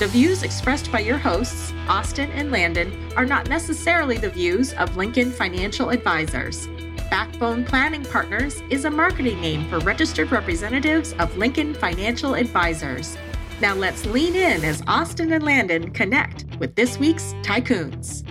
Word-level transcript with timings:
The 0.00 0.06
views 0.06 0.44
expressed 0.44 0.90
by 0.90 1.00
your 1.00 1.18
hosts, 1.18 1.74
Austin 1.86 2.30
and 2.30 2.50
Landon, 2.50 3.12
are 3.16 3.26
not 3.26 3.50
necessarily 3.50 4.16
the 4.16 4.30
views 4.30 4.72
of 4.72 4.96
Lincoln 4.96 5.30
Financial 5.30 5.90
Advisors. 5.90 6.68
Backbone 7.10 7.66
Planning 7.66 8.06
Partners 8.06 8.62
is 8.70 8.86
a 8.86 8.90
marketing 8.90 9.42
name 9.42 9.68
for 9.68 9.78
registered 9.80 10.32
representatives 10.32 11.12
of 11.18 11.36
Lincoln 11.36 11.74
Financial 11.74 12.34
Advisors. 12.34 13.18
Now 13.60 13.74
let's 13.74 14.06
lean 14.06 14.34
in 14.34 14.64
as 14.64 14.82
Austin 14.86 15.34
and 15.34 15.44
Landon 15.44 15.90
connect 15.90 16.46
with 16.58 16.74
this 16.76 16.98
week's 16.98 17.34
Tycoons. 17.42 18.26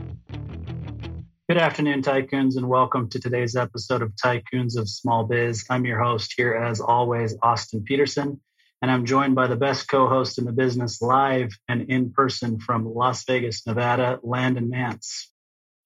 Good 1.48 1.60
afternoon, 1.60 2.02
Tycoons, 2.02 2.58
and 2.58 2.68
welcome 2.68 3.08
to 3.10 3.20
today's 3.20 3.56
episode 3.56 4.02
of 4.02 4.16
Tycoons 4.16 4.76
of 4.76 4.90
Small 4.90 5.24
Biz. 5.26 5.66
I'm 5.70 5.86
your 5.86 6.02
host 6.02 6.34
here, 6.36 6.56
as 6.56 6.82
always, 6.82 7.36
Austin 7.44 7.84
Peterson 7.84 8.42
and 8.82 8.90
I'm 8.90 9.06
joined 9.06 9.36
by 9.36 9.48
the 9.48 9.56
best 9.56 9.88
co-host 9.88 10.38
in 10.38 10.46
the 10.46 10.52
business 10.52 11.02
live 11.02 11.52
and 11.68 11.90
in 11.90 12.12
person 12.12 12.60
from 12.60 12.86
Las 12.86 13.24
Vegas, 13.26 13.66
Nevada, 13.68 14.20
Landon 14.24 14.70
Nance. 14.70 15.32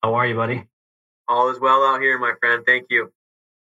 How 0.04 0.16
are 0.16 0.28
you, 0.28 0.36
buddy? 0.36 0.68
All 1.28 1.50
is 1.50 1.60
well 1.60 1.84
out 1.84 2.02
here, 2.02 2.20
my 2.20 2.34
friend. 2.40 2.64
Thank 2.66 2.88
you. 2.90 3.12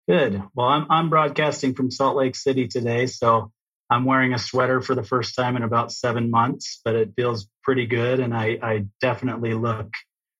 Good. 0.07 0.41
Well, 0.55 0.67
I'm 0.67 0.87
I'm 0.89 1.09
broadcasting 1.09 1.73
from 1.73 1.91
Salt 1.91 2.15
Lake 2.15 2.35
City 2.35 2.67
today, 2.67 3.07
so 3.07 3.51
I'm 3.89 4.05
wearing 4.05 4.33
a 4.33 4.39
sweater 4.39 4.81
for 4.81 4.95
the 4.95 5.03
first 5.03 5.35
time 5.35 5.57
in 5.57 5.63
about 5.63 5.91
seven 5.91 6.31
months, 6.31 6.79
but 6.85 6.95
it 6.95 7.13
feels 7.15 7.47
pretty 7.63 7.87
good, 7.87 8.21
and 8.21 8.33
I 8.33 8.57
I 8.61 8.85
definitely 9.01 9.53
look 9.53 9.91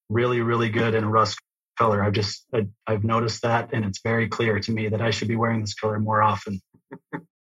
really 0.09 0.39
really 0.39 0.69
good 0.69 0.95
in 0.95 1.05
rust 1.05 1.37
color. 1.77 2.01
I've 2.01 2.13
just 2.13 2.45
I, 2.53 2.67
I've 2.85 3.03
noticed 3.03 3.41
that, 3.41 3.71
and 3.73 3.83
it's 3.83 3.99
very 4.01 4.29
clear 4.29 4.59
to 4.59 4.71
me 4.71 4.89
that 4.89 5.01
I 5.01 5.09
should 5.09 5.27
be 5.27 5.35
wearing 5.35 5.61
this 5.61 5.73
color 5.73 5.99
more 5.99 6.23
often. 6.23 6.61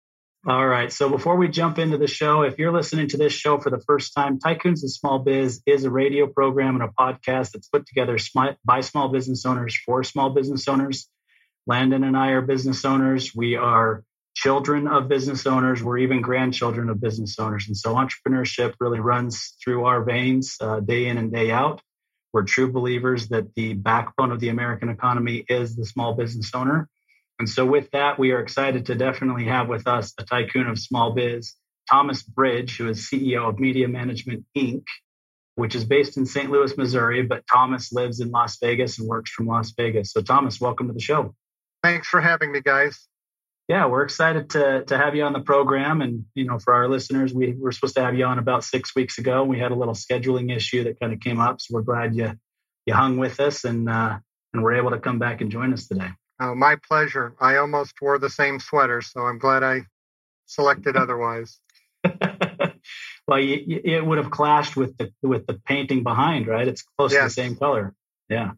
All 0.48 0.66
right. 0.66 0.92
So 0.92 1.08
before 1.08 1.36
we 1.36 1.50
jump 1.50 1.78
into 1.78 2.00
the 2.00 2.08
show, 2.08 2.42
if 2.42 2.58
you're 2.58 2.74
listening 2.74 3.10
to 3.10 3.18
this 3.18 3.32
show 3.32 3.60
for 3.60 3.70
the 3.70 3.80
first 3.86 4.16
time, 4.16 4.40
Tycoons 4.40 4.82
and 4.82 4.90
Small 4.90 5.20
Biz 5.20 5.62
is 5.68 5.84
a 5.84 5.92
radio 5.92 6.26
program 6.26 6.82
and 6.82 6.84
a 6.84 6.88
podcast 6.88 7.52
that's 7.52 7.68
put 7.68 7.86
together 7.86 8.18
by 8.66 8.82
small 8.82 9.10
business 9.10 9.46
owners 9.46 9.78
for 9.86 10.04
small 10.04 10.32
business 10.32 10.68
owners. 10.68 11.08
Landon 11.68 12.04
and 12.04 12.18
I 12.18 12.30
are 12.30 12.42
business 12.42 12.84
owners. 12.86 13.36
We 13.36 13.56
are 13.56 14.04
children 14.34 14.88
of 14.88 15.08
business 15.08 15.46
owners. 15.46 15.84
We're 15.84 16.00
even 16.00 16.22
grandchildren 16.22 16.90
of 16.90 17.00
business 17.00 17.38
owners. 17.38 17.68
And 17.68 17.78
so 17.78 17.94
entrepreneurship 17.94 18.74
really 18.80 19.00
runs 19.00 19.54
through 19.64 19.86
our 19.86 20.04
veins 20.04 20.58
uh, 20.60 20.80
day 20.80 21.06
in 21.06 21.20
and 21.20 21.32
day 21.32 21.52
out. 21.52 21.84
We're 22.34 22.46
true 22.46 22.72
believers 22.72 23.28
that 23.28 23.54
the 23.54 23.74
backbone 23.74 24.32
of 24.32 24.40
the 24.40 24.50
American 24.50 24.90
economy 24.90 25.46
is 25.48 25.76
the 25.76 25.86
small 25.86 26.16
business 26.16 26.50
owner. 26.56 26.90
And 27.42 27.50
so, 27.50 27.66
with 27.66 27.90
that, 27.90 28.20
we 28.20 28.34
are 28.34 28.40
excited 28.40 28.86
to 28.86 28.94
definitely 28.94 29.46
have 29.46 29.68
with 29.68 29.88
us 29.88 30.14
a 30.20 30.24
tycoon 30.24 30.68
of 30.68 30.78
small 30.78 31.14
biz, 31.14 31.56
Thomas 31.90 32.22
Bridge, 32.22 32.78
who 32.78 32.88
is 32.88 33.10
CEO 33.10 33.50
of 33.50 33.58
Media 33.58 33.88
Management 33.88 34.46
Inc., 34.56 34.84
which 35.56 35.74
is 35.74 35.84
based 35.84 36.18
in 36.18 36.28
St. 36.28 36.52
Louis, 36.52 36.78
Missouri. 36.78 37.24
But 37.24 37.44
Thomas 37.52 37.92
lives 37.92 38.20
in 38.20 38.30
Las 38.30 38.60
Vegas 38.62 39.00
and 39.00 39.08
works 39.08 39.32
from 39.32 39.48
Las 39.48 39.74
Vegas. 39.76 40.12
So, 40.12 40.22
Thomas, 40.22 40.62
welcome 40.62 40.86
to 40.86 40.94
the 40.94 41.00
show. 41.00 41.34
Thanks 41.82 42.08
for 42.08 42.22
having 42.22 42.52
me, 42.52 42.62
guys. 42.62 43.08
Yeah, 43.68 43.88
we're 43.88 44.04
excited 44.04 44.52
to 44.52 44.86
to 44.86 44.96
have 44.96 45.16
you 45.16 45.24
on 45.24 45.34
the 45.34 45.40
program. 45.40 46.02
And 46.02 46.26
you 46.36 46.46
know, 46.46 46.60
for 46.60 46.76
our 46.76 46.88
listeners, 46.88 47.34
we 47.34 47.56
were 47.60 47.72
supposed 47.72 47.96
to 47.96 48.04
have 48.04 48.14
you 48.14 48.26
on 48.26 48.38
about 48.38 48.64
six 48.64 48.96
weeks 48.96 49.18
ago. 49.18 49.44
We 49.44 49.58
had 49.58 49.72
a 49.72 49.76
little 49.76 49.96
scheduling 49.96 50.56
issue 50.56 50.84
that 50.84 51.00
kind 51.00 51.12
of 51.12 51.20
came 51.20 51.40
up, 51.40 51.60
so 51.60 51.74
we're 51.74 51.82
glad 51.82 52.14
you 52.14 52.34
you 52.86 52.94
hung 52.94 53.18
with 53.18 53.40
us 53.40 53.64
and 53.64 53.90
uh, 53.90 54.20
and 54.54 54.62
we're 54.62 54.76
able 54.76 54.92
to 54.92 55.00
come 55.00 55.18
back 55.18 55.42
and 55.42 55.50
join 55.50 55.74
us 55.74 55.88
today. 55.88 56.12
Oh, 56.42 56.56
my 56.56 56.76
pleasure. 56.76 57.36
I 57.40 57.58
almost 57.58 57.94
wore 58.02 58.18
the 58.18 58.30
same 58.32 58.60
sweater, 58.60 59.02
so 59.02 59.22
I'm 59.22 59.38
glad 59.38 59.62
I 59.62 59.82
selected 60.48 60.96
otherwise. 60.98 61.60
well, 63.28 63.40
you, 63.40 63.80
it 63.86 64.04
would 64.04 64.18
have 64.18 64.32
clashed 64.32 64.76
with 64.76 64.98
the 64.98 65.14
with 65.22 65.46
the 65.46 65.54
painting 65.54 66.02
behind, 66.02 66.48
right? 66.48 66.68
It's 66.68 66.84
close 66.98 67.14
yes. 67.14 67.22
to 67.22 67.26
the 67.26 67.48
same 67.48 67.56
color. 67.58 67.94
Yeah. 68.28 68.54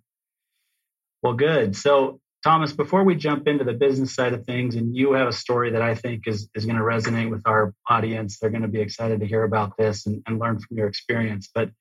Well, 1.21 1.33
good. 1.33 1.75
So, 1.75 2.21
Thomas, 2.41 2.71
before 2.71 3.03
we 3.03 3.15
jump 3.15 3.49
into 3.49 3.65
the 3.65 3.73
business 3.73 4.15
side 4.15 4.33
of 4.33 4.45
things, 4.45 4.75
and 4.75 4.95
you 4.95 5.13
have 5.13 5.27
a 5.27 5.33
story 5.33 5.71
that 5.71 5.81
I 5.81 5.95
think 5.95 6.25
is 6.25 6.49
is 6.55 6.65
going 6.65 6.77
to 6.77 6.83
resonate 6.83 7.29
with 7.29 7.41
our 7.45 7.73
audience, 7.89 8.39
they're 8.39 8.49
going 8.49 8.61
to 8.61 8.69
be 8.69 8.79
excited 8.79 9.19
to 9.19 9.25
hear 9.25 9.43
about 9.43 9.75
this 9.77 10.05
and, 10.05 10.23
and 10.25 10.39
learn 10.39 10.57
from 10.59 10.77
your 10.77 10.87
experience. 10.87 11.49
But 11.53 11.71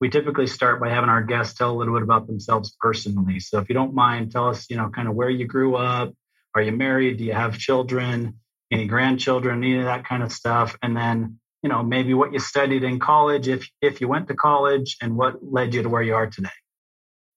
we 0.00 0.08
typically 0.08 0.46
start 0.46 0.80
by 0.80 0.88
having 0.88 1.10
our 1.10 1.22
guests 1.22 1.58
tell 1.58 1.70
a 1.70 1.76
little 1.76 1.94
bit 1.94 2.02
about 2.02 2.26
themselves 2.26 2.74
personally. 2.80 3.38
So 3.38 3.58
if 3.58 3.68
you 3.68 3.74
don't 3.74 3.94
mind, 3.94 4.32
tell 4.32 4.48
us, 4.48 4.66
you 4.70 4.76
know, 4.76 4.88
kind 4.88 5.08
of 5.08 5.14
where 5.14 5.28
you 5.28 5.46
grew 5.46 5.76
up. 5.76 6.14
Are 6.54 6.62
you 6.62 6.72
married? 6.72 7.18
Do 7.18 7.24
you 7.24 7.34
have 7.34 7.58
children? 7.58 8.40
Any 8.72 8.86
grandchildren? 8.86 9.62
Any 9.62 9.78
of 9.78 9.84
that 9.84 10.06
kind 10.06 10.22
of 10.22 10.32
stuff. 10.32 10.76
And 10.82 10.96
then, 10.96 11.38
you 11.62 11.68
know, 11.68 11.82
maybe 11.82 12.14
what 12.14 12.32
you 12.32 12.38
studied 12.38 12.82
in 12.82 12.98
college, 12.98 13.46
if 13.46 13.68
if 13.82 14.00
you 14.00 14.08
went 14.08 14.28
to 14.28 14.34
college, 14.34 14.96
and 15.02 15.16
what 15.16 15.44
led 15.44 15.74
you 15.74 15.82
to 15.82 15.88
where 15.88 16.02
you 16.02 16.14
are 16.14 16.26
today. 16.26 16.48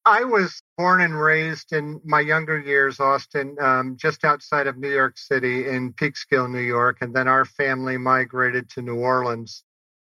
I 0.06 0.26
was 0.26 0.62
born 0.78 1.00
and 1.00 1.18
raised 1.18 1.72
in 1.72 2.02
my 2.04 2.20
younger 2.20 2.60
years, 2.60 3.00
Austin, 3.00 3.56
um, 3.62 3.96
just 3.98 4.26
outside 4.26 4.68
of 4.68 4.78
New 4.78 4.90
York 4.90 5.18
City 5.18 5.70
in 5.70 5.94
Peekskill, 5.94 6.52
New 6.52 6.60
York, 6.60 6.98
and 7.02 7.14
then 7.14 7.30
our 7.30 7.46
family 7.46 7.98
migrated 7.98 8.70
to 8.72 8.82
New 8.82 8.98
Orleans 8.98 9.64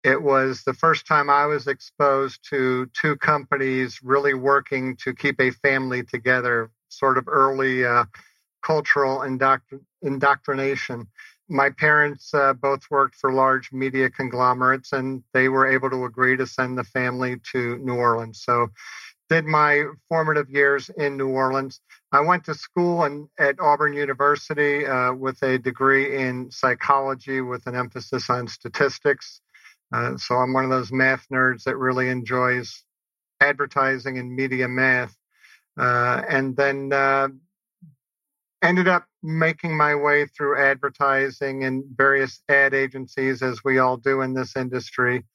it 0.04 0.22
was 0.22 0.64
the 0.64 0.74
first 0.74 1.06
time 1.06 1.30
I 1.30 1.46
was 1.46 1.68
exposed 1.68 2.40
to 2.50 2.88
two 2.88 3.16
companies 3.18 4.00
really 4.04 4.34
working 4.34 4.96
to 4.98 5.14
keep 5.14 5.40
a 5.40 5.52
family 5.52 6.04
together, 6.04 6.72
sort 6.90 7.18
of 7.18 7.28
early 7.28 7.86
uh, 7.86 8.06
cultural 8.64 9.20
indoctr- 9.20 9.82
indoctrination. 10.02 11.08
My 11.50 11.70
parents 11.70 12.34
uh, 12.34 12.54
both 12.54 12.84
worked 12.90 13.16
for 13.16 13.32
large 13.34 13.72
media 13.72 14.10
conglomerates, 14.10 14.94
and 14.94 15.24
they 15.34 15.50
were 15.50 15.68
able 15.68 15.90
to 15.90 16.06
agree 16.06 16.38
to 16.38 16.48
send 16.48 16.78
the 16.78 16.84
family 16.84 17.38
to 17.52 17.78
New 17.78 17.96
Orleans. 17.96 18.42
So, 18.42 18.70
did 19.30 19.46
my 19.46 19.86
formative 20.10 20.50
years 20.50 20.90
in 20.98 21.16
New 21.16 21.30
Orleans. 21.30 21.80
I 22.12 22.20
went 22.20 22.44
to 22.46 22.54
school 22.54 23.06
in, 23.06 23.30
at 23.40 23.62
Auburn 23.62 23.94
University 23.94 24.86
uh, 24.86 25.14
with 25.14 25.42
a 25.42 25.58
degree 25.58 26.18
in 26.18 26.52
psychology 26.52 27.40
with 27.40 27.66
an 27.66 27.76
emphasis 27.76 28.30
on 28.30 28.50
statistics. 28.50 29.40
Uh, 29.92 30.18
so 30.18 30.36
I'm 30.36 30.54
one 30.54 30.64
of 30.64 30.70
those 30.70 30.92
math 30.92 31.26
nerds 31.32 31.64
that 31.64 31.78
really 31.78 32.10
enjoys 32.10 32.84
advertising 33.42 34.18
and 34.18 34.34
media 34.34 34.68
math. 34.68 35.16
Uh, 35.78 36.22
and 36.30 36.56
then 36.56 36.94
uh, 36.94 37.28
ended 38.62 38.88
up 38.88 39.06
making 39.24 39.76
my 39.76 39.96
way 39.96 40.26
through 40.26 40.60
advertising 40.60 41.64
and 41.64 41.84
various 41.96 42.42
ad 42.50 42.74
agencies, 42.74 43.42
as 43.42 43.64
we 43.64 43.80
all 43.80 43.98
do 43.98 44.22
in 44.22 44.34
this 44.34 44.56
industry. 44.56 45.26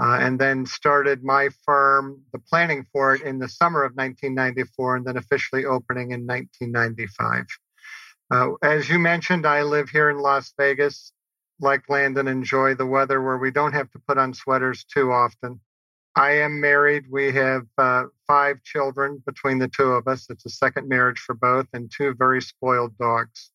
Uh, 0.00 0.18
and 0.20 0.40
then 0.40 0.64
started 0.64 1.22
my 1.22 1.50
firm, 1.64 2.22
the 2.32 2.38
planning 2.38 2.86
for 2.92 3.14
it, 3.14 3.22
in 3.22 3.38
the 3.38 3.48
summer 3.48 3.84
of 3.84 3.92
1994, 3.94 4.96
and 4.96 5.06
then 5.06 5.16
officially 5.18 5.64
opening 5.66 6.12
in 6.12 6.26
1995. 6.26 7.44
Uh, 8.30 8.52
as 8.62 8.88
you 8.88 8.98
mentioned, 8.98 9.46
I 9.46 9.62
live 9.62 9.90
here 9.90 10.08
in 10.08 10.18
Las 10.18 10.54
Vegas 10.58 11.12
like 11.62 11.88
Landon, 11.88 12.28
enjoy 12.28 12.74
the 12.74 12.86
weather 12.86 13.22
where 13.22 13.38
we 13.38 13.50
don't 13.50 13.72
have 13.72 13.90
to 13.92 13.98
put 14.06 14.18
on 14.18 14.34
sweaters 14.34 14.84
too 14.84 15.12
often. 15.12 15.60
I 16.14 16.40
am 16.40 16.60
married. 16.60 17.04
We 17.10 17.32
have 17.32 17.66
uh, 17.78 18.04
five 18.26 18.62
children 18.62 19.22
between 19.24 19.58
the 19.58 19.68
two 19.68 19.92
of 19.92 20.06
us. 20.06 20.26
It's 20.28 20.44
a 20.44 20.50
second 20.50 20.88
marriage 20.88 21.18
for 21.18 21.34
both, 21.34 21.66
and 21.72 21.90
two 21.90 22.14
very 22.14 22.42
spoiled 22.42 22.98
dogs. 22.98 23.50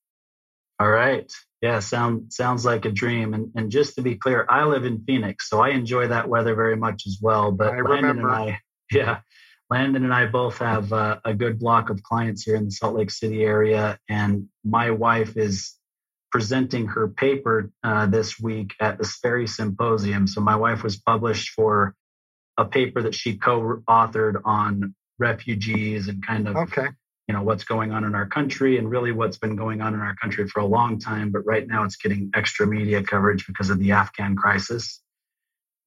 All 0.80 0.90
right. 0.90 1.32
Yeah, 1.62 1.80
sound 1.80 2.34
sounds 2.34 2.66
like 2.66 2.86
a 2.86 2.92
dream. 2.92 3.34
And 3.34 3.52
and 3.56 3.72
just 3.72 3.96
to 3.96 4.02
be 4.02 4.16
clear, 4.16 4.46
I 4.50 4.64
live 4.64 4.86
in 4.86 5.04
Phoenix, 5.06 5.50
so 5.50 5.60
I 5.60 5.70
enjoy 5.70 6.08
that 6.08 6.30
weather 6.30 6.56
very 6.56 6.76
much 6.76 7.04
as 7.08 7.20
well. 7.22 7.52
But 7.52 7.74
I 7.74 7.82
Landon 7.82 8.18
remember. 8.18 8.30
and 8.30 8.52
I, 8.52 8.60
yeah, 8.92 9.20
Landon 9.70 10.04
and 10.04 10.14
I 10.14 10.28
both 10.28 10.60
have 10.60 10.94
uh, 10.94 11.20
a 11.26 11.34
good 11.34 11.60
block 11.60 11.90
of 11.90 12.02
clients 12.04 12.44
here 12.44 12.56
in 12.56 12.66
the 12.66 12.72
Salt 12.72 12.96
Lake 12.96 13.12
City 13.12 13.44
area, 13.44 14.00
and 14.08 14.48
my 14.64 14.92
wife 14.92 15.36
is 15.36 15.77
presenting 16.38 16.86
her 16.86 17.08
paper 17.08 17.72
uh, 17.84 18.06
this 18.06 18.40
week 18.40 18.76
at 18.80 19.00
the 19.00 19.04
Sperry 19.04 19.48
Symposium. 19.48 20.28
So 20.28 20.40
my 20.40 20.56
wife 20.56 20.84
was 20.84 20.96
published 20.96 21.50
for 21.56 21.96
a 22.60 22.66
paper 22.66 23.02
that 23.02 23.16
she 23.16 23.38
co-authored 23.38 24.42
on 24.46 24.94
refugees 25.18 26.08
and 26.08 26.24
kind 26.24 26.48
of 26.48 26.56
okay. 26.56 26.90
you 27.28 27.34
know 27.34 27.42
what's 27.42 27.64
going 27.64 27.92
on 27.92 28.04
in 28.04 28.14
our 28.14 28.28
country 28.28 28.78
and 28.78 28.88
really 28.88 29.12
what's 29.12 29.40
been 29.40 29.56
going 29.56 29.82
on 29.82 29.96
in 29.96 30.00
our 30.00 30.16
country 30.16 30.48
for 30.48 30.60
a 30.60 30.66
long 30.66 31.00
time 31.00 31.32
but 31.32 31.40
right 31.44 31.68
now 31.68 31.84
it's 31.86 31.96
getting 31.96 32.30
extra 32.36 32.68
media 32.68 33.02
coverage 33.02 33.48
because 33.48 33.72
of 33.72 33.80
the 33.80 33.94
afghan 33.94 34.36
crisis 34.36 35.02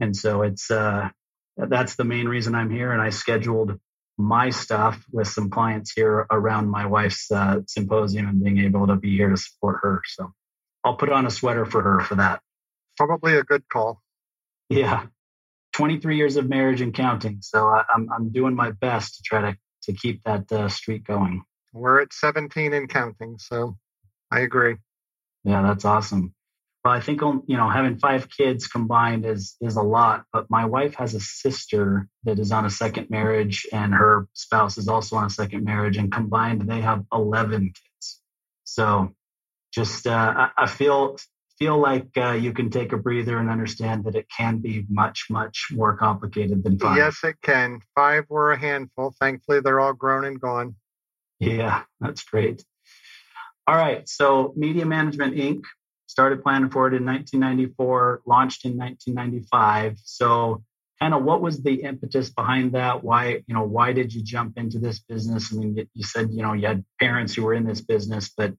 and 0.00 0.16
so 0.16 0.42
it's 0.42 0.68
uh 0.68 1.08
that's 1.56 1.94
the 1.94 2.02
main 2.02 2.26
reason 2.26 2.56
i'm 2.56 2.70
here 2.70 2.90
and 2.90 3.00
i 3.00 3.10
scheduled 3.10 3.78
my 4.20 4.50
stuff 4.50 5.02
with 5.12 5.26
some 5.26 5.50
clients 5.50 5.92
here 5.92 6.26
around 6.30 6.68
my 6.68 6.86
wife's 6.86 7.30
uh, 7.30 7.60
symposium 7.66 8.28
and 8.28 8.44
being 8.44 8.58
able 8.58 8.86
to 8.86 8.96
be 8.96 9.16
here 9.16 9.30
to 9.30 9.36
support 9.36 9.78
her. 9.82 10.02
So 10.06 10.32
I'll 10.84 10.96
put 10.96 11.10
on 11.10 11.26
a 11.26 11.30
sweater 11.30 11.66
for 11.66 11.82
her 11.82 12.00
for 12.00 12.16
that. 12.16 12.40
Probably 12.96 13.36
a 13.36 13.42
good 13.42 13.68
call. 13.68 14.00
Yeah. 14.68 15.06
23 15.74 16.16
years 16.16 16.36
of 16.36 16.48
marriage 16.48 16.80
and 16.80 16.94
counting. 16.94 17.38
So 17.42 17.66
I, 17.66 17.80
am 17.80 17.84
I'm, 17.94 18.12
I'm 18.12 18.32
doing 18.32 18.54
my 18.54 18.72
best 18.72 19.16
to 19.16 19.22
try 19.22 19.40
to, 19.42 19.56
to 19.84 19.92
keep 19.92 20.22
that 20.24 20.50
uh, 20.50 20.68
streak 20.68 21.04
going. 21.04 21.42
We're 21.72 22.00
at 22.00 22.12
17 22.12 22.72
and 22.72 22.88
counting. 22.88 23.36
So 23.38 23.76
I 24.30 24.40
agree. 24.40 24.76
Yeah, 25.44 25.62
that's 25.62 25.84
awesome. 25.84 26.34
Well, 26.84 26.94
I 26.94 27.00
think 27.00 27.20
you 27.20 27.56
know 27.56 27.68
having 27.68 27.98
five 27.98 28.28
kids 28.30 28.66
combined 28.66 29.26
is 29.26 29.54
is 29.60 29.76
a 29.76 29.82
lot. 29.82 30.24
But 30.32 30.46
my 30.48 30.64
wife 30.64 30.94
has 30.94 31.14
a 31.14 31.20
sister 31.20 32.08
that 32.24 32.38
is 32.38 32.52
on 32.52 32.64
a 32.64 32.70
second 32.70 33.10
marriage, 33.10 33.66
and 33.70 33.92
her 33.92 34.26
spouse 34.32 34.78
is 34.78 34.88
also 34.88 35.16
on 35.16 35.26
a 35.26 35.30
second 35.30 35.64
marriage, 35.64 35.98
and 35.98 36.10
combined 36.10 36.62
they 36.62 36.80
have 36.80 37.04
eleven 37.12 37.66
kids. 37.66 38.20
So, 38.64 39.14
just 39.72 40.06
uh, 40.06 40.48
I, 40.56 40.66
feel 40.66 41.16
feel 41.58 41.78
like 41.78 42.08
uh, 42.16 42.32
you 42.32 42.52
can 42.52 42.70
take 42.70 42.92
a 42.92 42.96
breather 42.96 43.38
and 43.38 43.50
understand 43.50 44.04
that 44.04 44.16
it 44.16 44.26
can 44.34 44.58
be 44.58 44.86
much 44.88 45.26
much 45.30 45.68
more 45.72 45.96
complicated 45.96 46.64
than 46.64 46.78
five. 46.78 46.96
Yes, 46.96 47.22
it 47.22 47.36
can. 47.42 47.80
Five 47.94 48.24
were 48.28 48.52
a 48.52 48.58
handful. 48.58 49.14
Thankfully, 49.20 49.60
they're 49.60 49.80
all 49.80 49.92
grown 49.92 50.24
and 50.24 50.40
gone. 50.40 50.76
Yeah, 51.38 51.82
that's 52.00 52.24
great. 52.24 52.64
All 53.66 53.76
right, 53.76 54.08
so 54.08 54.52
Media 54.56 54.84
Management 54.84 55.36
Inc 55.36 55.62
started 56.10 56.42
planning 56.42 56.70
for 56.70 56.88
it 56.88 56.94
in 56.94 57.06
1994, 57.06 58.22
launched 58.26 58.64
in 58.64 58.76
1995. 58.76 59.96
So, 60.02 60.64
kind 61.00 61.14
of 61.14 61.22
what 61.22 61.40
was 61.40 61.62
the 61.62 61.82
impetus 61.82 62.30
behind 62.30 62.72
that? 62.72 63.04
Why, 63.04 63.42
you 63.46 63.54
know, 63.54 63.62
why 63.62 63.92
did 63.92 64.12
you 64.12 64.22
jump 64.24 64.58
into 64.58 64.80
this 64.80 64.98
business? 64.98 65.52
I 65.52 65.56
mean, 65.56 65.88
you 65.94 66.04
said, 66.04 66.30
you 66.32 66.42
know, 66.42 66.52
you 66.52 66.66
had 66.66 66.84
parents 66.98 67.34
who 67.34 67.44
were 67.44 67.54
in 67.54 67.64
this 67.64 67.80
business, 67.80 68.32
but 68.36 68.54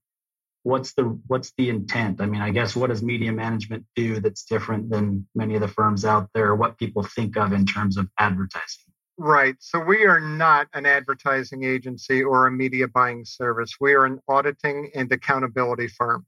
what's 0.64 0.94
the 0.94 1.04
what's 1.28 1.52
the 1.58 1.70
intent? 1.70 2.22
I 2.22 2.26
mean, 2.26 2.42
I 2.42 2.52
guess 2.52 2.76
what 2.76 2.90
does 2.90 3.02
media 3.02 3.32
management 3.32 3.86
do 3.96 4.20
that's 4.20 4.44
different 4.44 4.90
than 4.90 5.28
many 5.36 5.56
of 5.56 5.62
the 5.62 5.68
firms 5.68 6.06
out 6.06 6.30
there? 6.34 6.56
What 6.56 6.78
people 6.78 7.04
think 7.04 7.38
of 7.38 7.54
in 7.54 7.66
terms 7.66 7.98
of 7.98 8.08
advertising? 8.18 8.86
Right. 9.18 9.56
So 9.60 9.80
we 9.80 10.06
are 10.06 10.20
not 10.20 10.68
an 10.74 10.86
advertising 10.86 11.64
agency 11.64 12.24
or 12.24 12.48
a 12.48 12.52
media 12.52 12.88
buying 12.88 13.26
service. 13.26 13.76
We 13.80 13.94
are 13.94 14.06
an 14.06 14.20
auditing 14.28 14.92
and 14.96 15.12
accountability 15.12 15.88
firm. 15.90 16.26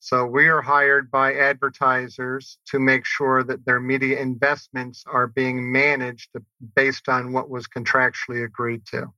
So 0.00 0.26
we 0.26 0.48
are 0.48 0.60
hired 0.60 1.10
by 1.10 1.34
advertisers 1.34 2.58
to 2.66 2.78
make 2.78 3.06
sure 3.06 3.42
that 3.44 3.64
their 3.64 3.80
media 3.80 4.20
investments 4.20 5.04
are 5.06 5.28
being 5.28 5.72
managed 5.72 6.30
based 6.76 7.08
on 7.08 7.32
what 7.32 7.48
was 7.48 7.66
contractually 7.68 8.44
agreed 8.44 8.84
to. 8.86 9.12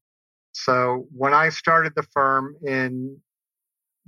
So 0.52 1.06
when 1.10 1.34
I 1.34 1.48
started 1.48 1.94
the 1.96 2.04
firm 2.12 2.56
in 2.64 3.20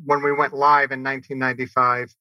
when 0.04 0.22
we 0.22 0.32
went 0.32 0.52
live 0.52 0.92
in 0.92 1.02
1995, 1.02 2.14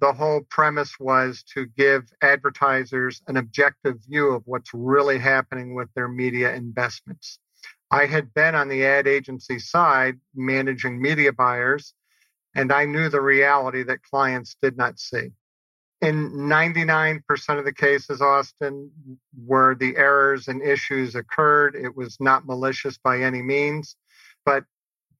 the 0.00 0.12
whole 0.12 0.40
premise 0.48 0.98
was 0.98 1.42
to 1.54 1.66
give 1.66 2.10
advertisers 2.22 3.20
an 3.26 3.36
objective 3.36 3.98
view 4.08 4.30
of 4.30 4.42
what's 4.46 4.72
really 4.72 5.18
happening 5.18 5.74
with 5.74 5.92
their 5.94 6.08
media 6.08 6.54
investments. 6.54 7.38
I 7.90 8.06
had 8.06 8.32
been 8.32 8.54
on 8.54 8.68
the 8.68 8.84
ad 8.86 9.06
agency 9.06 9.58
side 9.58 10.18
managing 10.34 11.02
media 11.02 11.32
buyers 11.32 11.92
and 12.54 12.72
I 12.72 12.84
knew 12.84 13.08
the 13.08 13.20
reality 13.20 13.82
that 13.84 14.02
clients 14.02 14.56
did 14.60 14.76
not 14.76 14.98
see. 14.98 15.30
In 16.00 16.30
99% 16.32 17.58
of 17.58 17.64
the 17.64 17.74
cases, 17.74 18.22
Austin, 18.22 18.90
where 19.44 19.74
the 19.74 19.96
errors 19.96 20.48
and 20.48 20.62
issues 20.62 21.14
occurred, 21.14 21.76
it 21.76 21.94
was 21.94 22.16
not 22.18 22.46
malicious 22.46 22.96
by 22.96 23.20
any 23.20 23.42
means, 23.42 23.96
but 24.44 24.64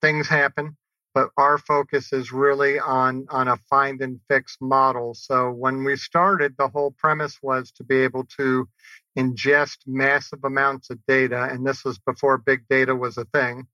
things 0.00 0.26
happen. 0.26 0.76
But 1.12 1.30
our 1.36 1.58
focus 1.58 2.12
is 2.12 2.32
really 2.32 2.78
on, 2.78 3.26
on 3.30 3.48
a 3.48 3.56
find 3.68 4.00
and 4.00 4.20
fix 4.28 4.56
model. 4.60 5.14
So 5.14 5.50
when 5.50 5.82
we 5.84 5.96
started, 5.96 6.54
the 6.56 6.68
whole 6.68 6.92
premise 6.92 7.38
was 7.42 7.72
to 7.72 7.84
be 7.84 7.96
able 7.96 8.24
to 8.38 8.68
ingest 9.18 9.78
massive 9.86 10.44
amounts 10.44 10.90
of 10.90 10.98
data. 11.06 11.48
And 11.50 11.66
this 11.66 11.84
was 11.84 11.98
before 11.98 12.38
big 12.38 12.62
data 12.68 12.94
was 12.94 13.18
a 13.18 13.24
thing 13.24 13.66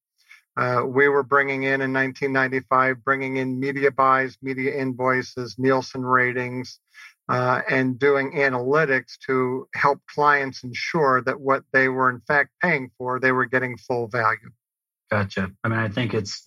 uh, 0.56 0.82
we 0.86 1.08
were 1.08 1.22
bringing 1.22 1.64
in 1.64 1.82
in 1.82 1.92
1995, 1.92 3.04
bringing 3.04 3.36
in 3.36 3.60
media 3.60 3.90
buys, 3.90 4.38
media 4.40 4.74
invoices, 4.74 5.56
Nielsen 5.58 6.02
ratings, 6.02 6.80
uh, 7.28 7.60
and 7.68 7.98
doing 7.98 8.32
analytics 8.32 9.18
to 9.26 9.68
help 9.74 10.00
clients 10.06 10.64
ensure 10.64 11.20
that 11.22 11.40
what 11.40 11.64
they 11.72 11.88
were 11.88 12.08
in 12.08 12.20
fact 12.20 12.50
paying 12.62 12.90
for, 12.96 13.20
they 13.20 13.32
were 13.32 13.44
getting 13.44 13.76
full 13.76 14.06
value. 14.06 14.50
Gotcha. 15.10 15.52
I 15.62 15.68
mean, 15.68 15.78
I 15.78 15.88
think 15.88 16.14
it's 16.14 16.42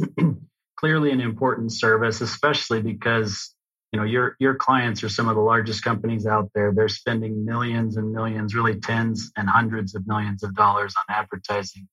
clearly 0.79 1.11
an 1.11 1.19
important 1.19 1.73
service, 1.73 2.21
especially 2.21 2.81
because 2.81 3.53
you 3.91 3.99
know 3.99 4.05
your 4.05 4.35
your 4.39 4.55
clients 4.55 5.03
are 5.03 5.09
some 5.09 5.27
of 5.27 5.35
the 5.35 5.41
largest 5.41 5.83
companies 5.83 6.25
out 6.25 6.49
there. 6.55 6.71
They're 6.73 6.87
spending 6.87 7.43
millions 7.43 7.97
and 7.97 8.11
millions, 8.11 8.55
really 8.55 8.79
tens 8.79 9.31
and 9.35 9.49
hundreds 9.49 9.95
of 9.95 10.07
millions 10.07 10.43
of 10.43 10.55
dollars 10.55 10.93
on 10.97 11.15
advertising 11.15 11.87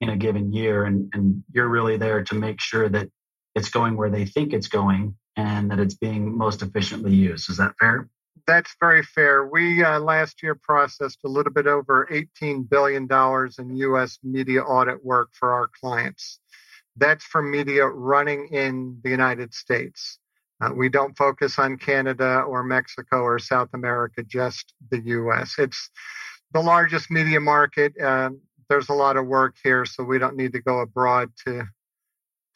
in 0.00 0.10
a 0.10 0.16
given 0.16 0.52
year. 0.52 0.84
And, 0.84 1.10
and 1.12 1.42
you're 1.52 1.68
really 1.68 1.96
there 1.96 2.22
to 2.24 2.34
make 2.34 2.60
sure 2.60 2.88
that 2.88 3.08
it's 3.54 3.70
going 3.70 3.96
where 3.96 4.10
they 4.10 4.24
think 4.24 4.52
it's 4.52 4.68
going 4.68 5.16
and 5.36 5.70
that 5.70 5.80
it's 5.80 5.94
being 5.94 6.36
most 6.36 6.62
efficiently 6.62 7.14
used. 7.14 7.50
Is 7.50 7.56
that 7.56 7.74
fair? 7.80 8.08
That's 8.46 8.74
very 8.80 9.02
fair. 9.02 9.46
We 9.46 9.82
uh, 9.84 9.98
last 9.98 10.42
year 10.42 10.54
processed 10.54 11.18
a 11.24 11.28
little 11.28 11.52
bit 11.52 11.66
over 11.66 12.08
$18 12.10 12.68
billion 12.68 13.04
in 13.10 13.96
us 13.96 14.18
media 14.22 14.62
audit 14.62 15.04
work 15.04 15.30
for 15.32 15.52
our 15.52 15.68
clients 15.80 16.38
that's 16.98 17.24
for 17.24 17.42
media 17.42 17.86
running 17.86 18.48
in 18.48 18.98
the 19.02 19.10
united 19.10 19.54
states 19.54 20.18
uh, 20.60 20.70
we 20.74 20.88
don't 20.88 21.16
focus 21.16 21.58
on 21.58 21.76
canada 21.76 22.40
or 22.40 22.62
mexico 22.62 23.20
or 23.20 23.38
south 23.38 23.68
america 23.72 24.22
just 24.22 24.74
the 24.90 24.98
us 24.98 25.54
it's 25.58 25.90
the 26.52 26.60
largest 26.60 27.10
media 27.10 27.40
market 27.40 27.92
uh, 28.00 28.30
there's 28.68 28.88
a 28.88 28.94
lot 28.94 29.16
of 29.16 29.26
work 29.26 29.56
here, 29.62 29.84
so 29.84 30.04
we 30.04 30.18
don't 30.18 30.36
need 30.36 30.52
to 30.52 30.60
go 30.60 30.80
abroad 30.80 31.30
to 31.46 31.64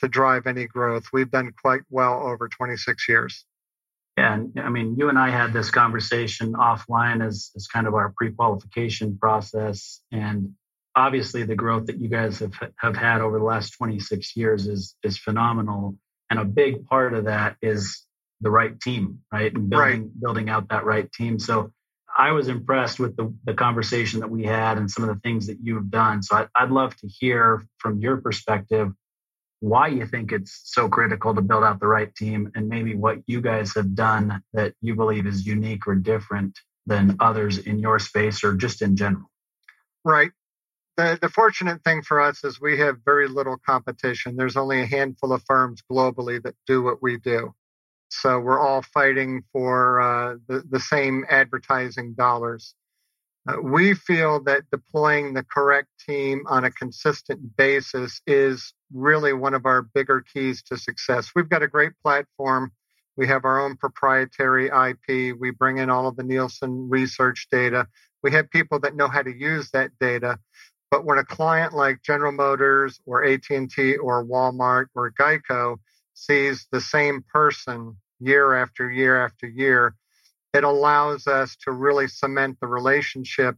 to 0.01 0.09
drive 0.09 0.47
any 0.47 0.67
growth. 0.67 1.05
We've 1.13 1.31
done 1.31 1.53
quite 1.63 1.83
well 1.89 2.27
over 2.27 2.49
26 2.49 3.09
years. 3.09 3.45
Yeah, 4.19 4.35
and 4.35 4.59
I 4.59 4.69
mean, 4.69 4.97
you 4.99 5.09
and 5.09 5.19
I 5.19 5.31
had 5.31 5.53
this 5.53 5.71
conversation 5.71 6.55
offline 6.55 7.25
as, 7.25 7.53
as 7.55 7.69
kind 7.69 7.87
of 7.87 7.95
our 7.95 8.13
pre-qualification 8.17 9.17
process, 9.17 10.01
and 10.11 10.55
obviously 10.95 11.45
the 11.45 11.55
growth 11.55 11.87
that 11.87 12.01
you 12.01 12.09
guys 12.09 12.39
have 12.41 12.55
have 12.77 12.97
had 12.97 13.21
over 13.21 13.39
the 13.39 13.45
last 13.45 13.71
26 13.71 14.37
years 14.37 14.67
is 14.67 14.97
is 15.03 15.19
phenomenal, 15.19 15.97
and 16.31 16.39
a 16.39 16.45
big 16.45 16.87
part 16.87 17.15
of 17.15 17.25
that 17.25 17.57
is 17.63 18.07
the 18.41 18.51
right 18.51 18.81
team, 18.81 19.21
right, 19.33 19.55
and 19.55 19.71
building 19.71 20.03
right. 20.03 20.21
building 20.21 20.49
out 20.49 20.69
that 20.69 20.85
right 20.85 21.11
team. 21.13 21.39
So 21.39 21.73
I 22.17 22.33
was 22.33 22.49
impressed 22.49 23.01
with 23.01 23.17
the, 23.17 23.33
the 23.45 23.55
conversation 23.55 24.21
that 24.21 24.29
we 24.29 24.45
had 24.45 24.77
and 24.77 24.91
some 24.91 25.09
of 25.09 25.15
the 25.15 25.21
things 25.21 25.47
that 25.47 25.59
you've 25.63 25.91
done. 25.91 26.23
So 26.23 26.47
I, 26.55 26.65
would 26.65 26.73
love 26.73 26.95
to 26.97 27.09
hear 27.09 27.67
from 27.79 28.01
your 28.01 28.19
perspective 28.19 28.93
why 29.61 29.89
you 29.89 30.05
think 30.07 30.33
it's 30.33 30.61
so 30.65 30.89
critical 30.89 31.35
to 31.35 31.41
build 31.41 31.65
out 31.65 31.81
the 31.81 31.87
right 31.87 32.15
team 32.15 32.51
and 32.55 32.69
maybe 32.69 32.95
what 32.95 33.19
you 33.27 33.41
guys 33.41 33.75
have 33.75 33.95
done 33.95 34.43
that 34.53 34.75
you 34.83 34.95
believe 34.95 35.27
is 35.27 35.47
unique 35.47 35.87
or 35.87 35.95
different 35.95 36.59
than 36.87 37.17
others 37.21 37.59
in 37.59 37.79
your 37.79 37.99
space 37.99 38.43
or 38.43 38.55
just 38.55 38.83
in 38.83 38.97
general. 38.97 39.31
Right. 40.05 40.33
The, 41.03 41.19
the 41.21 41.29
fortunate 41.29 41.83
thing 41.83 42.03
for 42.03 42.21
us 42.21 42.45
is 42.45 42.61
we 42.61 42.79
have 42.79 42.99
very 43.05 43.27
little 43.27 43.57
competition. 43.57 44.37
There's 44.37 44.57
only 44.57 44.81
a 44.81 44.87
handful 44.87 45.33
of 45.33 45.43
firms 45.43 45.83
globally 45.91 46.41
that 46.45 46.55
do 46.65 46.81
what 46.81 47.03
we 47.03 47.19
do. 47.19 47.55
So 48.09 48.39
we're 48.39 48.61
all 48.61 48.83
fighting 48.83 49.43
for 49.53 50.01
uh, 50.01 50.37
the, 50.47 50.63
the 50.71 50.79
same 50.79 51.25
advertising 51.29 52.15
dollars. 52.15 52.77
Uh, 53.49 53.61
we 53.61 53.95
feel 53.95 54.45
that 54.45 54.71
deploying 54.71 55.35
the 55.35 55.43
correct 55.43 55.89
team 56.07 56.45
on 56.47 56.65
a 56.65 56.71
consistent 56.71 57.57
basis 57.57 58.21
is 58.29 58.73
really 58.93 59.33
one 59.33 59.55
of 59.55 59.67
our 59.67 59.83
bigger 59.83 60.25
keys 60.33 60.63
to 60.65 60.77
success. 60.77 61.33
We've 61.35 61.49
got 61.49 61.65
a 61.65 61.69
great 61.69 61.93
platform. 62.01 62.71
We 63.17 63.27
have 63.27 63.45
our 63.45 63.61
own 63.61 63.77
proprietary 63.77 64.67
IP. 64.67 65.37
We 65.37 65.51
bring 65.51 65.79
in 65.79 65.91
all 65.91 66.07
of 66.07 66.15
the 66.15 66.23
Nielsen 66.23 66.89
research 66.89 67.49
data. 67.51 67.89
We 68.23 68.31
have 68.33 68.51
people 68.51 68.79
that 68.81 68.95
know 68.95 69.09
how 69.09 69.23
to 69.23 69.37
use 69.37 69.71
that 69.73 69.91
data. 69.99 70.39
But 70.93 71.07
when 71.07 71.17
a 71.17 71.25
client 71.25 71.73
like 71.73 72.03
General 72.03 72.33
Motors 72.33 73.01
or 73.07 73.25
AT&T 73.25 73.97
or 73.97 74.27
Walmart 74.27 74.89
or 74.95 75.11
Geico 75.11 75.79
sees 76.13 76.67
the 76.71 76.83
same 76.83 77.25
person 77.33 77.97
year 78.21 78.55
after 78.55 78.91
year 78.91 79.25
after 79.25 79.49
year, 79.49 79.95
it 80.53 80.65
allows 80.65 81.27
us 81.27 81.57
to 81.65 81.73
really 81.73 82.09
cement 82.09 82.59
the 82.61 82.67
relationship, 82.67 83.57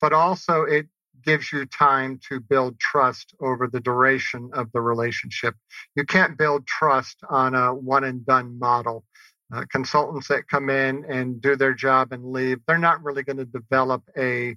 but 0.00 0.14
also 0.14 0.62
it 0.62 0.86
gives 1.22 1.52
you 1.52 1.66
time 1.66 2.18
to 2.30 2.40
build 2.40 2.80
trust 2.80 3.34
over 3.42 3.68
the 3.68 3.80
duration 3.80 4.48
of 4.54 4.72
the 4.72 4.80
relationship. 4.80 5.54
You 5.94 6.06
can't 6.06 6.38
build 6.38 6.66
trust 6.66 7.18
on 7.28 7.54
a 7.54 7.74
one 7.74 8.04
and 8.04 8.24
done 8.24 8.58
model. 8.58 9.04
Uh, 9.52 9.66
consultants 9.70 10.28
that 10.28 10.48
come 10.48 10.70
in 10.70 11.04
and 11.10 11.42
do 11.42 11.56
their 11.56 11.74
job 11.74 12.12
and 12.12 12.32
leave, 12.32 12.60
they're 12.66 12.78
not 12.78 13.02
really 13.02 13.22
going 13.22 13.36
to 13.36 13.44
develop 13.44 14.02
a, 14.16 14.56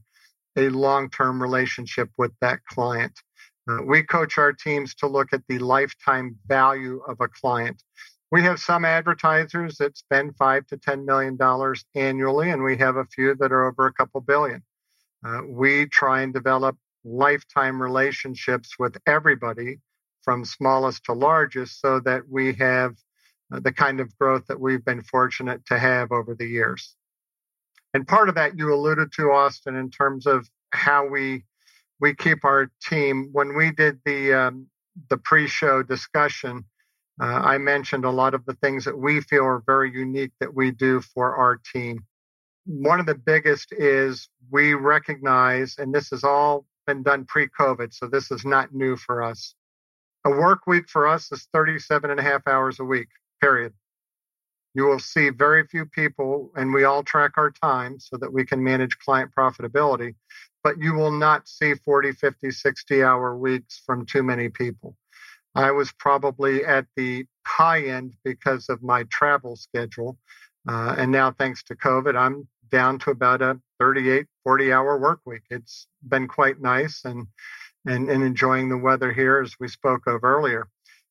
a 0.57 0.69
long 0.69 1.10
term 1.10 1.41
relationship 1.41 2.10
with 2.17 2.31
that 2.41 2.60
client. 2.65 3.19
Uh, 3.69 3.79
we 3.86 4.03
coach 4.03 4.38
our 4.38 4.51
teams 4.51 4.93
to 4.95 5.07
look 5.07 5.31
at 5.33 5.41
the 5.48 5.60
lifetime 5.60 6.38
value 6.48 7.01
of 7.07 7.22
a 7.22 7.27
client. 7.27 7.81
We 8.31 8.41
have 8.43 8.60
some 8.60 8.83
advertisers 8.83 9.77
that 9.77 9.98
spend 9.98 10.36
five 10.38 10.65
to 10.67 10.77
ten 10.77 11.05
million 11.05 11.38
dollars 11.38 11.86
annually, 11.95 12.50
and 12.50 12.63
we 12.63 12.77
have 12.77 12.98
a 12.98 13.05
few 13.05 13.36
that 13.36 13.51
are 13.51 13.65
over 13.65 13.86
a 13.86 13.93
couple 13.93 14.22
billion. 14.22 14.63
Uh, 15.25 15.41
we 15.48 15.86
try 15.86 16.22
and 16.22 16.33
develop 16.33 16.75
lifetime 17.05 17.81
relationships 17.81 18.77
with 18.77 18.98
everybody 19.05 19.79
from 20.24 20.45
smallest 20.45 21.05
to 21.05 21.13
largest 21.13 21.79
so 21.79 22.00
that 22.00 22.24
we 22.29 22.53
have 22.53 22.95
uh, 23.53 23.60
the 23.60 23.72
kind 23.72 24.00
of 24.00 24.17
growth 24.17 24.45
that 24.48 24.60
we've 24.60 24.83
been 24.83 25.03
fortunate 25.03 25.65
to 25.67 25.77
have 25.77 26.12
over 26.12 26.33
the 26.33 26.48
years. 26.48 26.95
And 27.94 28.08
part 28.08 28.30
of 28.30 28.36
that 28.36 28.58
you 28.58 28.74
alluded 28.74 29.12
to, 29.14 29.32
Austin, 29.32 29.76
in 29.76 29.92
terms 29.92 30.26
of 30.26 30.50
how 30.72 31.08
we 31.08 31.44
we 32.00 32.14
keep 32.14 32.44
our 32.44 32.70
team. 32.82 33.30
When 33.32 33.56
we 33.56 33.72
did 33.72 34.00
the 34.06 34.34
um, 34.34 34.68
the 35.10 35.18
pre-show 35.18 35.84
discussion, 35.84 36.66
uh, 37.22 37.26
I 37.26 37.58
mentioned 37.60 38.06
a 38.06 38.10
lot 38.10 38.34
of 38.34 38.46
the 38.46 38.56
things 38.56 38.86
that 38.86 38.98
we 38.98 39.22
feel 39.22 39.46
are 39.46 39.64
very 39.66 39.92
unique 39.92 40.32
that 40.40 40.54
we 40.54 40.72
do 40.72 41.02
for 41.02 41.36
our 41.36 41.58
team. 41.74 42.06
One 42.66 43.00
of 43.00 43.06
the 43.06 43.16
biggest 43.16 43.72
is 43.72 44.30
we 44.52 44.74
recognize, 44.74 45.76
and 45.78 45.94
this 45.94 46.10
has 46.10 46.24
all 46.24 46.66
been 46.88 47.04
done 47.04 47.26
pre-COVID, 47.26 47.94
so 47.94 48.08
this 48.08 48.32
is 48.32 48.44
not 48.46 48.74
new 48.74 48.96
for 48.98 49.24
us. 49.24 49.56
A 50.26 50.30
work 50.30 50.68
week 50.68 50.90
for 50.90 51.08
us 51.08 51.32
is 51.32 51.48
37 51.54 52.10
and 52.10 52.20
a 52.20 52.24
half 52.24 52.48
hours 52.48 52.80
a 52.80 52.84
week, 52.84 53.10
period. 53.42 53.74
You 54.75 54.86
will 54.86 55.00
see 55.00 55.30
very 55.30 55.68
few 55.68 55.86
people, 55.86 56.51
and 56.56 56.74
we 56.74 56.84
all 56.84 57.03
track 57.03 57.34
our 57.38 57.51
time 57.51 58.00
so 58.00 58.18
that 58.18 58.34
we 58.34 58.46
can 58.46 58.63
manage 58.63 58.98
client 58.98 59.32
profitability, 59.38 60.15
but 60.63 60.80
you 60.80 60.94
will 60.94 61.12
not 61.12 61.48
see 61.48 61.75
40, 61.75 62.13
50, 62.13 62.50
60 62.50 63.03
hour 63.03 63.38
weeks 63.38 63.82
from 63.86 64.06
too 64.06 64.24
many 64.24 64.50
people. 64.50 64.96
I 65.56 65.72
was 65.72 65.92
probably 65.92 66.65
at 66.65 66.88
the 66.96 67.27
high 67.46 67.84
end 67.84 68.15
because 68.24 68.70
of 68.70 68.82
my 68.82 69.03
travel 69.03 69.56
schedule. 69.56 70.18
Uh, 70.68 70.96
and 70.98 71.12
now, 71.12 71.32
thanks 71.32 71.63
to 71.65 71.75
COVID, 71.75 72.18
I'm 72.18 72.48
down 72.72 72.98
to 73.00 73.12
about 73.12 73.42
a 73.44 73.60
38, 73.80 74.25
40 74.44 74.74
hour 74.74 74.98
work 74.98 75.20
week. 75.25 75.44
It's 75.51 75.86
been 76.01 76.27
quite 76.27 76.60
nice 76.60 77.06
and, 77.06 77.27
and, 77.86 78.10
and 78.10 78.24
enjoying 78.24 78.70
the 78.70 78.77
weather 78.77 79.13
here, 79.13 79.42
as 79.42 79.56
we 79.60 79.68
spoke 79.68 80.08
of 80.08 80.24
earlier. 80.24 80.68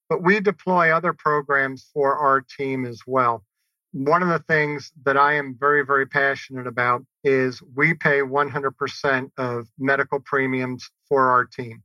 But 0.08 0.22
we 0.22 0.40
deploy 0.40 0.90
other 0.90 1.12
programs 1.12 1.88
for 1.94 2.16
our 2.16 2.40
team 2.40 2.84
as 2.84 3.02
well. 3.06 3.44
One 3.92 4.22
of 4.22 4.28
the 4.28 4.44
things 4.48 4.90
that 5.04 5.18
I 5.18 5.34
am 5.34 5.54
very, 5.58 5.84
very 5.84 6.06
passionate 6.06 6.66
about 6.66 7.04
is 7.24 7.62
we 7.74 7.94
pay 7.94 8.20
100% 8.20 9.30
of 9.36 9.68
medical 9.78 10.18
premiums 10.20 10.90
for 11.08 11.28
our 11.28 11.44
team. 11.44 11.82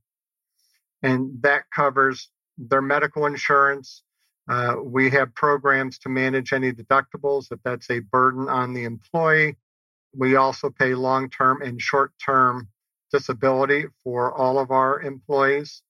And 1.04 1.42
that 1.42 1.64
covers 1.74 2.30
their 2.58 2.82
medical 2.82 3.26
insurance. 3.26 4.04
Uh, 4.50 4.76
we 4.82 5.10
have 5.12 5.36
programs 5.36 6.00
to 6.00 6.10
manage 6.10 6.54
any 6.54 6.72
deductibles 6.72 7.52
if 7.52 7.60
that's 7.64 7.90
a 7.90 8.00
burden 8.00 8.48
on 8.48 8.74
the 8.74 8.86
employee. 8.86 9.58
We 10.16 10.38
also 10.38 10.70
pay 10.70 10.96
long 10.96 11.30
term 11.30 11.62
and 11.62 11.82
short 11.82 12.14
term 12.24 12.70
disability 13.12 13.86
for 14.04 14.34
all 14.34 14.60
of 14.60 14.72
our 14.72 15.02
employees, 15.02 15.82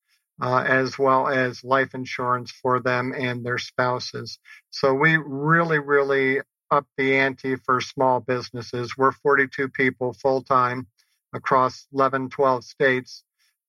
uh, 0.41 0.63
as 0.67 0.98
well 0.98 1.27
as 1.27 1.63
life 1.63 1.94
insurance 1.94 2.51
for 2.51 2.79
them 2.79 3.13
and 3.15 3.46
their 3.46 3.58
spouses. 3.58 4.39
So 4.70 4.94
we 4.94 5.17
really, 5.17 5.79
really 5.79 6.41
up 6.70 6.86
the 6.98 7.17
ante 7.17 7.56
for 7.56 7.82
small 7.82 8.20
businesses. 8.20 8.98
We're 8.98 9.12
42 9.12 9.70
people 9.70 10.13
full 10.13 10.44
time 10.44 10.88
across 11.34 11.88
11, 11.94 12.29
12 12.29 12.63
states. 12.63 13.24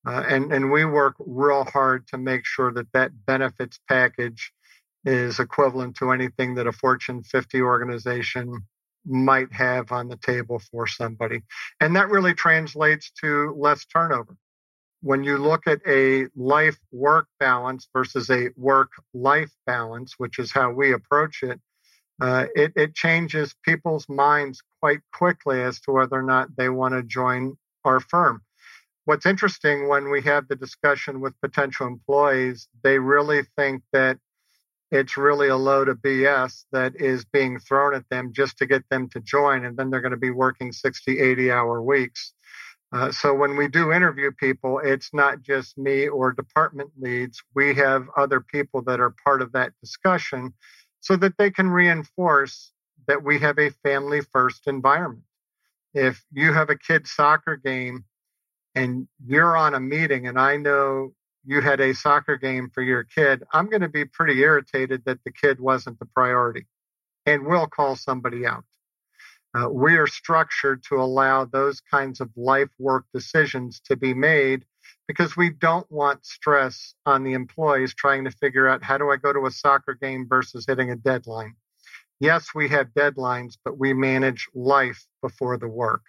Uh, 0.07 0.23
and, 0.27 0.53
and 0.53 0.71
we 0.71 0.85
work 0.85 1.15
real 1.19 1.65
hard 1.65 2.07
to 2.07 2.17
make 2.17 2.45
sure 2.45 2.71
that 2.73 2.91
that 2.93 3.11
benefits 3.25 3.79
package 3.87 4.53
is 5.05 5.39
equivalent 5.39 5.95
to 5.97 6.11
anything 6.11 6.55
that 6.55 6.67
a 6.67 6.71
Fortune 6.71 7.23
50 7.23 7.61
organization 7.61 8.65
might 9.05 9.51
have 9.53 9.91
on 9.91 10.07
the 10.07 10.17
table 10.17 10.59
for 10.71 10.87
somebody. 10.87 11.41
And 11.79 11.95
that 11.95 12.09
really 12.09 12.33
translates 12.33 13.11
to 13.21 13.53
less 13.57 13.85
turnover. 13.85 14.35
When 15.01 15.23
you 15.23 15.37
look 15.37 15.67
at 15.67 15.79
a 15.87 16.27
life 16.35 16.77
work 16.91 17.27
balance 17.39 17.87
versus 17.93 18.29
a 18.29 18.49
work 18.57 18.91
life 19.13 19.51
balance, 19.65 20.15
which 20.17 20.39
is 20.39 20.51
how 20.51 20.71
we 20.71 20.93
approach 20.93 21.41
it, 21.43 21.59
uh, 22.21 22.47
it, 22.53 22.73
it 22.75 22.95
changes 22.95 23.55
people's 23.63 24.07
minds 24.09 24.61
quite 24.81 24.99
quickly 25.13 25.61
as 25.61 25.79
to 25.81 25.91
whether 25.91 26.17
or 26.17 26.23
not 26.23 26.55
they 26.57 26.67
want 26.67 26.93
to 26.93 27.03
join 27.03 27.57
our 27.85 28.01
firm 28.01 28.41
what's 29.09 29.25
interesting 29.25 29.87
when 29.87 30.11
we 30.11 30.21
have 30.21 30.47
the 30.47 30.55
discussion 30.55 31.19
with 31.19 31.33
potential 31.41 31.87
employees, 31.87 32.67
they 32.83 32.99
really 32.99 33.41
think 33.57 33.81
that 33.91 34.19
it's 34.91 35.17
really 35.17 35.47
a 35.47 35.55
load 35.55 35.89
of 35.89 35.97
BS 35.97 36.65
that 36.71 36.93
is 36.95 37.25
being 37.25 37.57
thrown 37.57 37.95
at 37.95 38.07
them 38.11 38.33
just 38.33 38.59
to 38.59 38.67
get 38.67 38.83
them 38.91 39.09
to 39.09 39.19
join. 39.19 39.65
And 39.65 39.75
then 39.75 39.89
they're 39.89 40.01
going 40.01 40.11
to 40.11 40.17
be 40.17 40.29
working 40.29 40.71
60, 40.71 41.19
80 41.19 41.51
hour 41.51 41.81
weeks. 41.81 42.35
Uh, 42.91 43.11
so 43.11 43.33
when 43.33 43.55
we 43.55 43.67
do 43.67 43.91
interview 43.91 44.31
people, 44.31 44.79
it's 44.79 45.13
not 45.13 45.43
just 45.43 45.77
me 45.77 46.07
or 46.07 46.31
department 46.31 46.89
leads. 46.97 47.43
We 47.53 47.75
have 47.75 48.07
other 48.17 48.41
people 48.41 48.81
that 48.83 48.99
are 48.99 49.13
part 49.23 49.41
of 49.41 49.51
that 49.51 49.73
discussion 49.79 50.53
so 50.99 51.15
that 51.17 51.37
they 51.37 51.51
can 51.51 51.69
reinforce 51.69 52.71
that 53.07 53.23
we 53.23 53.39
have 53.39 53.59
a 53.59 53.69
family 53.83 54.21
first 54.21 54.67
environment. 54.67 55.23
If 55.93 56.23
you 56.31 56.53
have 56.53 56.69
a 56.69 56.77
kid's 56.77 57.11
soccer 57.11 57.55
game 57.57 58.05
and 58.75 59.07
you're 59.25 59.55
on 59.55 59.75
a 59.75 59.79
meeting 59.79 60.27
and 60.27 60.39
I 60.39 60.57
know 60.57 61.13
you 61.45 61.61
had 61.61 61.79
a 61.79 61.93
soccer 61.93 62.37
game 62.37 62.69
for 62.73 62.81
your 62.81 63.03
kid, 63.03 63.43
I'm 63.53 63.69
going 63.69 63.81
to 63.81 63.89
be 63.89 64.05
pretty 64.05 64.39
irritated 64.41 65.03
that 65.05 65.23
the 65.23 65.31
kid 65.31 65.59
wasn't 65.59 65.99
the 65.99 66.05
priority 66.05 66.65
and 67.25 67.45
we'll 67.45 67.67
call 67.67 67.95
somebody 67.95 68.45
out. 68.45 68.63
Uh, 69.55 69.67
we 69.69 69.95
are 69.95 70.07
structured 70.07 70.83
to 70.83 70.95
allow 70.95 71.45
those 71.45 71.81
kinds 71.81 72.21
of 72.21 72.29
life 72.35 72.69
work 72.77 73.05
decisions 73.13 73.79
to 73.79 73.95
be 73.95 74.13
made 74.13 74.63
because 75.07 75.35
we 75.35 75.49
don't 75.49 75.89
want 75.91 76.23
stress 76.23 76.93
on 77.05 77.23
the 77.23 77.33
employees 77.33 77.95
trying 77.95 78.23
to 78.25 78.31
figure 78.31 78.67
out 78.67 78.83
how 78.83 78.97
do 78.97 79.09
I 79.09 79.17
go 79.17 79.33
to 79.33 79.47
a 79.47 79.51
soccer 79.51 79.95
game 79.95 80.27
versus 80.29 80.65
hitting 80.67 80.91
a 80.91 80.95
deadline. 80.95 81.55
Yes, 82.19 82.49
we 82.53 82.67
have 82.69 82.89
deadlines, 82.89 83.57
but 83.63 83.77
we 83.77 83.93
manage 83.93 84.47
life 84.53 85.07
before 85.21 85.57
the 85.57 85.67
work. 85.67 86.03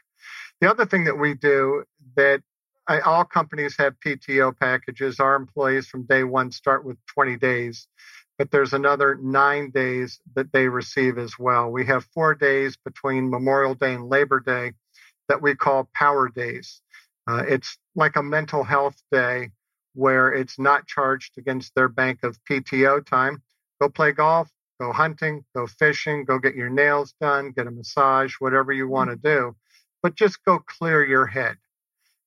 The 0.60 0.68
other 0.68 0.84
thing 0.84 1.04
that 1.04 1.18
we 1.18 1.34
do 1.34 1.84
that 2.16 2.42
all 3.04 3.24
companies 3.24 3.76
have 3.78 3.94
PTO 4.04 4.58
packages. 4.58 5.20
Our 5.20 5.36
employees 5.36 5.86
from 5.86 6.04
day 6.04 6.24
one 6.24 6.50
start 6.50 6.84
with 6.84 6.98
20 7.06 7.36
days, 7.36 7.86
but 8.40 8.50
there's 8.50 8.72
another 8.72 9.18
nine 9.20 9.68
days 9.68 10.18
that 10.34 10.50
they 10.50 10.66
receive 10.66 11.18
as 11.18 11.38
well. 11.38 11.70
We 11.70 11.84
have 11.84 12.06
four 12.14 12.34
days 12.34 12.74
between 12.74 13.28
Memorial 13.28 13.74
Day 13.74 13.92
and 13.92 14.08
Labor 14.08 14.40
Day 14.40 14.72
that 15.28 15.42
we 15.42 15.54
call 15.54 15.90
power 15.94 16.26
days. 16.30 16.80
Uh, 17.28 17.42
it's 17.46 17.76
like 17.94 18.16
a 18.16 18.22
mental 18.22 18.64
health 18.64 18.96
day 19.12 19.50
where 19.92 20.32
it's 20.32 20.58
not 20.58 20.86
charged 20.86 21.36
against 21.36 21.74
their 21.74 21.88
bank 21.88 22.20
of 22.22 22.42
PTO 22.50 23.04
time. 23.04 23.42
Go 23.78 23.90
play 23.90 24.12
golf, 24.12 24.48
go 24.80 24.90
hunting, 24.90 25.44
go 25.54 25.66
fishing, 25.66 26.24
go 26.24 26.38
get 26.38 26.54
your 26.54 26.70
nails 26.70 27.12
done, 27.20 27.50
get 27.50 27.66
a 27.66 27.70
massage, 27.70 28.36
whatever 28.38 28.72
you 28.72 28.88
want 28.88 29.10
to 29.10 29.16
do. 29.16 29.54
But 30.02 30.14
just 30.14 30.42
go 30.46 30.60
clear 30.60 31.04
your 31.04 31.26
head. 31.26 31.58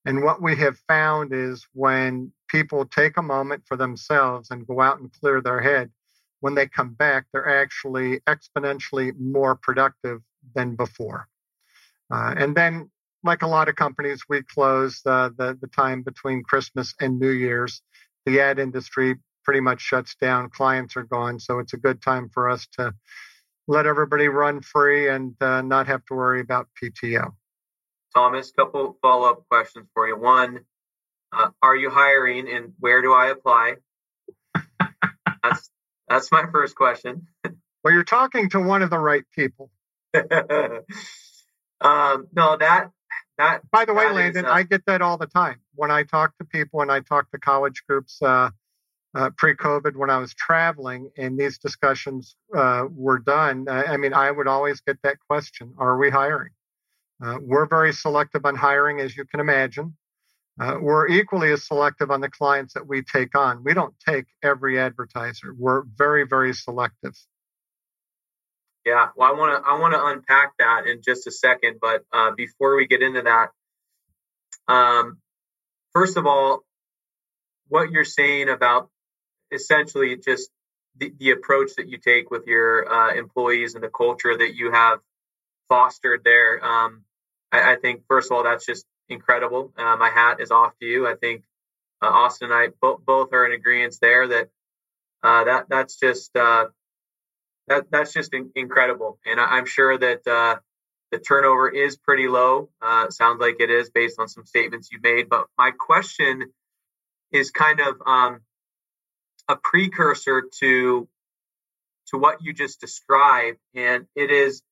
And 0.06 0.22
what 0.22 0.44
we 0.44 0.58
have 0.58 0.78
found 0.88 1.34
is 1.34 1.66
when 1.74 2.34
people 2.50 2.86
take 2.86 3.18
a 3.18 3.24
moment 3.24 3.64
for 3.66 3.78
themselves 3.78 4.52
and 4.52 4.68
go 4.68 4.80
out 4.80 5.00
and 5.00 5.12
clear 5.12 5.42
their 5.42 5.60
head, 5.60 5.90
when 6.44 6.56
they 6.56 6.68
come 6.68 6.90
back, 6.90 7.26
they're 7.32 7.62
actually 7.62 8.20
exponentially 8.28 9.18
more 9.18 9.56
productive 9.56 10.20
than 10.54 10.76
before. 10.76 11.26
Uh, 12.12 12.34
and 12.36 12.54
then, 12.54 12.92
like 13.24 13.44
a 13.44 13.48
lot 13.48 13.70
of 13.70 13.78
companies, 13.78 14.24
we 14.28 14.44
close 14.44 15.00
uh, 15.06 15.30
the, 15.38 15.58
the 15.62 15.68
time 15.68 16.02
between 16.02 16.44
Christmas 16.44 16.96
and 17.00 17.18
New 17.18 17.30
Year's. 17.30 17.82
The 18.26 18.42
ad 18.42 18.60
industry 18.60 19.16
pretty 19.46 19.62
much 19.62 19.80
shuts 19.80 20.16
down, 20.16 20.50
clients 20.50 20.98
are 20.98 21.04
gone. 21.04 21.40
So 21.40 21.60
it's 21.60 21.72
a 21.72 21.78
good 21.78 22.02
time 22.02 22.28
for 22.28 22.50
us 22.50 22.68
to 22.74 22.94
let 23.70 23.86
everybody 23.86 24.28
run 24.28 24.60
free 24.60 25.08
and 25.08 25.42
uh, 25.42 25.62
not 25.62 25.88
have 25.88 26.04
to 26.08 26.14
worry 26.14 26.42
about 26.42 26.68
PTO. 26.76 27.32
Thomas, 28.14 28.52
couple 28.52 28.98
follow 29.02 29.30
up 29.30 29.46
questions 29.50 29.88
for 29.94 30.10
you. 30.10 30.20
One, 30.20 30.66
uh, 31.32 31.52
are 31.62 31.76
you 31.78 31.90
hiring 31.90 32.54
and 32.54 32.74
where 32.82 33.02
do 33.02 33.14
I 33.14 33.28
apply? 33.28 33.76
That's 36.14 36.32
my 36.32 36.46
first 36.52 36.76
question. 36.76 37.28
well, 37.84 37.94
you're 37.94 38.04
talking 38.04 38.50
to 38.52 38.60
one 38.60 38.84
of 38.84 38.90
the 38.90 39.00
right 39.00 39.24
people. 39.36 39.72
um, 40.14 40.24
no, 41.82 42.58
that 42.58 42.92
that. 43.40 43.62
By 43.72 43.86
the 43.86 43.94
way, 43.94 44.12
Landon, 44.12 44.46
is, 44.46 44.52
uh, 44.52 44.54
I 44.54 44.64
get 44.64 44.86
that 44.86 45.02
all 45.02 45.18
the 45.18 45.26
time 45.26 45.60
when 45.74 45.90
I 45.90 46.04
talk 46.04 46.38
to 46.38 46.46
people 46.46 46.82
and 46.82 46.92
I 46.92 47.00
talk 47.00 47.32
to 47.32 47.40
college 47.40 47.84
groups. 47.88 48.22
Uh, 48.22 48.52
uh, 49.16 49.30
pre-COVID, 49.38 49.96
when 49.96 50.10
I 50.10 50.18
was 50.18 50.34
traveling 50.34 51.12
and 51.20 51.38
these 51.38 51.60
discussions 51.60 52.36
uh, 52.56 52.86
were 52.90 53.20
done, 53.20 53.70
I 53.70 53.96
mean, 53.98 54.12
I 54.12 54.32
would 54.32 54.48
always 54.48 54.82
get 54.82 54.98
that 55.04 55.18
question: 55.28 55.76
Are 55.78 55.98
we 55.98 56.10
hiring? 56.10 56.50
Uh, 57.24 57.38
we're 57.40 57.68
very 57.68 57.94
selective 57.94 58.44
on 58.46 58.56
hiring, 58.56 59.00
as 59.00 59.16
you 59.16 59.26
can 59.26 59.40
imagine. 59.40 59.96
Uh, 60.60 60.78
we're 60.80 61.08
equally 61.08 61.52
as 61.52 61.66
selective 61.66 62.12
on 62.12 62.22
the 62.22 62.30
clients 62.30 62.76
that 62.76 62.88
we 62.88 63.02
take 63.02 63.36
on. 63.36 63.64
We 63.64 63.74
don't 63.74 63.96
take 64.08 64.26
every 64.44 64.80
advertiser. 64.80 65.54
We're 65.58 65.82
very, 65.82 66.28
very 66.28 66.54
selective. 66.54 67.16
Yeah, 68.86 69.10
well, 69.16 69.30
I 69.30 69.38
want 69.38 69.64
to 69.64 69.70
I 69.70 69.80
want 69.80 69.94
to 69.94 70.06
unpack 70.06 70.54
that 70.60 70.88
in 70.88 71.02
just 71.02 71.26
a 71.26 71.32
second, 71.32 71.78
but 71.82 72.04
uh, 72.12 72.32
before 72.32 72.76
we 72.76 72.86
get 72.86 73.02
into 73.02 73.22
that, 73.22 73.52
um, 74.68 75.20
first 75.94 76.18
of 76.18 76.28
all, 76.28 76.64
what 77.70 77.92
you're 77.92 78.04
saying 78.04 78.50
about 78.50 78.90
essentially 79.52 80.18
just 80.18 80.50
the, 80.98 81.14
the 81.18 81.32
approach 81.32 81.72
that 81.78 81.88
you 81.88 81.98
take 81.98 82.30
with 82.30 82.46
your 82.46 82.92
uh, 82.92 83.16
employees 83.16 83.76
and 83.76 83.84
the 83.84 83.90
culture 83.90 84.38
that 84.38 84.54
you 84.54 84.72
have 84.72 85.00
fostered 85.70 86.22
there. 86.24 86.64
Um, 86.64 87.04
I, 87.52 87.74
I, 87.74 87.76
think 87.78 88.04
first 88.08 88.32
of 88.32 88.38
all, 88.38 88.44
that's 88.44 88.66
just 88.66 88.86
incredible. 89.10 89.74
Uh, 89.78 89.98
my 89.98 90.10
hat 90.10 90.42
is 90.42 90.52
off 90.52 90.74
to 90.82 90.86
you. 90.88 91.08
I 91.08 91.16
think 91.16 91.44
uh, 92.02 92.08
Austin 92.08 92.52
and 92.52 92.56
I 92.56 92.68
bo- 92.82 93.02
both 93.06 93.34
are 93.34 93.46
in 93.46 93.54
agreement 93.54 93.96
there 94.02 94.28
that 94.30 94.50
uh, 95.24 95.46
that 95.46 95.66
that's 95.70 95.98
just 96.00 96.36
uh, 96.38 96.68
that 97.68 97.86
that's 97.92 98.14
just 98.14 98.34
in- 98.34 98.52
incredible, 98.56 99.20
and 99.26 99.40
I- 99.40 99.60
am 99.60 99.66
sure 99.66 99.98
that 99.98 100.28
uh, 100.28 100.58
the 101.12 101.20
turnover 101.20 101.70
is 101.70 101.98
pretty 101.98 102.28
low. 102.28 102.70
sounds 103.12 103.40
like 103.42 103.58
it 103.60 103.72
is 103.72 103.90
based 103.92 104.20
on 104.20 104.28
some 104.30 104.46
statements 104.46 104.90
you 104.92 105.00
made. 105.04 105.30
But 105.30 105.48
my 105.58 105.72
question 105.72 106.54
is 107.32 107.52
kind 107.52 107.80
of 107.82 107.96
um, 108.06 108.42
a 109.50 109.58
precursor 109.58 110.44
to 110.62 111.08
to 112.08 112.18
what 112.18 112.40
you 112.42 112.54
just 112.54 112.82
described, 112.82 113.60
and 113.76 114.08
it 114.16 114.32
is 114.32 114.64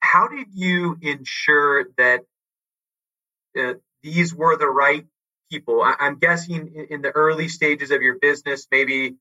how 0.00 0.28
did 0.28 0.48
you 0.54 0.98
ensure 1.02 1.86
that 1.98 2.22
these 4.02 4.34
were 4.34 4.56
the 4.56 4.68
right 4.68 5.06
people? 5.50 5.82
I, 5.82 5.94
am 6.00 6.18
guessing 6.18 6.72
in, 6.74 6.86
in 6.90 7.02
the 7.02 7.10
early 7.10 7.48
stages 7.48 7.90
of 7.90 8.02
your 8.02 8.18
business, 8.18 8.66
maybe 8.70 9.16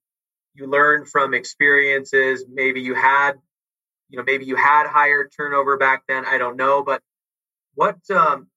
you 0.53 0.67
learned 0.67 1.07
from 1.07 1.33
experiences. 1.33 2.45
Maybe 2.51 2.81
you 2.81 2.95
had, 2.95 3.33
you 4.09 4.17
know, 4.17 4.23
maybe 4.25 4.45
you 4.45 4.55
had 4.55 4.87
higher 4.87 5.29
turnover 5.35 5.77
back 5.77 6.03
then. 6.07 6.25
I 6.25 6.37
don't 6.37 6.57
know, 6.57 6.83
but 6.83 7.01
what? 7.75 7.97
Um, 8.09 8.47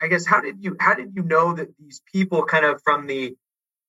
I 0.00 0.06
guess 0.08 0.26
how 0.26 0.40
did 0.40 0.62
you 0.62 0.76
how 0.78 0.94
did 0.94 1.12
you 1.14 1.22
know 1.22 1.54
that 1.54 1.68
these 1.78 2.00
people 2.12 2.44
kind 2.44 2.64
of 2.64 2.80
from 2.82 3.06
the 3.06 3.36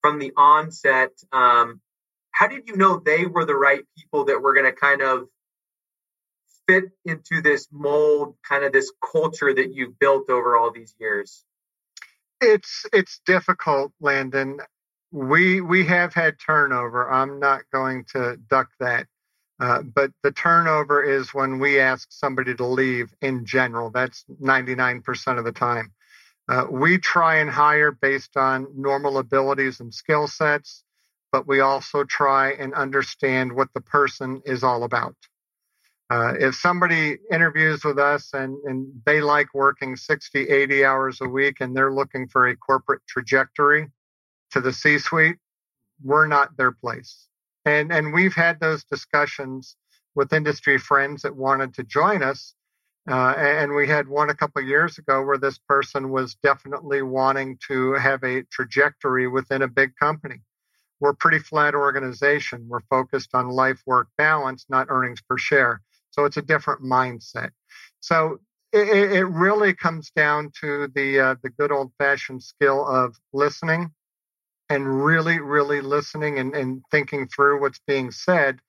from 0.01 0.19
the 0.19 0.33
onset? 0.35 1.11
Um, 1.31 1.81
how 2.31 2.47
did 2.47 2.67
you 2.67 2.75
know 2.75 2.97
they 2.97 3.25
were 3.25 3.45
the 3.45 3.55
right 3.55 3.83
people 3.97 4.25
that 4.25 4.41
were 4.41 4.53
going 4.53 4.65
to 4.65 4.73
kind 4.73 5.01
of 5.01 5.27
fit 6.67 6.85
into 7.03 7.41
this 7.41 7.67
mold, 7.71 8.35
kind 8.47 8.63
of 8.63 8.71
this 8.71 8.91
culture 9.11 9.53
that 9.53 9.73
you've 9.73 9.99
built 9.99 10.29
over 10.29 10.57
all 10.57 10.71
these 10.71 10.93
years? 10.99 11.43
It's 12.41 12.85
it's 12.91 13.21
difficult, 13.25 13.91
Landon. 13.99 14.59
We 15.11 15.61
we 15.61 15.85
have 15.85 16.13
had 16.13 16.37
turnover. 16.39 17.09
I'm 17.09 17.39
not 17.39 17.61
going 17.71 18.05
to 18.13 18.37
duck 18.49 18.69
that. 18.79 19.07
Uh, 19.59 19.81
but 19.81 20.11
the 20.21 20.31
turnover 20.31 21.01
is 21.01 21.33
when 21.33 21.59
we 21.59 21.79
ask 21.79 22.11
somebody 22.11 22.53
to 22.55 22.65
leave 22.65 23.13
in 23.21 23.45
general. 23.45 23.89
That's 23.89 24.25
99% 24.41 25.37
of 25.37 25.45
the 25.45 25.53
time. 25.53 25.93
Uh, 26.47 26.67
we 26.69 26.97
try 26.97 27.37
and 27.37 27.49
hire 27.49 27.91
based 27.91 28.35
on 28.35 28.67
normal 28.75 29.17
abilities 29.17 29.79
and 29.79 29.93
skill 29.93 30.27
sets, 30.27 30.83
but 31.31 31.47
we 31.47 31.61
also 31.61 32.03
try 32.03 32.51
and 32.51 32.73
understand 32.73 33.53
what 33.53 33.69
the 33.73 33.81
person 33.81 34.41
is 34.45 34.63
all 34.63 34.83
about. 34.83 35.15
Uh, 36.09 36.33
if 36.39 36.55
somebody 36.55 37.17
interviews 37.31 37.83
with 37.83 37.97
us 37.97 38.29
and, 38.33 38.57
and 38.65 38.87
they 39.05 39.21
like 39.21 39.53
working 39.55 39.95
60, 39.95 40.49
80 40.49 40.85
hours 40.85 41.19
a 41.21 41.27
week 41.27 41.57
and 41.61 41.75
they're 41.75 41.93
looking 41.93 42.27
for 42.27 42.47
a 42.47 42.55
corporate 42.55 43.01
trajectory 43.07 43.87
to 44.51 44.61
the 44.61 44.71
C 44.71 44.99
suite, 44.99 45.37
we're 46.03 46.27
not 46.27 46.55
their 46.57 46.71
place. 46.71 47.27
And, 47.65 47.91
and 47.91 48.13
we've 48.13 48.35
had 48.35 48.59
those 48.59 48.83
discussions 48.83 49.75
with 50.13 50.31
industry 50.31 50.77
friends 50.77 51.23
that 51.23 51.35
wanted 51.35 51.73
to 51.75 51.83
join 51.83 52.21
us. 52.21 52.53
Uh, 53.09 53.33
and 53.37 53.73
we 53.73 53.87
had 53.87 54.07
one 54.07 54.29
a 54.29 54.35
couple 54.35 54.61
years 54.61 54.97
ago 54.99 55.23
where 55.23 55.37
this 55.37 55.57
person 55.67 56.09
was 56.09 56.35
definitely 56.43 57.01
wanting 57.01 57.57
to 57.67 57.93
have 57.93 58.23
a 58.23 58.43
trajectory 58.43 59.27
within 59.27 59.63
a 59.63 59.67
big 59.67 59.95
company. 59.95 60.41
We're 60.99 61.11
a 61.11 61.15
pretty 61.15 61.39
flat 61.39 61.75
organization. 61.75 62.67
We're 62.67 62.79
focused 62.81 63.31
on 63.33 63.49
life 63.49 63.81
work 63.85 64.07
balance, 64.17 64.65
not 64.69 64.87
earnings 64.89 65.21
per 65.21 65.37
share. 65.37 65.81
So 66.15 66.23
it's 66.23 66.37
a 66.37 66.41
different 66.41 66.81
mindset. 66.81 67.49
So 67.99 68.39
it, 68.71 68.87
it 69.11 69.25
really 69.25 69.73
comes 69.73 70.11
down 70.15 70.51
to 70.61 70.87
the 70.95 71.19
uh, 71.19 71.35
the 71.43 71.49
good 71.49 71.73
old 71.73 71.91
fashioned 71.97 72.41
skill 72.41 72.85
of 72.87 73.17
listening 73.33 73.91
and 74.69 75.03
really, 75.03 75.39
really 75.39 75.81
listening 75.81 76.39
and, 76.39 76.55
and 76.55 76.83
thinking 76.89 77.27
through 77.27 77.59
what's 77.59 77.81
being 77.85 78.11
said 78.11 78.59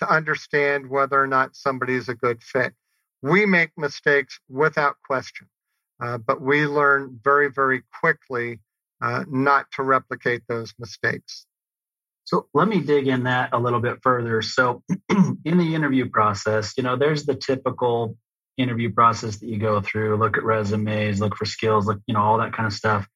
to 0.00 0.12
understand 0.12 0.90
whether 0.90 1.20
or 1.22 1.28
not 1.28 1.54
somebody 1.54 1.94
is 1.94 2.08
a 2.08 2.14
good 2.14 2.42
fit. 2.42 2.74
We 3.22 3.46
make 3.46 3.70
mistakes 3.76 4.40
without 4.48 4.96
question, 5.06 5.46
uh, 6.02 6.18
but 6.18 6.40
we 6.42 6.66
learn 6.66 7.20
very, 7.22 7.50
very 7.52 7.84
quickly 8.00 8.58
uh, 9.00 9.24
not 9.28 9.70
to 9.76 9.84
replicate 9.84 10.42
those 10.48 10.74
mistakes. 10.78 11.46
So 12.26 12.48
let 12.52 12.66
me 12.66 12.80
dig 12.80 13.06
in 13.06 13.24
that 13.24 13.50
a 13.52 13.58
little 13.58 13.80
bit 13.80 14.00
further. 14.02 14.42
So 14.42 14.82
in 15.44 15.58
the 15.58 15.74
interview 15.74 16.10
process, 16.10 16.74
you 16.76 16.82
know, 16.82 16.96
there's 16.96 17.24
the 17.24 17.36
typical 17.36 18.16
interview 18.56 18.92
process 18.92 19.38
that 19.38 19.46
you 19.46 19.58
go 19.58 19.80
through, 19.80 20.16
look 20.16 20.36
at 20.36 20.42
resumes, 20.42 21.20
look 21.20 21.36
for 21.36 21.44
skills, 21.44 21.86
look, 21.86 22.00
you 22.06 22.14
know, 22.14 22.20
all 22.20 22.38
that 22.38 22.52
kind 22.52 22.66
of 22.66 22.72
stuff. 22.72 23.06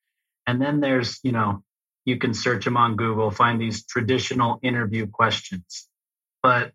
And 0.46 0.62
then 0.62 0.80
there's, 0.80 1.18
you 1.24 1.32
know, 1.32 1.64
you 2.04 2.18
can 2.18 2.34
search 2.34 2.64
them 2.64 2.76
on 2.76 2.96
Google, 2.96 3.32
find 3.32 3.60
these 3.60 3.84
traditional 3.84 4.60
interview 4.62 5.08
questions. 5.08 5.88
But 6.40 6.72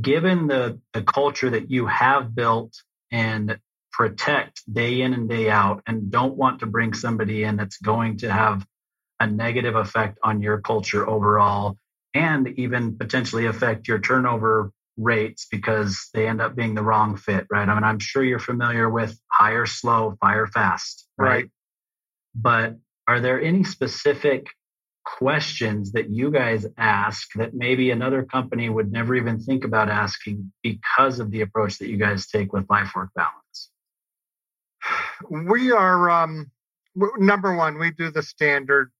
given 0.00 0.46
the, 0.46 0.80
the 0.92 1.02
culture 1.02 1.50
that 1.50 1.68
you 1.68 1.86
have 1.86 2.32
built 2.32 2.74
and 3.10 3.58
protect 3.90 4.62
day 4.72 5.00
in 5.00 5.14
and 5.14 5.28
day 5.28 5.50
out 5.50 5.82
and 5.86 6.12
don't 6.12 6.36
want 6.36 6.60
to 6.60 6.66
bring 6.66 6.94
somebody 6.94 7.42
in 7.42 7.56
that's 7.56 7.78
going 7.78 8.18
to 8.18 8.32
have 8.32 8.64
a 9.20 9.26
negative 9.26 9.76
effect 9.76 10.18
on 10.22 10.42
your 10.42 10.60
culture 10.60 11.08
overall 11.08 11.76
and 12.14 12.48
even 12.58 12.96
potentially 12.96 13.46
affect 13.46 13.88
your 13.88 13.98
turnover 13.98 14.70
rates 14.96 15.46
because 15.50 16.08
they 16.14 16.26
end 16.26 16.40
up 16.40 16.56
being 16.56 16.74
the 16.74 16.82
wrong 16.82 17.16
fit, 17.16 17.46
right? 17.50 17.68
I 17.68 17.74
mean, 17.74 17.84
I'm 17.84 17.98
sure 17.98 18.24
you're 18.24 18.38
familiar 18.38 18.88
with 18.88 19.18
hire 19.30 19.66
slow, 19.66 20.16
fire 20.20 20.46
fast, 20.46 21.06
right? 21.18 21.28
right. 21.28 21.50
But 22.34 22.76
are 23.06 23.20
there 23.20 23.40
any 23.40 23.64
specific 23.64 24.48
questions 25.04 25.92
that 25.92 26.10
you 26.10 26.30
guys 26.30 26.66
ask 26.76 27.28
that 27.34 27.54
maybe 27.54 27.90
another 27.90 28.24
company 28.24 28.68
would 28.68 28.90
never 28.90 29.14
even 29.14 29.38
think 29.38 29.64
about 29.64 29.88
asking 29.88 30.52
because 30.62 31.20
of 31.20 31.30
the 31.30 31.42
approach 31.42 31.78
that 31.78 31.88
you 31.88 31.96
guys 31.96 32.26
take 32.26 32.52
with 32.52 32.68
life 32.68 32.92
work 32.94 33.10
balance? 33.14 33.70
We 35.30 35.72
are 35.72 36.10
um, 36.10 36.50
number 37.18 37.54
one. 37.54 37.78
We 37.78 37.90
do 37.90 38.10
the 38.10 38.22
standard 38.22 38.90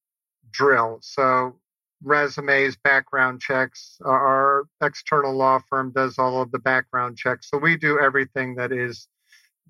drill. 0.56 0.98
So 1.02 1.56
resumes, 2.02 2.76
background 2.76 3.40
checks. 3.40 3.98
Uh, 4.04 4.08
our 4.08 4.64
external 4.82 5.34
law 5.34 5.60
firm 5.68 5.92
does 5.92 6.18
all 6.18 6.42
of 6.42 6.50
the 6.50 6.58
background 6.58 7.16
checks. 7.16 7.50
So 7.50 7.58
we 7.58 7.76
do 7.76 7.98
everything 7.98 8.56
that 8.56 8.72
is 8.72 9.08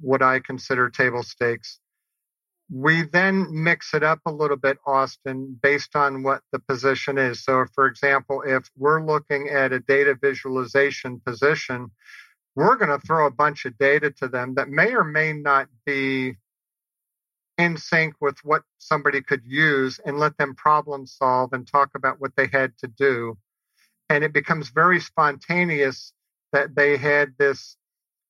what 0.01 0.22
I 0.22 0.40
consider 0.40 0.90
table 0.90 1.22
stakes. 1.22 1.79
We 2.68 3.03
then 3.03 3.46
mix 3.51 3.94
it 3.94 4.03
up 4.03 4.20
a 4.27 4.33
little 4.33 4.57
bit, 4.57 4.79
Austin, 4.85 5.59
based 5.62 5.94
on 5.94 6.25
what 6.25 6.42
the 6.51 6.59
position 6.59 7.16
is. 7.16 7.44
So, 7.44 7.64
for 7.75 7.87
example, 7.87 8.42
if 8.44 8.68
we're 8.77 9.05
looking 9.05 9.49
at 9.49 9.72
a 9.72 9.79
data 9.79 10.16
visualization 10.20 11.20
position, 11.20 11.92
we're 12.57 12.77
going 12.77 12.90
to 12.90 13.07
throw 13.07 13.27
a 13.27 13.31
bunch 13.31 13.66
of 13.66 13.79
data 13.79 14.11
to 14.11 14.27
them 14.27 14.55
that 14.55 14.68
may 14.68 14.94
or 14.94 15.05
may 15.05 15.33
not 15.33 15.68
be 15.85 16.37
in 17.59 17.77
sync 17.77 18.14
with 18.21 18.38
what 18.45 18.62
somebody 18.79 19.23
could 19.23 19.42
use 19.45 19.99
and 20.05 20.19
let 20.19 20.37
them 20.37 20.55
problem 20.55 21.07
solve 21.07 21.53
and 21.53 21.66
talk 21.66 21.90
about 21.95 22.21
what 22.21 22.37
they 22.37 22.49
had 22.53 22.77
to 22.79 22.87
do. 22.87 23.37
And 24.09 24.23
it 24.23 24.33
becomes 24.33 24.69
very 24.69 25.01
spontaneous 25.01 26.12
that 26.53 26.75
they 26.75 26.97
had 26.97 27.35
this 27.38 27.77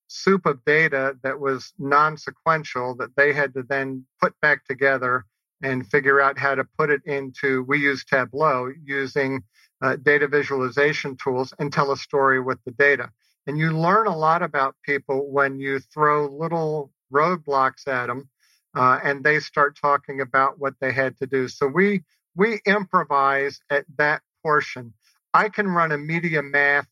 soup 0.08 0.46
of 0.46 0.64
data 0.64 1.16
that 1.22 1.40
was 1.40 1.72
non 1.78 2.16
sequential 2.16 2.94
that 2.96 3.16
they 3.16 3.32
had 3.32 3.54
to 3.54 3.62
then 3.62 4.04
put 4.20 4.38
back 4.40 4.64
together 4.64 5.24
and 5.62 5.86
figure 5.86 6.20
out 6.20 6.38
how 6.38 6.54
to 6.54 6.64
put 6.78 6.90
it 6.90 7.02
into. 7.04 7.64
We 7.64 7.78
use 7.78 8.04
Tableau 8.04 8.70
using 8.84 9.42
uh, 9.82 9.96
data 9.96 10.28
visualization 10.28 11.16
tools 11.22 11.52
and 11.58 11.72
tell 11.72 11.92
a 11.92 11.96
story 11.96 12.40
with 12.40 12.58
the 12.64 12.72
data. 12.72 13.10
And 13.46 13.58
you 13.58 13.70
learn 13.70 14.06
a 14.06 14.16
lot 14.16 14.42
about 14.42 14.76
people 14.84 15.30
when 15.30 15.58
you 15.58 15.78
throw 15.78 16.26
little 16.26 16.92
roadblocks 17.12 17.86
at 17.86 18.06
them 18.06 18.28
uh, 18.76 19.00
and 19.02 19.24
they 19.24 19.40
start 19.40 19.78
talking 19.80 20.20
about 20.20 20.60
what 20.60 20.74
they 20.80 20.92
had 20.92 21.18
to 21.18 21.26
do. 21.26 21.48
So 21.48 21.66
we 21.66 22.04
we 22.36 22.60
improvise 22.66 23.60
at 23.70 23.86
that 23.98 24.22
portion. 24.44 24.94
I 25.34 25.48
can 25.48 25.68
run 25.68 25.92
a 25.92 25.98
media 25.98 26.42
math 26.42 26.88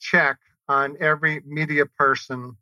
check 0.00 0.38
on 0.68 0.96
every 1.00 1.42
media 1.46 1.86
person 1.86 2.56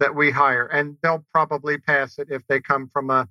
that 0.00 0.14
we 0.14 0.30
hire, 0.30 0.66
and 0.66 0.96
they'll 1.02 1.26
probably 1.32 1.78
pass 1.78 2.18
it 2.18 2.28
if 2.30 2.46
they 2.48 2.60
come 2.60 2.88
from 2.88 3.10
a 3.10 3.28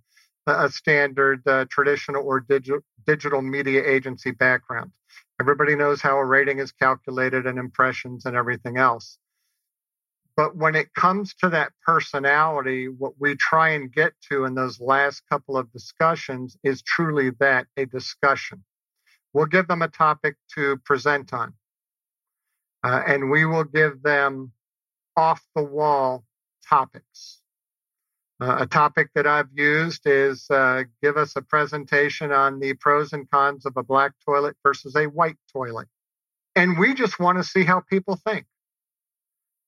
a 0.47 0.69
standard 0.69 1.41
uh, 1.47 1.65
traditional 1.69 2.23
or 2.23 2.41
digital 2.41 2.81
digital 3.07 3.41
media 3.41 3.83
agency 3.87 4.31
background. 4.31 4.91
Everybody 5.39 5.75
knows 5.75 6.01
how 6.01 6.17
a 6.17 6.25
rating 6.25 6.59
is 6.59 6.71
calculated 6.73 7.47
and 7.47 7.59
impressions 7.59 8.25
and 8.25 8.35
everything 8.35 8.77
else. 8.77 9.17
But 10.35 10.55
when 10.55 10.75
it 10.75 10.93
comes 10.95 11.35
to 11.35 11.49
that 11.49 11.73
personality, 11.85 12.87
what 12.87 13.13
we 13.19 13.35
try 13.35 13.69
and 13.69 13.91
get 13.91 14.13
to 14.31 14.45
in 14.45 14.55
those 14.55 14.79
last 14.79 15.21
couple 15.29 15.57
of 15.57 15.71
discussions 15.71 16.57
is 16.63 16.81
truly 16.81 17.31
that 17.39 17.67
a 17.77 17.85
discussion. 17.85 18.63
We'll 19.33 19.45
give 19.45 19.67
them 19.67 19.81
a 19.81 19.87
topic 19.87 20.35
to 20.55 20.77
present 20.77 21.33
on, 21.33 21.53
uh, 22.83 23.03
and 23.05 23.29
we 23.29 23.45
will 23.45 23.63
give 23.63 24.01
them 24.01 24.51
off 25.15 25.41
the 25.55 25.63
wall 25.63 26.23
topics. 26.67 27.39
Uh, 28.41 28.57
a 28.61 28.65
topic 28.65 29.09
that 29.15 29.27
I've 29.27 29.49
used 29.53 30.01
is 30.05 30.49
uh, 30.49 30.83
give 31.01 31.17
us 31.17 31.35
a 31.35 31.41
presentation 31.41 32.31
on 32.31 32.59
the 32.59 32.73
pros 32.73 33.13
and 33.13 33.29
cons 33.29 33.65
of 33.65 33.77
a 33.77 33.83
black 33.83 34.13
toilet 34.25 34.55
versus 34.63 34.95
a 34.95 35.05
white 35.05 35.37
toilet. 35.51 35.87
And 36.55 36.77
we 36.77 36.93
just 36.93 37.19
want 37.19 37.37
to 37.37 37.43
see 37.43 37.63
how 37.63 37.81
people 37.81 38.19
think 38.27 38.45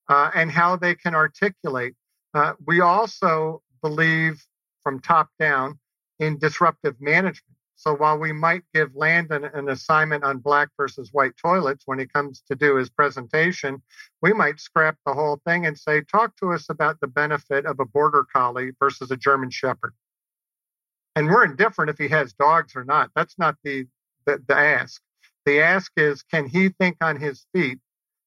uh, 0.08 0.30
and 0.34 0.50
how 0.50 0.76
they 0.76 0.94
can 0.94 1.14
articulate. 1.14 1.94
Uh, 2.34 2.52
we 2.66 2.80
also 2.80 3.62
believe 3.82 4.44
from 4.82 5.00
top 5.00 5.28
down 5.38 5.78
in 6.18 6.38
disruptive 6.38 7.00
management. 7.00 7.56
So 7.78 7.94
while 7.94 8.18
we 8.18 8.32
might 8.32 8.62
give 8.72 8.96
Landon 8.96 9.44
an 9.44 9.68
assignment 9.68 10.24
on 10.24 10.38
black 10.38 10.70
versus 10.78 11.10
white 11.12 11.36
toilets 11.36 11.82
when 11.86 11.98
he 11.98 12.06
comes 12.06 12.42
to 12.48 12.56
do 12.56 12.76
his 12.76 12.88
presentation, 12.88 13.82
we 14.22 14.32
might 14.32 14.60
scrap 14.60 14.96
the 15.04 15.12
whole 15.12 15.40
thing 15.46 15.66
and 15.66 15.78
say, 15.78 16.00
talk 16.00 16.34
to 16.36 16.52
us 16.52 16.70
about 16.70 17.00
the 17.00 17.06
benefit 17.06 17.66
of 17.66 17.78
a 17.78 17.84
border 17.84 18.24
collie 18.32 18.70
versus 18.80 19.10
a 19.10 19.16
German 19.16 19.50
shepherd. 19.50 19.92
And 21.14 21.28
we're 21.28 21.44
indifferent 21.44 21.90
if 21.90 21.98
he 21.98 22.08
has 22.08 22.32
dogs 22.32 22.74
or 22.76 22.84
not. 22.84 23.10
That's 23.14 23.38
not 23.38 23.56
the, 23.62 23.86
the, 24.24 24.42
the 24.46 24.56
ask. 24.56 25.02
The 25.44 25.60
ask 25.60 25.92
is, 25.96 26.22
can 26.22 26.46
he 26.46 26.70
think 26.70 26.96
on 27.02 27.20
his 27.20 27.46
feet? 27.52 27.78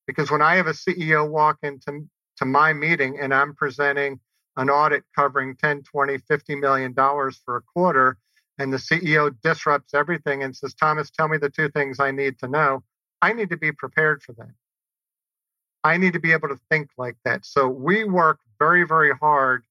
Because 0.09 0.31
when 0.31 0.41
I 0.41 0.55
have 0.55 0.65
a 0.65 0.71
CEO 0.71 1.29
walk 1.29 1.59
into 1.61 2.09
to 2.37 2.45
my 2.45 2.73
meeting 2.73 3.19
and 3.19 3.31
I'm 3.31 3.53
presenting 3.53 4.19
an 4.57 4.67
audit 4.67 5.03
covering 5.15 5.55
10, 5.55 5.83
20, 5.83 6.17
50 6.17 6.55
million 6.55 6.93
dollars 6.93 7.39
for 7.45 7.57
a 7.57 7.61
quarter, 7.61 8.17
and 8.57 8.73
the 8.73 8.77
CEO 8.77 9.31
disrupts 9.43 9.93
everything 9.93 10.41
and 10.41 10.55
says, 10.55 10.73
Thomas, 10.73 11.11
tell 11.11 11.27
me 11.27 11.37
the 11.37 11.51
two 11.51 11.69
things 11.69 11.99
I 11.99 12.09
need 12.09 12.39
to 12.39 12.47
know. 12.47 12.81
I 13.21 13.33
need 13.33 13.51
to 13.51 13.57
be 13.57 13.71
prepared 13.71 14.23
for 14.23 14.33
that. 14.33 14.49
I 15.83 15.97
need 15.97 16.13
to 16.13 16.19
be 16.19 16.31
able 16.31 16.47
to 16.47 16.59
think 16.71 16.89
like 16.97 17.17
that. 17.23 17.45
So 17.45 17.67
we 17.67 18.03
work 18.03 18.39
very, 18.57 18.87
very 18.87 19.13
hard 19.15 19.63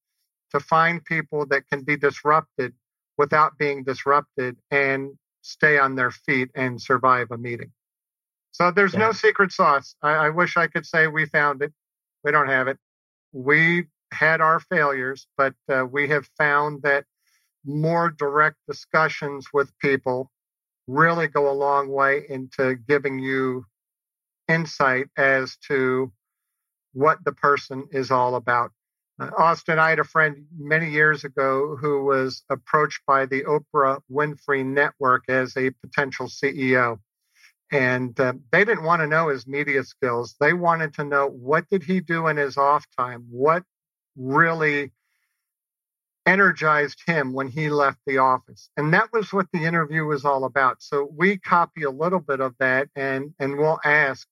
to 0.52 0.60
find 0.60 1.04
people 1.04 1.46
that 1.46 1.68
can 1.68 1.82
be 1.82 1.96
disrupted 1.96 2.74
without 3.16 3.58
being 3.58 3.82
disrupted 3.82 4.56
and 4.70 5.18
stay 5.42 5.80
on 5.80 5.96
their 5.96 6.12
feet 6.12 6.50
and 6.54 6.80
survive 6.80 7.32
a 7.32 7.36
meeting. 7.36 7.72
So 8.60 8.72
there's 8.72 8.94
yeah. 8.94 9.00
no 9.00 9.12
secret 9.12 9.52
sauce. 9.52 9.94
I, 10.02 10.10
I 10.10 10.28
wish 10.30 10.56
I 10.56 10.66
could 10.66 10.84
say 10.84 11.06
we 11.06 11.26
found 11.26 11.62
it. 11.62 11.72
We 12.24 12.32
don't 12.32 12.48
have 12.48 12.66
it. 12.66 12.76
We 13.32 13.86
had 14.12 14.40
our 14.40 14.58
failures, 14.58 15.28
but 15.36 15.54
uh, 15.68 15.84
we 15.84 16.08
have 16.08 16.28
found 16.36 16.82
that 16.82 17.04
more 17.64 18.10
direct 18.10 18.56
discussions 18.66 19.46
with 19.52 19.70
people 19.78 20.30
really 20.88 21.28
go 21.28 21.50
a 21.50 21.52
long 21.52 21.88
way 21.88 22.24
into 22.28 22.74
giving 22.74 23.20
you 23.20 23.64
insight 24.48 25.06
as 25.16 25.56
to 25.68 26.10
what 26.94 27.22
the 27.24 27.32
person 27.32 27.86
is 27.92 28.10
all 28.10 28.34
about. 28.34 28.72
Uh, 29.20 29.30
Austin, 29.38 29.78
I 29.78 29.90
had 29.90 29.98
a 30.00 30.04
friend 30.04 30.46
many 30.58 30.90
years 30.90 31.22
ago 31.22 31.76
who 31.76 32.04
was 32.04 32.42
approached 32.50 33.02
by 33.06 33.26
the 33.26 33.42
Oprah 33.42 34.00
Winfrey 34.10 34.64
Network 34.64 35.24
as 35.28 35.56
a 35.56 35.70
potential 35.70 36.26
CEO. 36.26 36.98
And 37.70 38.18
uh, 38.18 38.34
they 38.50 38.64
didn't 38.64 38.84
want 38.84 39.02
to 39.02 39.06
know 39.06 39.28
his 39.28 39.46
media 39.46 39.84
skills. 39.84 40.34
They 40.40 40.52
wanted 40.52 40.94
to 40.94 41.04
know 41.04 41.28
what 41.28 41.68
did 41.68 41.82
he 41.82 42.00
do 42.00 42.26
in 42.28 42.36
his 42.36 42.56
off 42.56 42.86
time? 42.96 43.26
What 43.30 43.62
really 44.16 44.92
energized 46.28 47.00
him 47.06 47.32
when 47.32 47.48
he 47.48 47.70
left 47.70 47.98
the 48.06 48.18
office. 48.18 48.68
And 48.76 48.92
that 48.92 49.12
was 49.12 49.32
what 49.32 49.46
the 49.52 49.64
interview 49.64 50.04
was 50.04 50.26
all 50.26 50.44
about. 50.44 50.82
So 50.82 51.10
we 51.16 51.38
copy 51.38 51.84
a 51.84 51.90
little 51.90 52.20
bit 52.20 52.40
of 52.40 52.54
that 52.58 52.88
and, 52.94 53.32
and 53.38 53.56
we'll 53.56 53.80
ask 53.82 54.28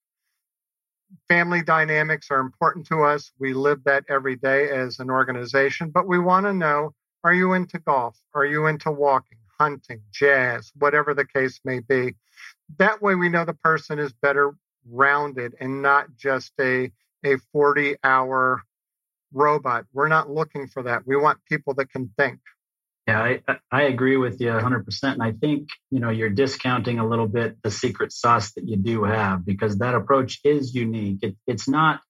family 1.28 1.62
dynamics 1.62 2.28
are 2.30 2.40
important 2.40 2.86
to 2.88 3.02
us. 3.02 3.32
We 3.38 3.54
live 3.54 3.84
that 3.84 4.04
every 4.08 4.36
day 4.36 4.68
as 4.70 4.98
an 4.98 5.10
organization, 5.10 5.90
but 5.90 6.06
we 6.06 6.18
want 6.18 6.46
to 6.46 6.52
know 6.52 6.92
are 7.24 7.34
you 7.34 7.54
into 7.54 7.78
golf? 7.78 8.16
Are 8.34 8.44
you 8.44 8.66
into 8.66 8.90
walking, 8.90 9.38
hunting, 9.58 10.02
jazz, 10.12 10.70
whatever 10.76 11.14
the 11.14 11.24
case 11.24 11.60
may 11.64 11.80
be? 11.80 12.14
That 12.78 13.00
way 13.00 13.14
we 13.14 13.28
know 13.28 13.44
the 13.44 13.54
person 13.54 13.98
is 13.98 14.12
better 14.12 14.52
rounded 14.88 15.54
and 15.60 15.82
not 15.82 16.16
just 16.16 16.52
a, 16.60 16.90
a 17.24 17.36
40 17.52 17.96
hour 18.02 18.62
robot. 19.32 19.86
We're 19.92 20.08
not 20.08 20.30
looking 20.30 20.68
for 20.68 20.84
that. 20.84 21.06
We 21.06 21.16
want 21.16 21.38
people 21.48 21.74
that 21.74 21.90
can 21.90 22.10
think. 22.16 22.40
Yeah, 23.06 23.22
I, 23.22 23.58
I 23.70 23.82
agree 23.82 24.16
with 24.16 24.40
you 24.40 24.48
100%. 24.48 24.84
And 25.04 25.22
I 25.22 25.30
think, 25.30 25.68
you 25.90 26.00
know, 26.00 26.10
you're 26.10 26.30
discounting 26.30 26.98
a 26.98 27.06
little 27.06 27.28
bit 27.28 27.62
the 27.62 27.70
secret 27.70 28.12
sauce 28.12 28.52
that 28.54 28.68
you 28.68 28.76
do 28.76 29.04
have 29.04 29.46
because 29.46 29.78
that 29.78 29.94
approach 29.94 30.40
is 30.42 30.74
unique. 30.74 31.20
It, 31.22 31.36
it's 31.46 31.68
not 31.68 32.00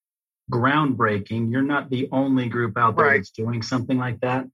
groundbreaking. 0.51 1.51
You're 1.51 1.63
not 1.63 1.91
the 1.91 2.09
only 2.13 2.49
group 2.49 2.79
out 2.79 2.97
there 2.97 3.07
right. 3.07 3.17
that's 3.17 3.31
doing 3.31 3.63
something 3.63 3.99
like 3.99 4.21
that, 4.21 4.47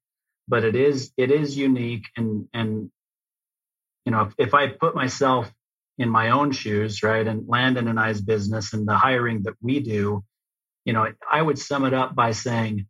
but 0.48 0.64
it 0.64 0.74
is 0.74 1.12
it 1.16 1.30
is 1.30 1.56
unique. 1.56 2.06
And 2.16 2.48
and 2.52 2.90
you 4.04 4.12
know, 4.12 4.22
if, 4.22 4.34
if 4.48 4.54
I 4.54 4.68
put 4.68 4.94
myself 4.94 5.52
in 5.98 6.08
my 6.08 6.30
own 6.30 6.52
shoes, 6.52 7.02
right, 7.02 7.26
and 7.26 7.48
Landon 7.48 7.88
and 7.88 8.00
I's 8.00 8.20
business 8.20 8.72
and 8.72 8.86
the 8.86 8.96
hiring 8.96 9.42
that 9.44 9.54
we 9.60 9.80
do, 9.80 10.24
you 10.84 10.92
know, 10.92 11.12
I 11.30 11.42
would 11.42 11.58
sum 11.58 11.84
it 11.84 11.94
up 11.94 12.14
by 12.14 12.32
saying, 12.32 12.86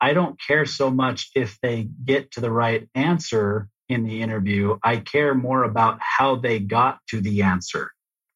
I 0.00 0.12
don't 0.12 0.40
care 0.40 0.66
so 0.66 0.90
much 0.90 1.30
if 1.34 1.58
they 1.60 1.88
get 2.04 2.32
to 2.32 2.40
the 2.40 2.50
right 2.50 2.88
answer 2.94 3.68
in 3.88 4.04
the 4.04 4.22
interview. 4.22 4.78
I 4.82 4.96
care 4.98 5.34
more 5.34 5.64
about 5.64 5.98
how 6.00 6.36
they 6.36 6.58
got 6.58 6.98
to 7.10 7.20
the 7.20 7.42
answer 7.42 7.92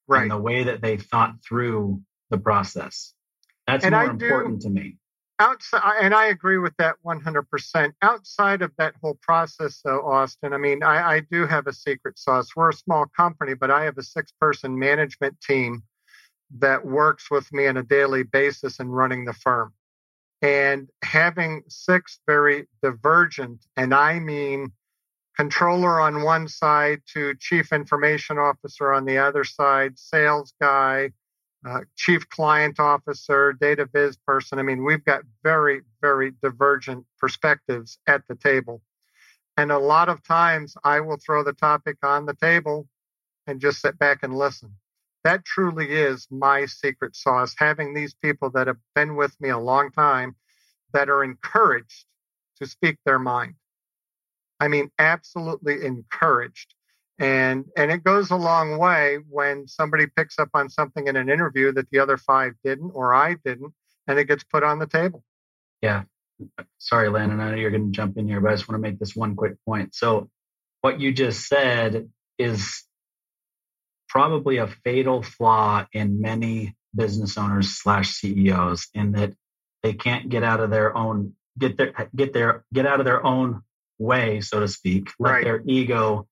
right. 0.07 0.23
and 0.23 0.31
the 0.31 0.37
way 0.37 0.63
that 0.63 0.81
they 0.81 0.97
thought 0.97 1.35
through 1.47 2.01
the 2.29 2.37
process. 2.37 3.13
That's 3.67 3.83
and 3.83 3.93
more 3.93 4.03
I 4.03 4.09
important 4.09 4.61
do, 4.61 4.67
to 4.67 4.73
me. 4.73 4.97
Outside, 5.39 5.99
and 6.01 6.13
I 6.13 6.27
agree 6.27 6.59
with 6.59 6.75
that 6.77 6.95
100%. 7.05 7.93
Outside 8.01 8.61
of 8.61 8.71
that 8.77 8.93
whole 9.01 9.17
process, 9.21 9.81
though, 9.83 10.01
Austin, 10.01 10.53
I 10.53 10.57
mean, 10.57 10.83
I, 10.83 11.15
I 11.15 11.19
do 11.21 11.47
have 11.47 11.67
a 11.67 11.73
secret 11.73 12.19
sauce. 12.19 12.55
We're 12.55 12.69
a 12.69 12.73
small 12.73 13.07
company, 13.17 13.55
but 13.55 13.71
I 13.71 13.83
have 13.85 13.97
a 13.97 14.03
six 14.03 14.31
person 14.39 14.77
management 14.77 15.41
team 15.41 15.83
that 16.59 16.85
works 16.85 17.31
with 17.31 17.51
me 17.51 17.67
on 17.67 17.77
a 17.77 17.83
daily 17.83 18.23
basis 18.23 18.79
in 18.79 18.89
running 18.89 19.25
the 19.25 19.33
firm. 19.33 19.73
And 20.41 20.89
having 21.03 21.63
six 21.67 22.19
very 22.27 22.67
divergent, 22.81 23.65
and 23.75 23.93
I 23.93 24.19
mean 24.19 24.71
controller 25.35 25.99
on 25.99 26.23
one 26.23 26.47
side 26.47 27.01
to 27.13 27.33
chief 27.39 27.73
information 27.73 28.37
officer 28.37 28.93
on 28.93 29.05
the 29.05 29.17
other 29.17 29.43
side, 29.43 29.97
sales 29.97 30.53
guy, 30.61 31.11
uh, 31.65 31.81
chief 31.95 32.29
client 32.29 32.79
officer, 32.79 33.53
data 33.53 33.85
biz 33.85 34.17
person. 34.17 34.59
I 34.59 34.63
mean, 34.63 34.83
we've 34.83 35.03
got 35.03 35.23
very, 35.43 35.81
very 36.01 36.33
divergent 36.41 37.05
perspectives 37.19 37.97
at 38.07 38.23
the 38.27 38.35
table. 38.35 38.81
And 39.57 39.71
a 39.71 39.79
lot 39.79 40.09
of 40.09 40.23
times 40.23 40.75
I 40.83 40.99
will 40.99 41.17
throw 41.17 41.43
the 41.43 41.53
topic 41.53 41.97
on 42.03 42.25
the 42.25 42.33
table 42.33 42.87
and 43.47 43.61
just 43.61 43.81
sit 43.81 43.97
back 43.99 44.19
and 44.23 44.37
listen 44.37 44.75
that 45.23 45.45
truly 45.45 45.87
is 45.89 46.27
my 46.29 46.65
secret 46.65 47.15
sauce. 47.15 47.55
Having 47.57 47.93
these 47.93 48.13
people 48.13 48.49
that 48.51 48.67
have 48.67 48.77
been 48.93 49.15
with 49.15 49.39
me 49.39 49.49
a 49.49 49.57
long 49.57 49.91
time 49.91 50.35
that 50.91 51.09
are 51.09 51.23
encouraged 51.23 52.05
to 52.59 52.67
speak 52.67 52.97
their 53.05 53.19
mind. 53.19 53.55
I 54.59 54.67
mean, 54.67 54.91
absolutely 54.99 55.85
encouraged. 55.85 56.75
And 57.19 57.65
and 57.77 57.91
it 57.91 58.03
goes 58.03 58.31
a 58.31 58.35
long 58.35 58.77
way 58.77 59.19
when 59.29 59.67
somebody 59.67 60.07
picks 60.07 60.39
up 60.39 60.49
on 60.53 60.69
something 60.69 61.07
in 61.07 61.15
an 61.15 61.29
interview 61.29 61.71
that 61.73 61.89
the 61.91 61.99
other 61.99 62.17
five 62.17 62.53
didn't 62.63 62.91
or 62.95 63.13
I 63.13 63.35
didn't, 63.45 63.73
and 64.07 64.17
it 64.17 64.27
gets 64.27 64.43
put 64.43 64.63
on 64.63 64.79
the 64.79 64.87
table. 64.87 65.23
Yeah. 65.81 66.03
Sorry, 66.79 67.09
Landon. 67.09 67.39
I 67.39 67.51
know 67.51 67.57
you're 67.57 67.71
going 67.71 67.91
to 67.91 67.95
jump 67.95 68.17
in 68.17 68.27
here, 68.27 68.41
but 68.41 68.51
I 68.51 68.55
just 68.55 68.67
want 68.67 68.81
to 68.83 68.89
make 68.89 68.99
this 68.99 69.15
one 69.15 69.35
quick 69.35 69.53
point. 69.65 69.93
So, 69.93 70.29
what 70.81 70.99
you 70.99 71.13
just 71.13 71.47
said 71.47 72.09
is 72.39 72.83
probably 74.09 74.57
a 74.57 74.67
fatal 74.67 75.21
flaw 75.21 75.85
in 75.93 76.21
many 76.21 76.75
business 76.95 77.37
owners 77.37 77.69
slash 77.69 78.09
CEOs 78.11 78.87
in 78.93 79.13
that 79.13 79.33
they 79.81 79.93
can't 79.93 80.29
get 80.29 80.43
out 80.43 80.59
of 80.59 80.69
their 80.69 80.95
own 80.95 81.33
get 81.57 81.77
their 81.77 82.09
get 82.15 82.33
their 82.33 82.63
get 82.73 82.85
out 82.85 82.99
of 82.99 83.05
their 83.05 83.25
own 83.25 83.63
way, 83.99 84.41
so 84.41 84.59
to 84.59 84.67
speak. 84.67 85.09
Let 85.19 85.31
right. 85.31 85.43
their 85.43 85.61
ego 85.65 86.27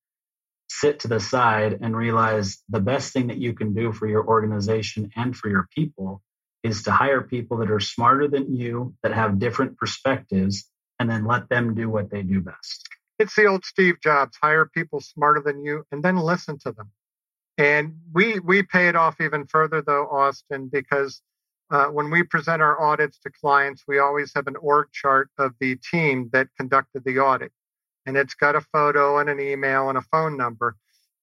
sit 0.79 0.99
to 0.99 1.07
the 1.07 1.19
side 1.19 1.79
and 1.81 1.95
realize 1.95 2.63
the 2.69 2.79
best 2.79 3.11
thing 3.13 3.27
that 3.27 3.37
you 3.37 3.53
can 3.53 3.73
do 3.73 3.91
for 3.91 4.07
your 4.07 4.25
organization 4.25 5.11
and 5.15 5.35
for 5.35 5.49
your 5.49 5.67
people 5.75 6.21
is 6.63 6.83
to 6.83 6.91
hire 6.91 7.21
people 7.21 7.57
that 7.57 7.71
are 7.71 7.79
smarter 7.79 8.27
than 8.27 8.55
you, 8.55 8.93
that 9.03 9.13
have 9.13 9.39
different 9.39 9.77
perspectives, 9.77 10.69
and 10.99 11.09
then 11.09 11.25
let 11.25 11.49
them 11.49 11.73
do 11.75 11.89
what 11.89 12.09
they 12.09 12.21
do 12.21 12.39
best. 12.39 12.87
it's 13.19 13.35
the 13.35 13.45
old 13.45 13.65
Steve 13.65 13.95
Jobs 14.01 14.37
hire 14.41 14.65
people 14.65 15.01
smarter 15.01 15.41
than 15.41 15.63
you 15.63 15.83
and 15.91 16.03
then 16.03 16.17
listen 16.17 16.57
to 16.59 16.71
them. 16.71 16.91
And 17.57 17.97
we 18.13 18.39
we 18.39 18.63
pay 18.63 18.87
it 18.87 18.95
off 18.95 19.19
even 19.19 19.45
further 19.45 19.81
though, 19.81 20.07
Austin, 20.07 20.69
because 20.71 21.21
uh, 21.69 21.85
when 21.85 22.09
we 22.09 22.23
present 22.23 22.61
our 22.61 22.81
audits 22.81 23.19
to 23.19 23.29
clients, 23.29 23.83
we 23.87 23.99
always 23.99 24.31
have 24.35 24.47
an 24.47 24.55
org 24.57 24.87
chart 24.91 25.29
of 25.37 25.53
the 25.59 25.75
team 25.75 26.29
that 26.33 26.47
conducted 26.57 27.03
the 27.03 27.19
audit. 27.19 27.51
And 28.05 28.17
it's 28.17 28.33
got 28.33 28.55
a 28.55 28.61
photo 28.61 29.19
and 29.19 29.29
an 29.29 29.39
email 29.39 29.89
and 29.89 29.97
a 29.97 30.01
phone 30.01 30.37
number. 30.37 30.75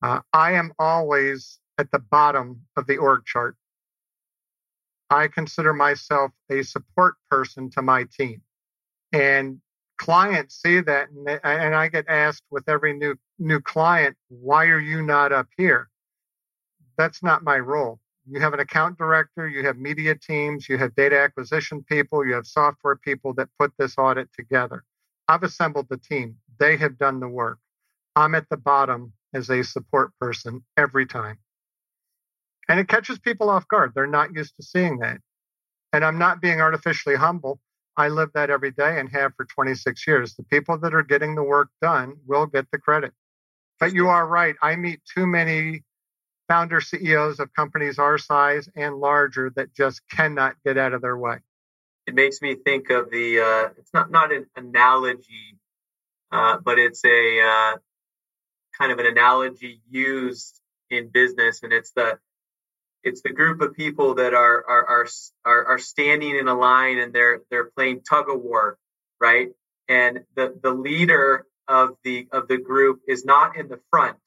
Uh, 0.02 0.20
I 0.32 0.52
am 0.52 0.72
always 0.78 1.58
at 1.76 1.90
the 1.90 1.98
bottom 1.98 2.62
of 2.76 2.86
the 2.86 2.98
org 2.98 3.24
chart. 3.24 3.56
I 5.10 5.28
consider 5.28 5.72
myself 5.72 6.32
a 6.50 6.62
support 6.62 7.14
person 7.30 7.70
to 7.70 7.82
my 7.82 8.04
team. 8.04 8.42
And 9.12 9.60
clients 9.96 10.60
see 10.62 10.80
that 10.80 11.10
and, 11.10 11.26
they, 11.26 11.38
and 11.42 11.74
I 11.74 11.88
get 11.88 12.06
asked 12.08 12.44
with 12.50 12.68
every 12.68 12.92
new 12.92 13.16
new 13.38 13.60
client, 13.60 14.16
why 14.28 14.66
are 14.66 14.80
you 14.80 15.02
not 15.02 15.32
up 15.32 15.48
here? 15.56 15.88
That's 16.96 17.22
not 17.22 17.42
my 17.42 17.58
role. 17.58 18.00
You 18.30 18.40
have 18.40 18.52
an 18.52 18.60
account 18.60 18.98
director, 18.98 19.48
you 19.48 19.64
have 19.64 19.78
media 19.78 20.14
teams, 20.14 20.68
you 20.68 20.76
have 20.76 20.94
data 20.94 21.18
acquisition 21.18 21.82
people, 21.82 22.26
you 22.26 22.34
have 22.34 22.46
software 22.46 22.96
people 22.96 23.32
that 23.34 23.48
put 23.58 23.72
this 23.78 23.94
audit 23.96 24.28
together. 24.34 24.84
I've 25.28 25.42
assembled 25.42 25.86
the 25.88 25.96
team. 25.96 26.36
They 26.58 26.76
have 26.76 26.98
done 26.98 27.20
the 27.20 27.28
work. 27.28 27.58
I'm 28.16 28.34
at 28.34 28.48
the 28.48 28.56
bottom 28.56 29.12
as 29.34 29.50
a 29.50 29.62
support 29.62 30.12
person 30.20 30.64
every 30.76 31.06
time. 31.06 31.38
And 32.68 32.78
it 32.80 32.88
catches 32.88 33.18
people 33.18 33.48
off 33.50 33.68
guard. 33.68 33.92
They're 33.94 34.06
not 34.06 34.34
used 34.34 34.56
to 34.56 34.62
seeing 34.62 34.98
that. 34.98 35.18
And 35.92 36.04
I'm 36.04 36.18
not 36.18 36.40
being 36.40 36.60
artificially 36.60 37.16
humble. 37.16 37.60
I 37.96 38.08
live 38.08 38.30
that 38.34 38.50
every 38.50 38.70
day 38.70 38.98
and 39.00 39.08
have 39.10 39.32
for 39.36 39.44
26 39.44 40.06
years. 40.06 40.34
The 40.34 40.44
people 40.44 40.78
that 40.78 40.94
are 40.94 41.02
getting 41.02 41.34
the 41.34 41.42
work 41.42 41.70
done 41.80 42.14
will 42.26 42.46
get 42.46 42.66
the 42.70 42.78
credit. 42.78 43.12
But 43.80 43.92
you 43.94 44.08
are 44.08 44.26
right. 44.26 44.54
I 44.62 44.76
meet 44.76 45.00
too 45.14 45.26
many 45.26 45.82
founder 46.48 46.80
CEOs 46.80 47.40
of 47.40 47.52
companies 47.54 47.98
our 47.98 48.18
size 48.18 48.68
and 48.74 48.96
larger 48.96 49.50
that 49.56 49.74
just 49.74 50.00
cannot 50.10 50.56
get 50.64 50.78
out 50.78 50.94
of 50.94 51.02
their 51.02 51.16
way. 51.16 51.38
It 52.06 52.14
makes 52.14 52.40
me 52.40 52.54
think 52.54 52.90
of 52.90 53.10
the, 53.10 53.40
uh, 53.40 53.68
it's 53.78 53.92
not, 53.92 54.10
not 54.10 54.32
an 54.32 54.46
analogy, 54.56 55.57
uh, 56.30 56.58
but 56.64 56.78
it's 56.78 57.04
a 57.04 57.40
uh, 57.40 57.76
kind 58.78 58.92
of 58.92 58.98
an 58.98 59.06
analogy 59.06 59.80
used 59.90 60.60
in 60.90 61.08
business. 61.08 61.62
And 61.62 61.72
it's 61.72 61.90
the, 61.92 62.18
it's 63.02 63.22
the 63.22 63.30
group 63.30 63.60
of 63.60 63.74
people 63.74 64.14
that 64.14 64.34
are, 64.34 64.64
are, 64.68 65.06
are, 65.44 65.66
are, 65.66 65.78
standing 65.78 66.36
in 66.36 66.48
a 66.48 66.54
line 66.54 66.98
and 66.98 67.12
they're, 67.12 67.40
they're 67.50 67.70
playing 67.76 68.02
tug 68.02 68.28
of 68.28 68.40
war, 68.40 68.78
right? 69.20 69.48
And 69.88 70.20
the, 70.34 70.58
the 70.62 70.72
leader 70.72 71.46
of 71.66 71.96
the, 72.04 72.28
of 72.32 72.48
the 72.48 72.58
group 72.58 73.00
is 73.06 73.24
not 73.24 73.56
in 73.56 73.68
the 73.68 73.80
front 73.90 74.18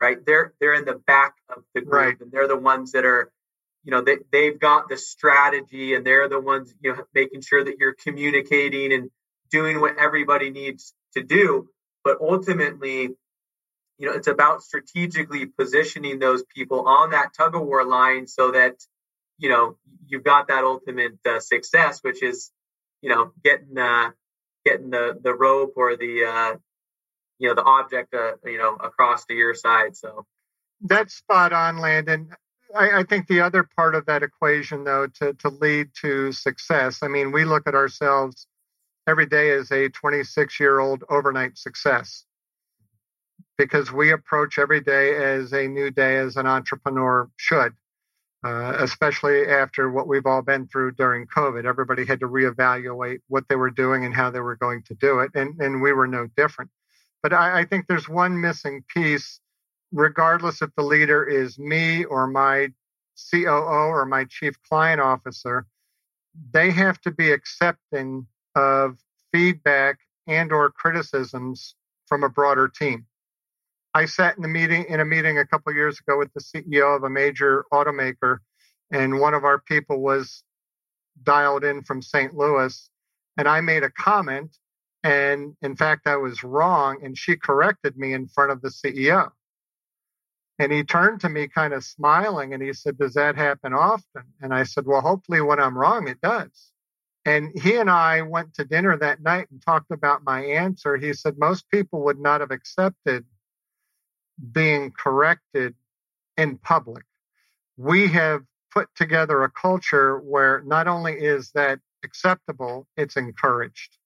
right? 0.00 0.18
They're 0.24 0.52
they're 0.60 0.74
in 0.74 0.84
the 0.84 1.00
back 1.06 1.34
of 1.54 1.62
the 1.74 1.80
group, 1.80 1.92
right. 1.92 2.20
and 2.20 2.30
they're 2.30 2.48
the 2.48 2.56
ones 2.56 2.92
that 2.92 3.04
are, 3.04 3.30
you 3.84 3.90
know, 3.90 4.02
they 4.02 4.18
they've 4.32 4.58
got 4.58 4.88
the 4.88 4.96
strategy, 4.96 5.94
and 5.94 6.04
they're 6.04 6.28
the 6.28 6.40
ones 6.40 6.74
you 6.80 6.94
know 6.94 7.04
making 7.14 7.42
sure 7.42 7.64
that 7.64 7.78
you're 7.78 7.94
communicating 7.94 8.92
and 8.92 9.10
doing 9.50 9.80
what 9.80 9.96
everybody 9.98 10.50
needs 10.50 10.94
to 11.14 11.22
do. 11.22 11.68
But 12.04 12.18
ultimately, 12.20 13.10
you 13.98 14.06
know, 14.06 14.12
it's 14.12 14.28
about 14.28 14.62
strategically 14.62 15.46
positioning 15.46 16.18
those 16.18 16.44
people 16.54 16.86
on 16.88 17.10
that 17.10 17.32
tug 17.36 17.54
of 17.54 17.62
war 17.62 17.84
line 17.84 18.26
so 18.26 18.52
that 18.52 18.76
you 19.38 19.48
know 19.48 19.76
you've 20.06 20.24
got 20.24 20.48
that 20.48 20.64
ultimate 20.64 21.18
uh, 21.26 21.40
success, 21.40 22.00
which 22.02 22.22
is 22.22 22.50
you 23.02 23.10
know 23.10 23.32
getting 23.44 23.76
uh, 23.76 24.10
getting 24.64 24.90
the 24.90 25.18
the 25.22 25.34
rope 25.34 25.74
or 25.76 25.96
the 25.96 26.24
uh, 26.24 26.56
you 27.38 27.48
know 27.48 27.54
the 27.54 27.62
object 27.62 28.14
uh, 28.14 28.32
you 28.44 28.58
know 28.58 28.74
across 28.74 29.24
to 29.26 29.34
your 29.34 29.54
side 29.54 29.96
so 29.96 30.26
that's 30.82 31.14
spot 31.14 31.52
on 31.52 31.78
landon 31.78 32.30
I, 32.74 33.00
I, 33.00 33.02
think 33.04 33.26
the 33.26 33.40
other 33.40 33.66
part 33.76 33.94
of 33.94 34.06
that 34.06 34.22
equation 34.22 34.84
though 34.84 35.06
to, 35.20 35.32
to 35.34 35.48
lead 35.48 35.88
to 36.02 36.32
success 36.32 36.98
i 37.02 37.08
mean 37.08 37.32
we 37.32 37.44
look 37.44 37.66
at 37.66 37.74
ourselves 37.74 38.46
every 39.08 39.26
day 39.26 39.50
is 39.50 39.72
a 39.72 39.88
26 39.88 40.60
year 40.60 40.78
old 40.78 41.02
overnight 41.08 41.58
success 41.58 42.24
because 43.56 43.90
we 43.90 44.12
approach 44.12 44.58
every 44.58 44.80
day 44.80 45.16
as 45.16 45.52
a 45.52 45.66
new 45.66 45.90
day 45.90 46.18
as 46.18 46.36
an 46.36 46.46
entrepreneur 46.46 47.28
should 47.36 47.72
uh, 48.44 48.76
especially 48.78 49.46
after 49.46 49.90
what 49.90 50.06
we've 50.06 50.26
all 50.26 50.42
been 50.42 50.66
through 50.68 50.92
during 50.92 51.26
COVID. 51.26 51.64
Everybody 51.64 52.04
had 52.04 52.20
to 52.20 52.28
reevaluate 52.28 53.20
what 53.28 53.44
they 53.48 53.56
were 53.56 53.70
doing 53.70 54.04
and 54.04 54.14
how 54.14 54.30
they 54.30 54.40
were 54.40 54.56
going 54.56 54.82
to 54.84 54.94
do 54.94 55.20
it. 55.20 55.32
And, 55.34 55.60
and 55.60 55.82
we 55.82 55.92
were 55.92 56.06
no 56.06 56.28
different. 56.36 56.70
But 57.22 57.32
I, 57.32 57.60
I 57.60 57.64
think 57.64 57.86
there's 57.86 58.08
one 58.08 58.40
missing 58.40 58.84
piece, 58.94 59.40
regardless 59.92 60.62
if 60.62 60.70
the 60.76 60.84
leader 60.84 61.24
is 61.24 61.58
me 61.58 62.04
or 62.04 62.26
my 62.28 62.68
COO 63.30 63.48
or 63.48 64.06
my 64.06 64.24
chief 64.24 64.54
client 64.62 65.00
officer. 65.00 65.66
They 66.52 66.70
have 66.70 67.00
to 67.00 67.10
be 67.10 67.32
accepting 67.32 68.28
of 68.58 68.98
feedback 69.32 69.98
and 70.26 70.52
or 70.52 70.70
criticisms 70.70 71.74
from 72.06 72.24
a 72.24 72.28
broader 72.28 72.68
team. 72.68 73.06
I 73.94 74.04
sat 74.06 74.36
in 74.36 74.44
a 74.44 74.48
meeting 74.48 74.86
in 74.88 75.00
a 75.00 75.04
meeting 75.04 75.38
a 75.38 75.46
couple 75.46 75.72
years 75.74 75.98
ago 76.00 76.18
with 76.18 76.32
the 76.34 76.40
CEO 76.40 76.96
of 76.96 77.04
a 77.04 77.10
major 77.10 77.64
automaker, 77.72 78.38
and 78.90 79.20
one 79.20 79.34
of 79.34 79.44
our 79.44 79.58
people 79.58 80.00
was 80.00 80.42
dialed 81.22 81.64
in 81.64 81.82
from 81.82 82.02
St. 82.02 82.34
Louis, 82.34 82.90
and 83.36 83.48
I 83.48 83.60
made 83.60 83.82
a 83.82 83.90
comment 83.90 84.56
and 85.04 85.56
in 85.62 85.76
fact, 85.76 86.06
I 86.06 86.16
was 86.16 86.42
wrong. 86.42 87.04
And 87.04 87.16
she 87.16 87.36
corrected 87.36 87.96
me 87.96 88.12
in 88.12 88.28
front 88.28 88.52
of 88.52 88.60
the 88.60 88.68
CEO. 88.68 89.30
And 90.58 90.72
he 90.72 90.82
turned 90.82 91.20
to 91.20 91.28
me 91.28 91.46
kind 91.46 91.72
of 91.72 91.84
smiling 91.84 92.52
and 92.52 92.62
he 92.62 92.72
said, 92.72 92.98
Does 92.98 93.14
that 93.14 93.36
happen 93.36 93.72
often? 93.72 94.24
And 94.40 94.52
I 94.52 94.64
said, 94.64 94.86
Well, 94.86 95.00
hopefully 95.00 95.40
when 95.40 95.60
I'm 95.60 95.78
wrong, 95.78 96.08
it 96.08 96.20
does. 96.20 96.72
And 97.28 97.52
he 97.60 97.76
and 97.76 97.90
I 97.90 98.22
went 98.22 98.54
to 98.54 98.64
dinner 98.64 98.96
that 98.96 99.20
night 99.20 99.48
and 99.50 99.60
talked 99.60 99.90
about 99.90 100.24
my 100.24 100.42
answer. 100.42 100.96
He 100.96 101.12
said, 101.12 101.36
Most 101.38 101.70
people 101.70 102.04
would 102.04 102.18
not 102.18 102.40
have 102.40 102.50
accepted 102.50 103.26
being 104.50 104.92
corrected 104.92 105.74
in 106.38 106.56
public. 106.56 107.04
We 107.76 108.08
have 108.08 108.44
put 108.72 108.88
together 108.96 109.42
a 109.42 109.50
culture 109.50 110.18
where 110.18 110.62
not 110.62 110.88
only 110.88 111.12
is 111.12 111.50
that 111.50 111.80
acceptable, 112.02 112.86
it's 112.96 113.18
encouraged. 113.18 113.98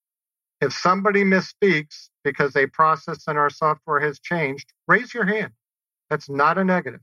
If 0.61 0.73
somebody 0.73 1.23
misspeaks 1.23 2.09
because 2.25 2.57
a 2.57 2.67
process 2.67 3.29
in 3.29 3.37
our 3.37 3.51
software 3.51 4.01
has 4.01 4.19
changed, 4.19 4.73
raise 4.89 5.15
your 5.15 5.27
hand. 5.27 5.53
That's 6.11 6.29
not 6.29 6.59
a 6.59 6.65
negative. 6.65 7.03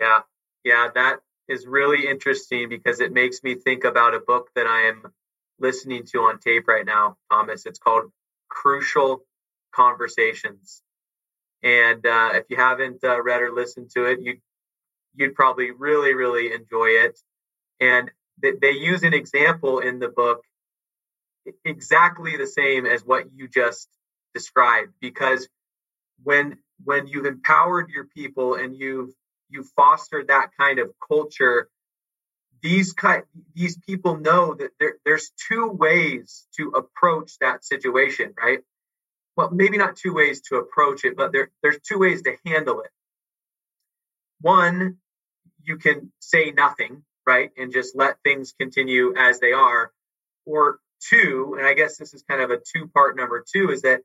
Yeah. 0.00 0.22
Yeah. 0.64 0.88
That 0.92 1.20
is 1.48 1.64
really 1.64 2.08
interesting 2.08 2.68
because 2.68 2.98
it 2.98 3.12
makes 3.12 3.44
me 3.44 3.54
think 3.54 3.84
about 3.84 4.14
a 4.14 4.20
book 4.20 4.50
that 4.56 4.66
I 4.66 4.88
am 4.88 5.12
listening 5.60 6.04
to 6.12 6.20
on 6.20 6.38
tape 6.38 6.68
right 6.68 6.86
now, 6.86 7.16
Thomas. 7.30 7.66
It's 7.66 7.78
called 7.78 8.10
Crucial 8.48 9.24
Conversations. 9.74 10.82
And 11.62 12.04
uh, 12.06 12.30
if 12.34 12.44
you 12.48 12.56
haven't 12.56 13.02
uh, 13.02 13.20
read 13.22 13.42
or 13.42 13.52
listened 13.52 13.90
to 13.94 14.04
it, 14.06 14.20
you 14.20 14.38
you'd 15.14 15.34
probably 15.34 15.70
really, 15.72 16.14
really 16.14 16.52
enjoy 16.52 16.86
it. 16.88 17.18
And 17.80 18.10
th- 18.42 18.56
they 18.60 18.72
use 18.72 19.02
an 19.02 19.14
example 19.14 19.80
in 19.80 19.98
the 19.98 20.08
book 20.08 20.42
exactly 21.64 22.36
the 22.36 22.46
same 22.46 22.86
as 22.86 23.04
what 23.04 23.24
you 23.34 23.48
just 23.48 23.88
described 24.34 24.92
because 25.00 25.48
when 26.22 26.58
when 26.84 27.06
you've 27.06 27.26
empowered 27.26 27.88
your 27.90 28.04
people 28.04 28.54
and 28.54 28.76
you've 28.76 29.10
you've 29.48 29.68
fostered 29.76 30.28
that 30.28 30.50
kind 30.58 30.78
of 30.78 30.92
culture 31.06 31.68
these 32.62 32.92
kind 32.92 33.22
these 33.54 33.76
people 33.78 34.16
know 34.16 34.54
that 34.54 34.70
there, 34.80 34.96
there's 35.04 35.30
two 35.48 35.68
ways 35.68 36.46
to 36.56 36.70
approach 36.70 37.38
that 37.40 37.64
situation 37.64 38.34
right? 38.40 38.60
Well 39.36 39.50
maybe 39.50 39.78
not 39.78 39.96
two 39.96 40.14
ways 40.14 40.40
to 40.48 40.56
approach 40.56 41.04
it 41.04 41.16
but 41.16 41.32
there, 41.32 41.50
there's 41.62 41.78
two 41.80 41.98
ways 41.98 42.22
to 42.22 42.36
handle 42.44 42.80
it. 42.80 42.90
One 44.40 44.98
you 45.62 45.76
can 45.76 46.12
say 46.20 46.50
nothing 46.50 47.02
right 47.26 47.50
and 47.58 47.72
just 47.72 47.94
let 47.96 48.16
things 48.24 48.54
continue 48.58 49.14
as 49.16 49.38
they 49.40 49.52
are. 49.52 49.92
Or 50.46 50.78
two, 51.00 51.56
and 51.58 51.66
I 51.66 51.74
guess 51.74 51.98
this 51.98 52.14
is 52.14 52.22
kind 52.22 52.40
of 52.40 52.50
a 52.50 52.58
two 52.58 52.88
part 52.88 53.16
number 53.16 53.44
two, 53.46 53.70
is 53.70 53.82
that 53.82 54.00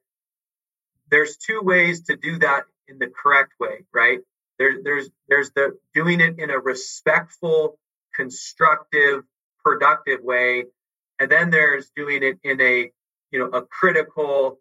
there's 1.09 1.37
two 1.37 1.61
ways 1.61 2.03
to 2.03 2.15
do 2.15 2.39
that 2.39 2.63
in 2.87 2.99
the 2.99 3.07
correct 3.07 3.53
way, 3.59 3.85
right? 3.93 4.19
There, 4.59 4.81
there's 4.83 5.09
there's 5.27 5.51
the 5.51 5.77
doing 5.93 6.21
it 6.21 6.39
in 6.39 6.49
a 6.49 6.59
respectful, 6.59 7.77
constructive, 8.15 9.23
productive 9.63 10.21
way, 10.21 10.65
and 11.19 11.31
then 11.31 11.49
there's 11.49 11.89
doing 11.95 12.23
it 12.23 12.39
in 12.43 12.61
a 12.61 12.91
you 13.31 13.39
know 13.39 13.47
a 13.47 13.61
critical, 13.63 14.59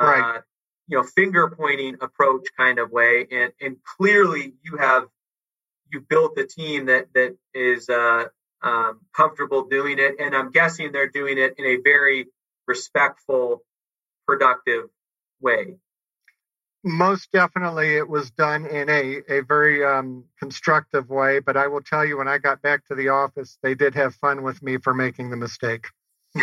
uh, 0.00 0.04
right. 0.04 0.36
uh, 0.36 0.40
you 0.88 0.98
know 0.98 1.04
finger 1.04 1.48
pointing 1.48 1.96
approach 2.00 2.46
kind 2.56 2.78
of 2.78 2.90
way. 2.90 3.26
And 3.30 3.52
and 3.60 3.76
clearly 3.96 4.54
you 4.62 4.76
have 4.76 5.08
you 5.92 6.00
built 6.00 6.38
a 6.38 6.46
team 6.46 6.86
that 6.86 7.08
that 7.14 7.36
is 7.54 7.88
uh, 7.88 8.24
um, 8.62 9.00
comfortable 9.14 9.64
doing 9.64 9.98
it. 9.98 10.16
And 10.20 10.34
I'm 10.34 10.50
guessing 10.50 10.92
they're 10.92 11.08
doing 11.08 11.38
it 11.38 11.54
in 11.58 11.66
a 11.66 11.76
very 11.82 12.26
respectful, 12.66 13.62
productive 14.26 14.84
way. 15.40 15.76
Most 16.82 17.30
definitely 17.32 17.96
it 17.96 18.08
was 18.08 18.30
done 18.30 18.66
in 18.66 18.88
a, 18.88 19.22
a 19.28 19.40
very 19.42 19.84
um, 19.84 20.24
constructive 20.38 21.08
way. 21.10 21.40
But 21.40 21.56
I 21.56 21.66
will 21.66 21.82
tell 21.82 22.04
you, 22.04 22.18
when 22.18 22.28
I 22.28 22.38
got 22.38 22.62
back 22.62 22.86
to 22.86 22.94
the 22.94 23.08
office, 23.08 23.58
they 23.62 23.74
did 23.74 23.94
have 23.94 24.14
fun 24.14 24.42
with 24.42 24.62
me 24.62 24.78
for 24.78 24.94
making 24.94 25.30
the 25.30 25.36
mistake. 25.36 25.86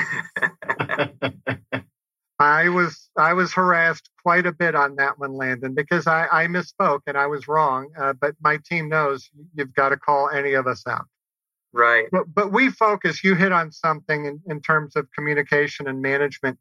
I 2.40 2.70
was 2.70 3.10
I 3.18 3.34
was 3.34 3.52
harassed 3.54 4.12
quite 4.22 4.46
a 4.46 4.52
bit 4.52 4.76
on 4.76 4.98
that 4.98 5.18
one, 5.18 5.34
Landon, 5.34 5.74
because 5.74 6.06
I, 6.06 6.28
I 6.28 6.46
misspoke 6.48 7.02
and 7.08 7.18
I 7.18 7.26
was 7.28 7.48
wrong. 7.48 7.90
Uh, 7.98 8.14
but 8.14 8.36
my 8.40 8.60
team 8.64 8.90
knows 8.90 9.30
you've 9.56 9.74
got 9.74 9.90
to 9.90 9.98
call 9.98 10.30
any 10.30 10.54
of 10.54 10.68
us 10.68 10.86
out. 10.88 11.06
Right. 11.74 12.06
But 12.12 12.26
but 12.34 12.52
we 12.52 12.70
focus. 12.70 13.24
You 13.24 13.34
hit 13.34 13.52
on 13.52 13.72
something 13.72 14.26
in, 14.26 14.42
in 14.46 14.62
terms 14.62 14.96
of 14.96 15.08
communication 15.16 15.88
and 15.88 16.02
management. 16.02 16.60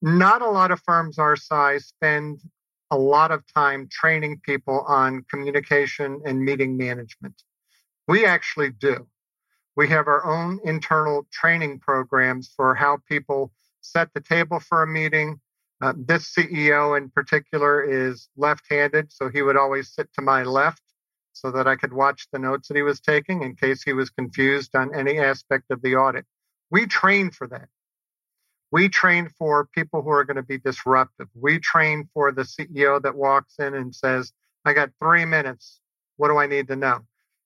Not 0.00 0.42
a 0.42 0.48
lot 0.48 0.70
of 0.70 0.80
firms 0.80 1.18
our 1.18 1.36
size 1.36 1.86
spend 1.86 2.40
a 2.90 2.98
lot 2.98 3.30
of 3.30 3.44
time 3.54 3.88
training 3.90 4.40
people 4.44 4.80
on 4.86 5.24
communication 5.30 6.22
and 6.24 6.44
meeting 6.44 6.76
management. 6.76 7.42
We 8.08 8.26
actually 8.26 8.70
do. 8.70 9.06
We 9.76 9.88
have 9.88 10.08
our 10.08 10.24
own 10.26 10.60
internal 10.64 11.26
training 11.32 11.78
programs 11.78 12.52
for 12.56 12.74
how 12.74 12.98
people 13.08 13.52
set 13.80 14.12
the 14.14 14.20
table 14.20 14.60
for 14.60 14.82
a 14.82 14.86
meeting. 14.86 15.40
Uh, 15.80 15.94
this 15.96 16.34
CEO 16.34 16.98
in 16.98 17.08
particular 17.10 17.82
is 17.82 18.28
left 18.36 18.64
handed, 18.68 19.12
so 19.12 19.28
he 19.28 19.42
would 19.42 19.56
always 19.56 19.88
sit 19.88 20.12
to 20.14 20.22
my 20.22 20.42
left 20.42 20.82
so 21.32 21.50
that 21.52 21.66
I 21.66 21.76
could 21.76 21.92
watch 21.92 22.26
the 22.32 22.38
notes 22.38 22.68
that 22.68 22.76
he 22.76 22.82
was 22.82 23.00
taking 23.00 23.42
in 23.42 23.54
case 23.54 23.82
he 23.82 23.92
was 23.92 24.10
confused 24.10 24.74
on 24.74 24.94
any 24.94 25.18
aspect 25.18 25.70
of 25.70 25.80
the 25.80 25.96
audit. 25.96 26.26
We 26.70 26.86
train 26.86 27.30
for 27.30 27.46
that. 27.46 27.68
We 28.72 28.88
train 28.88 29.28
for 29.38 29.66
people 29.66 30.02
who 30.02 30.10
are 30.10 30.24
going 30.24 30.36
to 30.36 30.42
be 30.42 30.58
disruptive. 30.58 31.28
We 31.34 31.58
train 31.58 32.08
for 32.14 32.30
the 32.32 32.42
CEO 32.42 33.02
that 33.02 33.16
walks 33.16 33.54
in 33.58 33.74
and 33.74 33.94
says, 33.94 34.32
I 34.64 34.72
got 34.74 34.90
three 35.02 35.24
minutes. 35.24 35.80
What 36.16 36.28
do 36.28 36.38
I 36.38 36.46
need 36.46 36.68
to 36.68 36.76
know? 36.76 37.00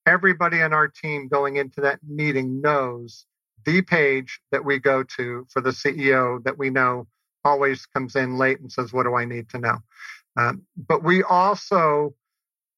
Everybody 0.05 0.61
on 0.61 0.73
our 0.73 0.87
team 0.87 1.27
going 1.27 1.55
into 1.55 1.81
that 1.81 1.99
meeting 2.07 2.61
knows 2.61 3.25
the 3.65 3.81
page 3.81 4.39
that 4.51 4.63
we 4.63 4.77
go 4.79 5.03
to 5.17 5.47
for 5.49 5.61
the 5.61 5.71
CEO 5.71 6.43
that 6.43 6.57
we 6.57 6.69
know 6.69 7.07
always 7.43 7.85
comes 7.87 8.15
in 8.15 8.37
late 8.37 8.59
and 8.59 8.71
says, 8.71 8.93
What 8.93 9.03
do 9.03 9.15
I 9.15 9.25
need 9.25 9.49
to 9.49 9.59
know? 9.59 9.77
Um, 10.37 10.63
but 10.75 11.03
we 11.03 11.23
also 11.23 12.13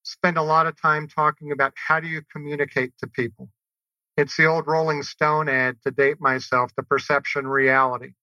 spend 0.03 0.37
a 0.37 0.43
lot 0.43 0.67
of 0.67 0.79
time 0.79 1.07
talking 1.07 1.51
about 1.51 1.73
how 1.75 1.99
do 1.99 2.07
you 2.07 2.21
communicate 2.31 2.93
to 2.99 3.07
people. 3.07 3.49
It's 4.15 4.37
the 4.37 4.45
old 4.45 4.67
Rolling 4.67 5.03
Stone 5.03 5.49
ad 5.49 5.77
to 5.83 5.91
date 5.91 6.21
myself, 6.21 6.71
the 6.75 6.83
perception 6.83 7.45
reality. 7.45 8.13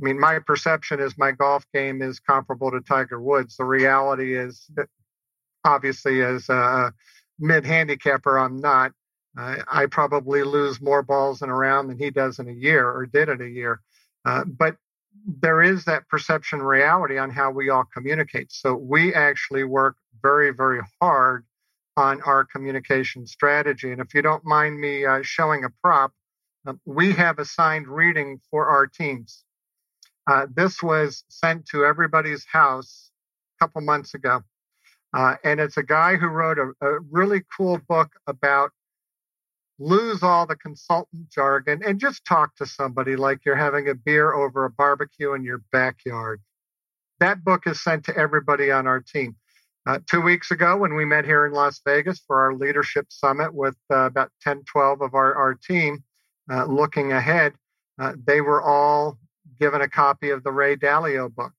I 0.00 0.04
mean, 0.04 0.18
my 0.18 0.38
perception 0.38 1.00
is 1.00 1.18
my 1.18 1.32
golf 1.32 1.64
game 1.74 2.00
is 2.00 2.20
comparable 2.20 2.70
to 2.70 2.80
Tiger 2.80 3.20
Woods. 3.20 3.56
The 3.56 3.64
reality 3.64 4.36
is, 4.36 4.70
obviously, 5.64 6.22
as 6.22 6.48
a 6.48 6.92
mid 7.38 7.66
handicapper, 7.66 8.38
I'm 8.38 8.60
not. 8.60 8.92
Uh, 9.38 9.56
I 9.70 9.86
probably 9.86 10.42
lose 10.42 10.80
more 10.80 11.02
balls 11.02 11.42
in 11.42 11.50
a 11.50 11.54
round 11.54 11.90
than 11.90 11.98
he 11.98 12.10
does 12.10 12.38
in 12.38 12.48
a 12.48 12.52
year 12.52 12.88
or 12.88 13.06
did 13.06 13.28
in 13.28 13.40
a 13.40 13.46
year. 13.46 13.80
Uh, 14.24 14.44
but 14.44 14.76
there 15.26 15.62
is 15.62 15.84
that 15.84 16.08
perception 16.08 16.62
reality 16.62 17.18
on 17.18 17.30
how 17.30 17.50
we 17.50 17.68
all 17.68 17.84
communicate. 17.84 18.50
So 18.50 18.74
we 18.74 19.14
actually 19.14 19.64
work 19.64 19.96
very, 20.22 20.50
very 20.50 20.80
hard 21.00 21.44
on 21.96 22.22
our 22.22 22.44
communication 22.44 23.26
strategy. 23.26 23.92
And 23.92 24.00
if 24.00 24.14
you 24.14 24.22
don't 24.22 24.44
mind 24.44 24.80
me 24.80 25.04
uh, 25.04 25.20
showing 25.22 25.64
a 25.64 25.70
prop, 25.82 26.12
uh, 26.66 26.74
we 26.84 27.12
have 27.12 27.38
assigned 27.38 27.86
reading 27.86 28.40
for 28.50 28.68
our 28.68 28.86
teams. 28.86 29.44
Uh, 30.26 30.46
this 30.54 30.82
was 30.82 31.24
sent 31.28 31.66
to 31.66 31.84
everybody's 31.84 32.44
house 32.44 33.10
a 33.58 33.64
couple 33.64 33.80
months 33.80 34.14
ago. 34.14 34.42
Uh, 35.12 35.36
and 35.42 35.58
it's 35.58 35.76
a 35.76 35.82
guy 35.82 36.16
who 36.16 36.26
wrote 36.26 36.58
a, 36.58 36.72
a, 36.86 37.00
really 37.10 37.42
cool 37.56 37.80
book 37.88 38.12
about 38.28 38.70
lose 39.80 40.22
all 40.22 40.46
the 40.46 40.54
consultant 40.56 41.28
jargon 41.30 41.80
and 41.84 41.98
just 41.98 42.24
talk 42.24 42.54
to 42.54 42.66
somebody 42.66 43.16
like 43.16 43.40
you're 43.44 43.56
having 43.56 43.88
a 43.88 43.94
beer 43.94 44.32
over 44.32 44.64
a 44.64 44.70
barbecue 44.70 45.32
in 45.32 45.42
your 45.42 45.62
backyard. 45.72 46.40
That 47.18 47.42
book 47.42 47.66
is 47.66 47.82
sent 47.82 48.04
to 48.04 48.16
everybody 48.16 48.70
on 48.70 48.86
our 48.86 49.00
team. 49.00 49.36
Uh, 49.86 49.98
two 50.08 50.20
weeks 50.20 50.50
ago, 50.50 50.76
when 50.76 50.94
we 50.94 51.04
met 51.04 51.24
here 51.24 51.46
in 51.46 51.52
Las 51.52 51.80
Vegas 51.84 52.20
for 52.26 52.40
our 52.40 52.54
leadership 52.54 53.06
summit 53.08 53.54
with 53.54 53.76
uh, 53.90 54.04
about 54.04 54.30
10, 54.42 54.62
12 54.70 55.00
of 55.00 55.14
our, 55.14 55.34
our 55.34 55.54
team 55.54 56.04
uh, 56.52 56.66
looking 56.66 57.12
ahead, 57.12 57.54
uh, 57.98 58.12
they 58.24 58.40
were 58.42 58.62
all 58.62 59.18
given 59.60 59.82
a 59.82 59.88
copy 59.88 60.30
of 60.30 60.42
the 60.42 60.50
Ray 60.50 60.76
Dalio 60.76 61.32
book 61.32 61.52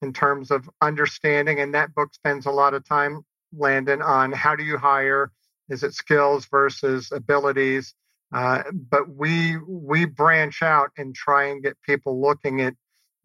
in 0.00 0.12
terms 0.12 0.50
of 0.50 0.68
understanding. 0.80 1.60
And 1.60 1.74
that 1.74 1.94
book 1.94 2.14
spends 2.14 2.46
a 2.46 2.50
lot 2.50 2.74
of 2.74 2.88
time, 2.88 3.24
Landon, 3.52 4.00
on 4.00 4.32
how 4.32 4.56
do 4.56 4.64
you 4.64 4.78
hire? 4.78 5.32
Is 5.68 5.82
it 5.82 5.94
skills 5.94 6.46
versus 6.46 7.12
abilities? 7.12 7.94
Uh, 8.32 8.62
but 8.72 9.08
we 9.14 9.58
we 9.68 10.06
branch 10.06 10.62
out 10.62 10.90
and 10.96 11.14
try 11.14 11.44
and 11.44 11.62
get 11.62 11.76
people 11.82 12.20
looking 12.20 12.62
at 12.62 12.74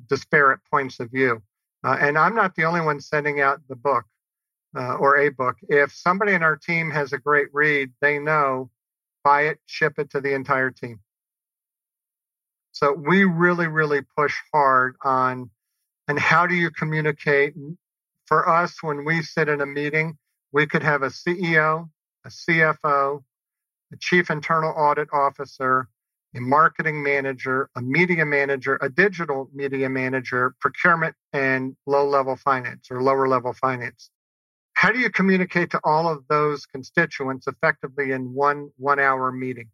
disparate 0.09 0.59
points 0.69 0.99
of 0.99 1.09
view. 1.09 1.41
Uh, 1.83 1.97
and 1.99 2.17
I'm 2.17 2.35
not 2.35 2.55
the 2.55 2.65
only 2.65 2.81
one 2.81 2.99
sending 2.99 3.39
out 3.39 3.61
the 3.69 3.75
book 3.75 4.03
uh, 4.75 4.95
or 4.95 5.17
a 5.17 5.29
book. 5.29 5.57
If 5.69 5.93
somebody 5.93 6.33
in 6.33 6.43
our 6.43 6.57
team 6.57 6.91
has 6.91 7.13
a 7.13 7.17
great 7.17 7.47
read, 7.53 7.91
they 8.01 8.19
know 8.19 8.69
buy 9.23 9.43
it, 9.43 9.59
ship 9.65 9.97
it 9.97 10.09
to 10.11 10.21
the 10.21 10.33
entire 10.33 10.71
team. 10.71 10.99
So 12.71 12.93
we 12.93 13.23
really, 13.23 13.67
really 13.67 14.01
push 14.15 14.35
hard 14.53 14.95
on 15.03 15.49
and 16.07 16.17
how 16.17 16.47
do 16.47 16.55
you 16.55 16.71
communicate? 16.71 17.53
For 18.27 18.47
us, 18.47 18.81
when 18.81 19.05
we 19.05 19.21
sit 19.21 19.49
in 19.49 19.61
a 19.61 19.65
meeting, 19.65 20.17
we 20.51 20.67
could 20.67 20.83
have 20.83 21.01
a 21.01 21.07
CEO, 21.07 21.89
a 22.25 22.29
CFO, 22.29 23.23
a 23.93 23.97
chief 23.97 24.29
internal 24.29 24.73
audit 24.75 25.09
officer, 25.13 25.87
a 26.35 26.39
marketing 26.39 27.03
manager, 27.03 27.69
a 27.75 27.81
media 27.81 28.25
manager, 28.25 28.77
a 28.81 28.89
digital 28.89 29.49
media 29.53 29.89
manager, 29.89 30.55
procurement, 30.59 31.15
and 31.33 31.75
low 31.85 32.07
level 32.07 32.35
finance 32.35 32.87
or 32.91 33.01
lower 33.01 33.27
level 33.27 33.53
finance. 33.53 34.09
How 34.73 34.91
do 34.91 34.99
you 34.99 35.09
communicate 35.09 35.71
to 35.71 35.79
all 35.83 36.07
of 36.07 36.27
those 36.29 36.65
constituents 36.65 37.47
effectively 37.47 38.11
in 38.11 38.33
one 38.33 38.71
one 38.77 38.99
hour 38.99 39.31
meeting? 39.31 39.69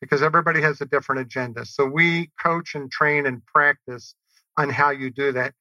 Because 0.00 0.22
everybody 0.22 0.62
has 0.62 0.80
a 0.80 0.86
different 0.86 1.22
agenda. 1.22 1.64
So 1.64 1.84
we 1.84 2.30
coach 2.40 2.74
and 2.74 2.90
train 2.90 3.26
and 3.26 3.44
practice 3.44 4.14
on 4.56 4.70
how 4.70 4.90
you 4.90 5.10
do 5.10 5.32
that. 5.32 5.54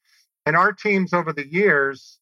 And 0.45 0.56
our 0.56 0.71
teams 0.71 1.13
over 1.13 1.34
the 1.34 1.47
years, 1.47 2.19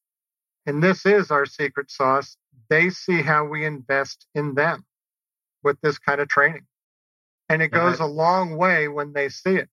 and 0.65 0.81
this 0.81 1.05
is 1.05 1.31
our 1.31 1.45
secret 1.45 1.91
sauce, 1.91 2.37
they 2.69 2.89
see 2.89 3.21
how 3.21 3.45
we 3.45 3.65
invest 3.65 4.25
in 4.33 4.55
them 4.55 4.85
with 5.63 5.79
this 5.81 5.97
kind 5.99 6.21
of 6.21 6.27
training. 6.27 6.65
And 7.49 7.61
it 7.61 7.69
goes 7.69 7.99
a 7.99 8.05
long 8.05 8.57
way 8.57 8.87
when 8.87 9.13
they 9.13 9.29
see 9.29 9.55
it. 9.55 9.69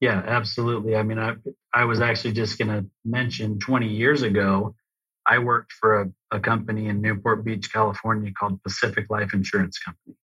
Yeah, 0.00 0.22
absolutely. 0.24 0.94
I 0.94 1.02
mean, 1.02 1.18
I, 1.18 1.34
I 1.74 1.84
was 1.84 2.00
actually 2.00 2.32
just 2.32 2.58
going 2.58 2.70
to 2.70 2.86
mention 3.04 3.58
20 3.58 3.88
years 3.88 4.22
ago, 4.22 4.76
I 5.26 5.38
worked 5.38 5.72
for 5.72 6.02
a, 6.02 6.36
a 6.36 6.40
company 6.40 6.86
in 6.86 7.02
Newport 7.02 7.44
Beach, 7.44 7.72
California 7.72 8.32
called 8.32 8.62
Pacific 8.62 9.06
Life 9.10 9.34
Insurance 9.34 9.78
Company 9.78 10.16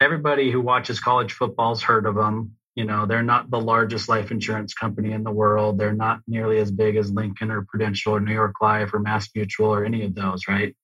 everybody 0.00 0.50
who 0.50 0.60
watches 0.60 1.00
college 1.00 1.32
football's 1.32 1.82
heard 1.82 2.06
of 2.06 2.14
them. 2.14 2.56
You 2.74 2.84
know, 2.84 3.06
they're 3.06 3.22
not 3.22 3.50
the 3.50 3.60
largest 3.60 4.08
life 4.08 4.30
insurance 4.30 4.74
company 4.74 5.12
in 5.12 5.24
the 5.24 5.30
world. 5.30 5.78
They're 5.78 5.94
not 5.94 6.20
nearly 6.26 6.58
as 6.58 6.70
big 6.70 6.96
as 6.96 7.10
Lincoln 7.10 7.50
or 7.50 7.62
Prudential 7.62 8.14
or 8.14 8.20
New 8.20 8.34
York 8.34 8.56
Life 8.60 8.92
or 8.92 8.98
Mass 8.98 9.28
Mutual 9.34 9.72
or 9.72 9.84
any 9.84 10.04
of 10.04 10.14
those, 10.14 10.46
right? 10.46 10.76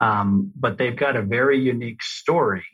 Um, 0.00 0.52
but 0.56 0.78
they've 0.78 0.96
got 0.96 1.16
a 1.16 1.22
very 1.22 1.60
unique 1.60 2.02
story. 2.02 2.64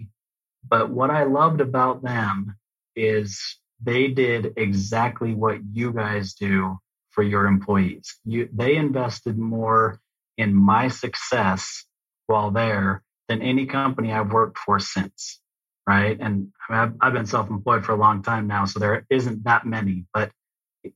But 0.68 0.90
what 0.90 1.10
I 1.10 1.24
loved 1.24 1.60
about 1.60 2.02
them 2.02 2.56
is 2.94 3.58
they 3.82 4.08
did 4.08 4.54
exactly 4.56 5.34
what 5.34 5.58
you 5.72 5.92
guys 5.92 6.34
do 6.34 6.78
for 7.10 7.24
your 7.24 7.46
employees. 7.46 8.16
You, 8.24 8.48
they 8.52 8.76
invested 8.76 9.36
more 9.36 10.00
in 10.38 10.54
my 10.54 10.86
success 10.88 11.84
while 12.26 12.52
there 12.52 13.02
than 13.28 13.42
any 13.42 13.66
company 13.66 14.12
I've 14.12 14.32
worked 14.32 14.58
for 14.58 14.78
since 14.78 15.41
right? 15.86 16.16
And 16.20 16.48
I've, 16.68 16.94
I've 17.00 17.12
been 17.12 17.26
self 17.26 17.50
employed 17.50 17.84
for 17.84 17.92
a 17.92 17.96
long 17.96 18.22
time 18.22 18.46
now, 18.46 18.64
so 18.64 18.78
there 18.78 19.06
isn't 19.10 19.44
that 19.44 19.66
many. 19.66 20.06
But 20.12 20.30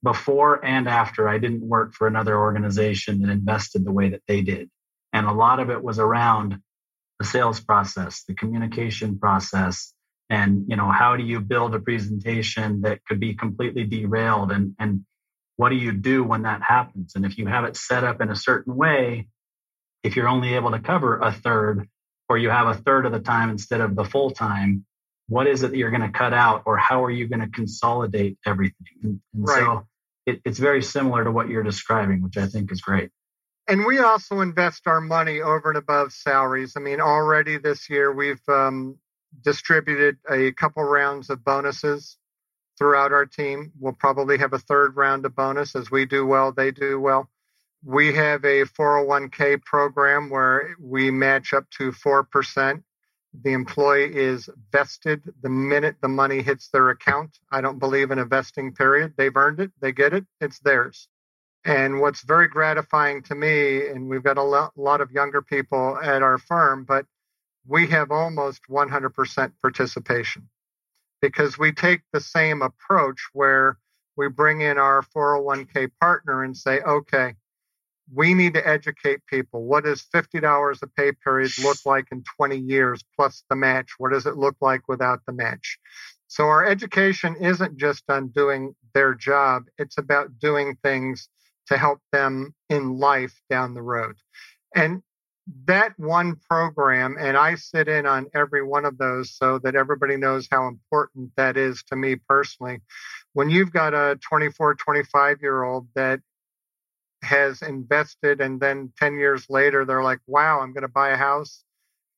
before 0.03 0.65
and 0.65 0.89
after, 0.89 1.29
I 1.29 1.39
didn't 1.39 1.63
work 1.63 1.95
for 1.95 2.07
another 2.07 2.39
organization 2.39 3.21
that 3.23 3.31
invested 3.31 3.85
the 3.85 3.93
way 3.93 4.11
that 4.11 4.23
they 4.27 4.43
did. 4.43 4.71
And 5.13 5.27
a 5.27 5.33
lot 5.33 5.61
of 5.61 5.71
it 5.71 5.83
was 5.83 5.99
around 5.99 6.61
the 7.19 7.27
sales 7.27 7.61
process, 7.61 8.25
the 8.27 8.35
communication 8.35 9.19
process, 9.19 9.95
and 10.29 10.65
you 10.69 10.77
know 10.77 10.91
how 10.91 11.17
do 11.17 11.23
you 11.23 11.41
build 11.41 11.75
a 11.75 11.79
presentation 11.79 12.83
that 12.83 13.05
could 13.07 13.21
be 13.21 13.35
completely 13.35 13.85
derailed 13.85 14.51
and 14.51 14.75
and 14.79 15.05
what 15.57 15.71
do 15.71 15.77
you 15.77 15.93
do 15.93 16.25
when 16.25 16.43
that 16.43 16.63
happens 16.63 17.15
and 17.15 17.25
if 17.25 17.39
you 17.39 17.47
have 17.47 17.65
it 17.65 17.77
set 17.77 18.05
up 18.05 18.21
in 18.21 18.31
a 18.31 18.37
certain 18.37 18.75
way 18.77 19.29
if 20.03 20.17
you're 20.17 20.29
only 20.29 20.55
able 20.55 20.71
to 20.73 20.81
cover 20.81 21.19
a 21.19 21.33
third 21.33 21.89
or 22.29 22.39
you 22.39 22.51
have 22.51 22.69
a 22.69 22.75
third 22.75 23.07
of 23.07 23.13
the 23.13 23.21
time 23.21 23.51
instead 23.51 23.81
of 23.81 23.95
the 23.95 24.05
full 24.05 24.31
time, 24.31 24.85
what 25.29 25.47
is 25.47 25.63
it 25.63 25.71
that 25.71 25.77
you're 25.77 25.91
going 25.91 26.03
to 26.03 26.11
cut 26.11 26.33
out 26.33 26.63
or 26.67 26.77
how 26.77 27.05
are 27.05 27.11
you 27.11 27.29
going 27.29 27.41
to 27.41 27.49
consolidate 27.49 28.39
everything? 28.47 28.75
And, 29.03 29.21
and 29.35 29.49
right. 29.49 29.59
so 29.59 29.87
it, 30.27 30.41
it's 30.45 30.59
very 30.59 30.83
similar 30.83 31.25
to 31.25 31.31
what 31.31 31.49
you're 31.49 31.63
describing, 31.63 32.23
which 32.23 32.37
I 32.37 32.47
think 32.47 32.71
is 32.73 32.81
great. 32.81 33.11
And 33.69 33.85
we 33.85 33.99
also 33.99 34.41
invest 34.41 34.87
our 34.87 35.01
money 35.01 35.41
over 35.41 35.71
and 35.71 35.79
above 35.79 36.13
salaries. 36.13 36.75
I 36.77 36.81
mean, 36.81 37.01
already 37.01 37.59
this 37.59 37.91
year 37.91 38.13
we've 38.13 38.43
um, 38.49 38.99
distributed 39.43 40.19
a 40.29 40.53
couple 40.53 40.85
rounds 40.85 41.31
of 41.31 41.45
bonuses 41.45 42.17
throughout 42.79 43.13
our 43.13 43.27
team. 43.27 43.73
We'll 43.79 43.93
probably 43.93 44.39
have 44.39 44.53
a 44.53 44.59
third 44.59 44.97
round 44.97 45.27
of 45.27 45.35
bonus 45.35 45.75
as 45.75 45.91
we 45.91 46.07
do 46.07 46.25
well, 46.25 46.53
they 46.53 46.71
do 46.71 47.01
well. 47.01 47.29
We 47.89 48.15
have 48.15 48.45
a 48.45 48.65
401k 48.65 49.63
program 49.63 50.29
where 50.29 50.75
we 50.81 51.13
match 51.13 51.53
up 51.53 51.71
to 51.79 51.93
4%. 51.93 52.83
The 53.45 53.53
employee 53.53 54.13
is 54.13 54.51
vested 54.73 55.23
the 55.41 55.51
minute 55.51 55.95
the 56.01 56.09
money 56.09 56.43
hits 56.43 56.69
their 56.71 56.91
account. 56.91 57.39
I 57.49 57.61
don't 57.61 57.79
believe 57.79 58.11
in 58.11 58.19
a 58.19 58.25
vesting 58.25 58.73
period. 58.73 59.15
They've 59.17 59.37
earned 59.37 59.61
it, 59.61 59.71
they 59.81 59.93
get 59.93 60.15
it, 60.15 60.27
it's 60.41 60.59
theirs. 60.59 61.07
And 61.65 62.01
what's 62.01 62.23
very 62.23 62.49
gratifying 62.49 63.23
to 63.23 63.37
me, 63.37 63.87
and 63.87 64.09
we've 64.09 64.25
got 64.25 64.37
a 64.37 64.43
lot 64.43 65.01
of 65.01 65.13
younger 65.13 65.41
people 65.41 65.97
at 66.03 66.25
our 66.25 66.39
firm, 66.39 66.83
but 66.83 67.07
we 67.69 67.87
have 67.87 68.11
almost 68.11 68.63
100% 68.69 69.53
participation 69.63 70.49
because 71.23 71.57
we 71.57 71.71
take 71.71 72.01
the 72.13 72.21
same 72.21 72.63
approach 72.63 73.29
where 73.33 73.79
we 74.17 74.29
bring 74.29 74.61
in 74.61 74.77
our 74.77 75.03
401k 75.03 75.93
partner 76.01 76.43
and 76.43 76.57
say, 76.57 76.81
okay, 76.81 77.37
we 78.13 78.35
need 78.35 78.55
to 78.55 78.67
educate 78.67 79.27
people. 79.27 79.65
What 79.65 79.85
does 79.85 80.07
$50 80.15 80.83
a 80.83 80.87
pay 80.87 81.13
period 81.13 81.53
look 81.63 81.79
like 81.85 82.07
in 82.13 82.23
20 82.37 82.57
years 82.57 83.05
plus 83.17 83.43
the 83.51 83.57
match? 83.57 83.91
What 83.99 84.13
does 84.13 84.27
it 84.27 84.37
look 84.37 84.57
like 84.61 84.89
without 84.89 85.21
the 85.27 85.33
match? 85.33 85.79
So 86.29 86.45
our 86.45 86.65
education 86.65 87.37
isn't 87.37 87.79
just 87.79 88.05
on 88.09 88.29
doing 88.29 88.75
their 88.95 89.15
job, 89.15 89.65
it's 89.79 89.99
about 89.99 90.39
doing 90.39 90.77
things 90.83 91.29
to 91.69 91.77
help 91.77 92.01
them 92.13 92.55
in 92.69 92.99
life 92.99 93.41
down 93.51 93.75
the 93.75 93.83
road. 93.83 94.17
And 94.75 95.03
that 95.67 95.93
one 95.97 96.37
program, 96.51 97.17
and 97.19 97.37
I 97.37 97.55
sit 97.55 97.89
in 97.89 98.07
on 98.07 98.27
every 98.35 98.65
one 98.65 98.85
of 98.85 98.99
those 98.99 99.37
so 99.37 99.59
that 99.61 99.77
everybody 99.77 100.17
knows 100.17 100.49
how 100.51 100.67
important 100.67 101.31
that 101.37 101.57
is 101.57 101.85
to 101.85 101.97
me 101.97 102.17
personally. 102.29 102.81
When 103.33 103.51
you've 103.51 103.73
got 103.73 103.95
a 103.95 104.19
24, 104.29 104.75
25 104.75 105.43
year 105.43 105.63
old 105.63 105.89
that 105.95 106.21
has 107.23 107.63
invested 107.63 108.41
and 108.41 108.61
then 108.61 108.93
10 108.99 109.19
years 109.19 109.47
later 109.49 109.85
they're 109.85 110.03
like 110.03 110.21
wow 110.27 110.61
i'm 110.61 110.73
going 110.73 110.83
to 110.83 110.89
buy 110.89 111.11
a 111.11 111.17
house 111.17 111.65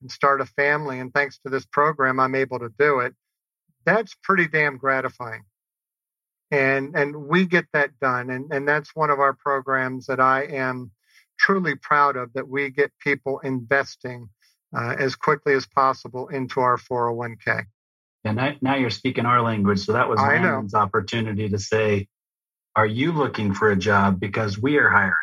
and 0.01 0.11
start 0.11 0.41
a 0.41 0.47
family 0.47 1.01
and 1.01 1.13
thanks 1.13 1.39
to 1.39 1.51
this 1.51 1.67
program 1.67 2.21
i'm 2.21 2.35
able 2.35 2.59
to 2.59 2.73
do 2.79 3.01
it. 3.01 3.15
That's 3.85 4.15
pretty 4.23 4.49
damn 4.49 4.77
gratifying. 4.77 5.43
And 6.51 6.97
and 6.97 7.15
we 7.29 7.47
get 7.47 7.67
that 7.73 7.99
done 8.01 8.31
and 8.31 8.53
and 8.53 8.67
that's 8.67 8.95
one 8.95 9.11
of 9.11 9.21
our 9.21 9.35
programs 9.35 10.07
that 10.07 10.19
i 10.19 10.45
am 10.45 10.91
truly 11.39 11.75
proud 11.75 12.17
of 12.17 12.33
that 12.33 12.49
we 12.49 12.71
get 12.71 12.91
people 13.01 13.39
investing 13.41 14.31
uh, 14.75 14.97
as 14.99 15.15
quickly 15.15 15.53
as 15.53 15.67
possible 15.67 16.29
into 16.29 16.61
our 16.61 16.79
401k 16.79 17.67
and 18.25 18.37
now, 18.39 18.55
now 18.63 18.77
you're 18.77 18.89
speaking 18.89 19.27
our 19.27 19.43
language 19.43 19.81
so 19.81 19.93
that 19.93 20.09
was 20.09 20.19
Landon's 20.19 20.73
opportunity 20.73 21.51
to 21.51 21.59
say 21.59 22.09
are 22.79 22.87
you 22.87 23.11
looking 23.11 23.55
for 23.55 23.73
a 23.73 23.77
job? 23.77 24.21
Because 24.21 24.57
we 24.57 24.79
are 24.79 24.89
hiring. 24.89 25.17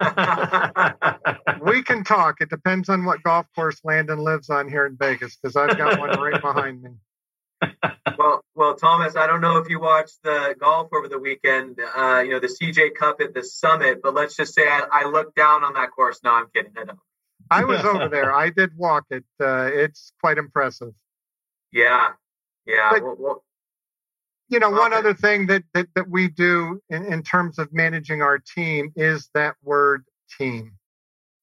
we 1.62 1.82
can 1.82 2.04
talk. 2.04 2.36
It 2.40 2.48
depends 2.48 2.88
on 2.88 3.04
what 3.04 3.22
golf 3.22 3.44
course 3.54 3.82
Landon 3.84 4.18
lives 4.20 4.48
on 4.48 4.70
here 4.70 4.86
in 4.86 4.96
Vegas, 4.96 5.36
because 5.36 5.56
I've 5.56 5.76
got 5.76 5.98
one 5.98 6.18
right 6.18 6.40
behind 6.40 6.82
me. 6.82 6.90
Well, 8.16 8.44
well, 8.54 8.76
Thomas, 8.76 9.16
I 9.16 9.26
don't 9.26 9.40
know 9.40 9.56
if 9.56 9.68
you 9.68 9.80
watched 9.80 10.22
the 10.22 10.54
golf 10.60 10.90
over 10.96 11.08
the 11.08 11.18
weekend. 11.18 11.80
Uh, 11.80 12.22
you 12.24 12.30
know 12.30 12.38
the 12.38 12.46
CJ 12.46 12.94
Cup 12.94 13.20
at 13.20 13.34
the 13.34 13.42
Summit, 13.42 14.00
but 14.02 14.14
let's 14.14 14.36
just 14.36 14.54
say 14.54 14.62
I, 14.62 14.86
I 14.92 15.08
looked 15.08 15.34
down 15.34 15.64
on 15.64 15.74
that 15.74 15.90
course. 15.90 16.20
No, 16.22 16.30
I'm 16.30 16.46
kidding. 16.54 16.72
I 16.80 16.84
don't. 16.84 16.98
I 17.50 17.64
was 17.64 17.84
over 17.84 18.08
there. 18.08 18.32
I 18.32 18.50
did 18.50 18.76
walk 18.76 19.06
it. 19.10 19.24
Uh, 19.40 19.68
it's 19.72 20.12
quite 20.20 20.38
impressive. 20.38 20.92
Yeah, 21.72 22.10
yeah. 22.66 22.90
But, 22.92 23.02
well, 23.02 23.16
well, 23.18 23.44
you 24.54 24.60
know, 24.60 24.68
okay. 24.68 24.78
one 24.78 24.92
other 24.92 25.14
thing 25.14 25.48
that, 25.48 25.64
that, 25.74 25.88
that 25.96 26.08
we 26.08 26.28
do 26.28 26.80
in, 26.88 27.04
in 27.12 27.24
terms 27.24 27.58
of 27.58 27.72
managing 27.72 28.22
our 28.22 28.38
team 28.38 28.92
is 28.94 29.28
that 29.34 29.56
word 29.64 30.04
team. 30.38 30.78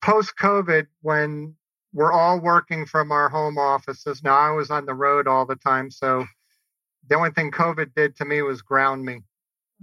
Post 0.02 0.36
COVID, 0.40 0.88
when 1.02 1.54
we're 1.92 2.14
all 2.14 2.40
working 2.40 2.86
from 2.86 3.12
our 3.12 3.28
home 3.28 3.58
offices, 3.58 4.24
now 4.24 4.38
I 4.38 4.52
was 4.52 4.72
on 4.72 4.86
the 4.86 4.94
road 4.94 5.28
all 5.28 5.46
the 5.46 5.58
time. 5.58 5.92
So 5.92 6.26
the 7.10 7.16
only 7.16 7.32
thing 7.32 7.52
COVID 7.52 7.94
did 7.94 8.16
to 8.16 8.24
me 8.26 8.42
was 8.44 8.62
ground 8.62 9.04
me. 9.04 9.24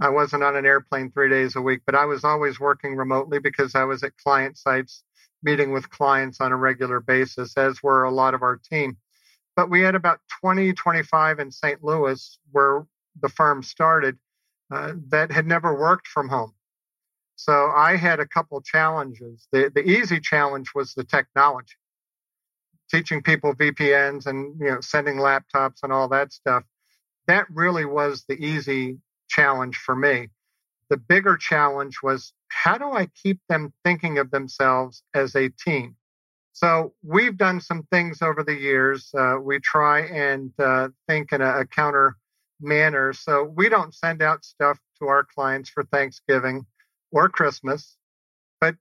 I 0.01 0.09
wasn't 0.09 0.43
on 0.43 0.57
an 0.57 0.64
airplane 0.64 1.11
three 1.11 1.29
days 1.29 1.55
a 1.55 1.61
week, 1.61 1.83
but 1.85 1.95
I 1.95 2.07
was 2.07 2.24
always 2.24 2.59
working 2.59 2.97
remotely 2.97 3.41
because 3.41 3.74
I 3.74 3.85
was 3.85 4.03
at 4.05 4.16
client 4.16 4.57
sites 4.57 5.03
meeting 5.43 5.70
with 5.70 5.91
clients 5.91 6.41
on 6.41 6.51
a 6.51 6.57
regular 6.57 6.99
basis, 7.01 7.59
as 7.59 7.83
were 7.83 8.05
a 8.05 8.11
lot 8.11 8.33
of 8.33 8.43
our 8.43 8.57
team. 8.57 8.97
But 9.55 9.68
we 9.68 9.83
had 9.83 9.95
about 9.95 10.20
20, 10.41 10.72
25 10.72 11.41
in 11.41 11.51
St. 11.51 11.85
Louis 11.85 12.39
where 12.53 12.87
the 13.21 13.29
firm 13.29 13.63
started 13.63 14.19
uh, 14.71 14.93
that 15.09 15.33
had 15.33 15.47
never 15.47 15.79
worked 15.79 16.07
from 16.07 16.29
home. 16.29 16.53
So 17.37 17.71
I 17.71 17.97
had 17.97 18.19
a 18.21 18.27
couple 18.27 18.61
challenges. 18.61 19.47
The, 19.53 19.71
the 19.73 19.89
easy 19.89 20.19
challenge 20.21 20.71
was 20.75 20.95
the 20.95 21.05
technology, 21.05 21.77
teaching 22.91 23.23
people 23.23 23.55
VPNs 23.55 24.27
and 24.27 24.59
you 24.61 24.67
know 24.67 24.81
sending 24.81 25.17
laptops 25.17 25.79
and 25.83 25.93
all 25.93 26.09
that 26.09 26.33
stuff. 26.33 26.65
That 27.29 27.47
really 27.51 27.85
was 27.85 28.25
the 28.29 28.35
easy 28.35 28.99
challenge 29.29 29.77
for 29.77 29.95
me. 29.95 30.29
The 30.91 30.97
bigger 30.97 31.37
challenge 31.37 31.99
was 32.03 32.33
how 32.49 32.77
do 32.77 32.91
I 32.91 33.07
keep 33.07 33.41
them 33.49 33.73
thinking 33.85 34.19
of 34.19 34.31
themselves 34.31 35.03
as 35.15 35.37
a 35.37 35.49
team? 35.49 35.97
So 36.53 36.95
we've 37.05 37.37
done 37.37 37.61
some 37.61 37.85
things 37.93 38.21
over 38.21 38.43
the 38.43 38.57
years. 38.57 39.11
Uh, 39.17 39.37
we 39.41 39.61
try 39.61 40.01
and 40.01 40.51
uh, 40.59 40.89
think 41.07 41.33
in 41.33 41.41
a, 41.41 41.61
a 41.61 41.67
counter 41.67 42.17
manner. 42.61 43.13
So 43.13 43.45
we 43.45 43.69
don't 43.69 43.95
send 43.95 44.23
out 44.23 44.45
stuff 44.45 44.79
to 45.01 45.09
our 45.09 45.25
clients 45.25 45.71
for 45.71 45.85
Thanksgiving 45.85 46.67
or 47.11 47.29
Christmas. 47.29 47.97
But 48.61 48.77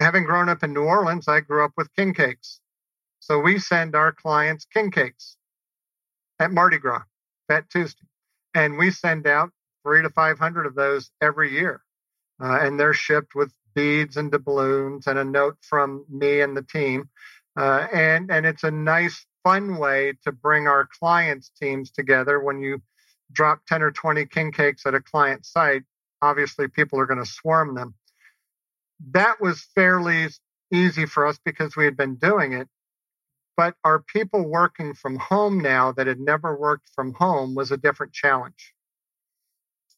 having 0.00 0.24
grown 0.24 0.48
up 0.48 0.62
in 0.62 0.72
New 0.72 0.84
Orleans, 0.84 1.28
I 1.28 1.40
grew 1.40 1.64
up 1.64 1.72
with 1.76 1.94
king 1.94 2.14
cakes. 2.14 2.60
So 3.20 3.38
we 3.38 3.58
send 3.58 3.94
our 3.94 4.12
clients 4.12 4.66
king 4.72 4.90
cakes 4.90 5.36
at 6.38 6.50
Mardi 6.50 6.78
Gras, 6.78 7.02
Fat 7.48 7.70
Tuesday. 7.70 8.06
And 8.54 8.76
we 8.76 8.90
send 8.90 9.26
out 9.26 9.50
three 9.84 10.02
to 10.02 10.10
500 10.10 10.66
of 10.66 10.74
those 10.74 11.10
every 11.20 11.52
year. 11.52 11.82
Uh, 12.42 12.58
and 12.60 12.78
they're 12.78 12.94
shipped 12.94 13.34
with 13.34 13.52
beads 13.74 14.16
and 14.16 14.30
doubloons 14.30 15.06
and 15.06 15.18
a 15.18 15.24
note 15.24 15.56
from 15.62 16.04
me 16.08 16.40
and 16.40 16.56
the 16.56 16.62
team. 16.62 17.08
Uh, 17.56 17.86
and, 17.92 18.30
and 18.30 18.46
it's 18.46 18.64
a 18.64 18.70
nice, 18.70 19.24
fun 19.44 19.76
way 19.76 20.14
to 20.24 20.32
bring 20.32 20.66
our 20.66 20.88
clients' 20.98 21.50
teams 21.60 21.90
together 21.90 22.40
when 22.40 22.60
you 22.60 22.82
drop 23.32 23.64
10 23.66 23.82
or 23.82 23.90
20 23.90 24.26
king 24.26 24.52
cakes 24.52 24.86
at 24.86 24.94
a 24.94 25.00
client 25.00 25.46
site, 25.46 25.82
obviously 26.20 26.68
people 26.68 26.98
are 27.00 27.06
going 27.06 27.22
to 27.22 27.30
swarm 27.30 27.74
them. 27.74 27.94
That 29.10 29.40
was 29.40 29.66
fairly 29.74 30.28
easy 30.72 31.06
for 31.06 31.26
us 31.26 31.38
because 31.44 31.76
we 31.76 31.84
had 31.84 31.96
been 31.96 32.16
doing 32.16 32.52
it. 32.52 32.68
But 33.56 33.74
our 33.84 34.00
people 34.00 34.48
working 34.48 34.94
from 34.94 35.16
home 35.16 35.60
now 35.60 35.92
that 35.92 36.06
had 36.06 36.20
never 36.20 36.56
worked 36.56 36.88
from 36.94 37.12
home 37.14 37.54
was 37.54 37.70
a 37.70 37.76
different 37.76 38.12
challenge. 38.12 38.72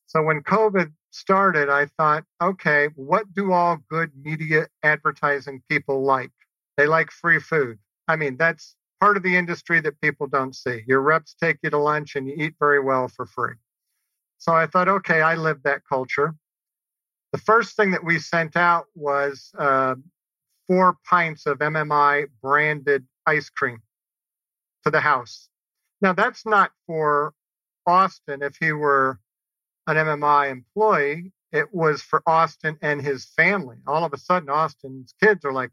So 0.06 0.22
when 0.22 0.42
COVID 0.42 0.92
started, 1.10 1.68
I 1.68 1.86
thought, 1.86 2.24
okay, 2.42 2.88
what 2.96 3.32
do 3.32 3.52
all 3.52 3.78
good 3.88 4.10
media 4.20 4.68
advertising 4.82 5.62
people 5.68 6.02
like? 6.02 6.32
They 6.76 6.86
like 6.86 7.10
free 7.10 7.38
food. 7.38 7.78
I 8.08 8.16
mean, 8.16 8.36
that's 8.36 8.74
part 9.04 9.18
of 9.18 9.22
the 9.22 9.36
industry 9.36 9.80
that 9.80 10.00
people 10.00 10.26
don't 10.26 10.56
see. 10.56 10.82
Your 10.86 11.02
reps 11.02 11.34
take 11.38 11.58
you 11.62 11.68
to 11.68 11.76
lunch 11.76 12.16
and 12.16 12.26
you 12.26 12.34
eat 12.38 12.54
very 12.58 12.80
well 12.80 13.06
for 13.06 13.26
free. 13.26 13.56
So 14.38 14.54
I 14.54 14.66
thought, 14.66 14.88
okay, 14.88 15.20
I 15.20 15.34
live 15.34 15.62
that 15.64 15.82
culture. 15.86 16.34
The 17.32 17.38
first 17.38 17.76
thing 17.76 17.90
that 17.90 18.02
we 18.02 18.18
sent 18.18 18.56
out 18.56 18.86
was 18.94 19.50
uh, 19.58 19.96
four 20.66 20.96
pints 21.06 21.44
of 21.44 21.58
MMI 21.58 22.28
branded 22.40 23.04
ice 23.26 23.50
cream 23.50 23.82
to 24.84 24.90
the 24.90 25.00
house. 25.00 25.50
Now, 26.00 26.14
that's 26.14 26.46
not 26.46 26.70
for 26.86 27.34
Austin 27.86 28.42
if 28.42 28.56
he 28.58 28.72
were 28.72 29.18
an 29.86 29.96
MMI 29.96 30.50
employee. 30.50 31.30
It 31.52 31.74
was 31.74 32.00
for 32.00 32.22
Austin 32.26 32.78
and 32.80 33.02
his 33.02 33.26
family. 33.26 33.76
All 33.86 34.02
of 34.02 34.14
a 34.14 34.18
sudden, 34.18 34.48
Austin's 34.48 35.12
kids 35.22 35.44
are 35.44 35.52
like, 35.52 35.72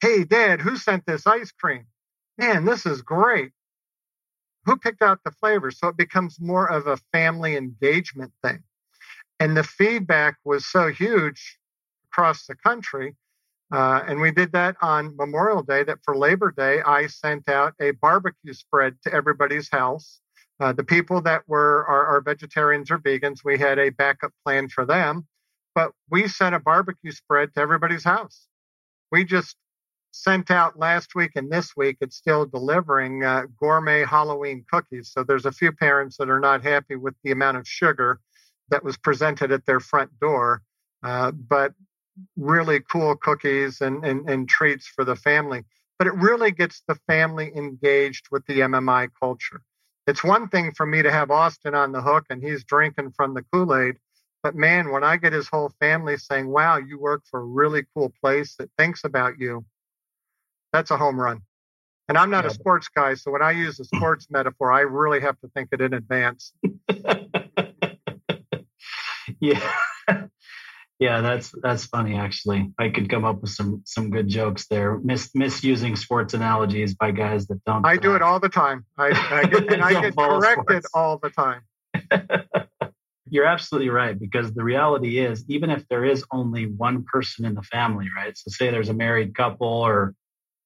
Hey, 0.00 0.22
dad, 0.22 0.60
who 0.60 0.76
sent 0.76 1.06
this 1.06 1.26
ice 1.26 1.50
cream? 1.50 1.84
Man, 2.38 2.64
this 2.64 2.86
is 2.86 3.02
great. 3.02 3.52
Who 4.64 4.76
picked 4.76 5.02
out 5.02 5.20
the 5.24 5.32
flavors? 5.32 5.78
So 5.78 5.88
it 5.88 5.96
becomes 5.96 6.40
more 6.40 6.70
of 6.70 6.86
a 6.86 6.98
family 7.12 7.56
engagement 7.56 8.32
thing. 8.42 8.62
And 9.40 9.56
the 9.56 9.64
feedback 9.64 10.36
was 10.44 10.66
so 10.66 10.88
huge 10.88 11.58
across 12.12 12.46
the 12.46 12.54
country. 12.54 13.16
Uh, 13.72 14.02
and 14.06 14.20
we 14.20 14.30
did 14.30 14.52
that 14.52 14.76
on 14.82 15.16
Memorial 15.16 15.62
Day 15.62 15.84
that 15.84 15.98
for 16.04 16.16
Labor 16.16 16.52
Day, 16.56 16.80
I 16.82 17.06
sent 17.08 17.48
out 17.48 17.74
a 17.80 17.92
barbecue 17.92 18.54
spread 18.54 18.96
to 19.02 19.12
everybody's 19.12 19.70
house 19.70 20.20
Uh, 20.60 20.72
the 20.72 20.84
people 20.84 21.20
that 21.22 21.42
were 21.46 21.86
are 21.86 22.20
vegetarians 22.20 22.90
or 22.90 22.98
vegans, 22.98 23.44
we 23.44 23.58
had 23.58 23.78
a 23.78 23.90
backup 23.90 24.32
plan 24.44 24.68
for 24.68 24.84
them, 24.84 25.26
but 25.74 25.92
we 26.10 26.26
sent 26.26 26.54
a 26.54 26.58
barbecue 26.58 27.12
spread 27.12 27.54
to 27.54 27.60
everybody's 27.60 28.04
house. 28.04 28.48
We 29.12 29.24
just 29.24 29.56
sent 30.10 30.50
out 30.50 30.78
last 30.78 31.14
week 31.14 31.32
and 31.36 31.50
this 31.50 31.76
week. 31.76 31.98
It's 32.00 32.16
still 32.16 32.46
delivering 32.46 33.24
uh, 33.24 33.44
gourmet 33.58 34.04
Halloween 34.04 34.64
cookies. 34.70 35.10
So 35.12 35.22
there's 35.22 35.46
a 35.46 35.52
few 35.52 35.72
parents 35.72 36.16
that 36.16 36.30
are 36.30 36.40
not 36.40 36.62
happy 36.62 36.96
with 36.96 37.14
the 37.22 37.30
amount 37.30 37.56
of 37.56 37.68
sugar 37.68 38.20
that 38.70 38.84
was 38.84 38.96
presented 38.96 39.52
at 39.52 39.66
their 39.66 39.80
front 39.80 40.18
door, 40.20 40.62
uh, 41.02 41.30
but 41.32 41.72
really 42.36 42.80
cool 42.80 43.16
cookies 43.16 43.80
and, 43.80 44.04
and, 44.04 44.28
and 44.28 44.48
treats 44.48 44.86
for 44.86 45.04
the 45.04 45.16
family. 45.16 45.64
But 45.98 46.06
it 46.06 46.14
really 46.14 46.50
gets 46.50 46.82
the 46.86 46.98
family 47.06 47.52
engaged 47.54 48.26
with 48.30 48.46
the 48.46 48.60
MMI 48.60 49.08
culture. 49.20 49.62
It's 50.06 50.24
one 50.24 50.48
thing 50.48 50.72
for 50.72 50.86
me 50.86 51.02
to 51.02 51.10
have 51.10 51.30
Austin 51.30 51.74
on 51.74 51.92
the 51.92 52.00
hook 52.00 52.24
and 52.30 52.42
he's 52.42 52.64
drinking 52.64 53.12
from 53.12 53.34
the 53.34 53.44
Kool 53.52 53.74
Aid. 53.74 53.96
But 54.42 54.54
man, 54.54 54.90
when 54.90 55.04
I 55.04 55.16
get 55.16 55.32
his 55.32 55.48
whole 55.48 55.72
family 55.80 56.16
saying, 56.16 56.48
wow, 56.48 56.78
you 56.78 56.98
work 56.98 57.22
for 57.30 57.40
a 57.40 57.44
really 57.44 57.84
cool 57.94 58.12
place 58.22 58.54
that 58.56 58.70
thinks 58.78 59.04
about 59.04 59.38
you, 59.38 59.64
that's 60.72 60.90
a 60.90 60.96
home 60.96 61.20
run. 61.20 61.40
And 62.08 62.16
I'm 62.16 62.30
not 62.30 62.44
yeah. 62.44 62.50
a 62.50 62.54
sports 62.54 62.88
guy, 62.88 63.14
so 63.14 63.30
when 63.30 63.42
I 63.42 63.50
use 63.50 63.78
a 63.80 63.84
sports 63.84 64.26
metaphor, 64.30 64.72
I 64.72 64.80
really 64.80 65.20
have 65.20 65.38
to 65.40 65.48
think 65.48 65.68
it 65.72 65.80
in 65.80 65.92
advance. 65.94 66.52
yeah. 69.40 69.72
Yeah, 71.00 71.20
that's 71.20 71.54
that's 71.62 71.84
funny 71.84 72.16
actually. 72.16 72.72
I 72.76 72.88
could 72.88 73.08
come 73.08 73.24
up 73.24 73.40
with 73.40 73.50
some 73.50 73.82
some 73.86 74.10
good 74.10 74.26
jokes 74.26 74.66
there. 74.66 74.98
Mis, 74.98 75.30
misusing 75.32 75.94
sports 75.94 76.34
analogies 76.34 76.94
by 76.94 77.12
guys 77.12 77.46
that 77.46 77.62
don't. 77.64 77.86
I 77.86 77.96
do 77.98 78.16
it 78.16 78.22
all 78.22 78.40
the 78.40 78.48
time. 78.48 78.84
I, 78.96 79.10
I 79.30 79.44
get, 79.44 79.72
and 79.72 79.80
I 79.80 79.92
get 80.00 80.16
corrected 80.16 80.84
sports. 80.84 80.88
all 80.94 81.18
the 81.18 81.30
time. 81.30 81.62
You're 83.30 83.44
absolutely 83.44 83.90
right 83.90 84.18
because 84.18 84.52
the 84.54 84.64
reality 84.64 85.20
is, 85.20 85.44
even 85.48 85.70
if 85.70 85.86
there 85.88 86.04
is 86.04 86.24
only 86.32 86.66
one 86.66 87.04
person 87.04 87.44
in 87.44 87.54
the 87.54 87.62
family, 87.62 88.08
right? 88.16 88.36
So 88.36 88.50
say 88.50 88.72
there's 88.72 88.88
a 88.88 88.94
married 88.94 89.36
couple 89.36 89.68
or 89.68 90.14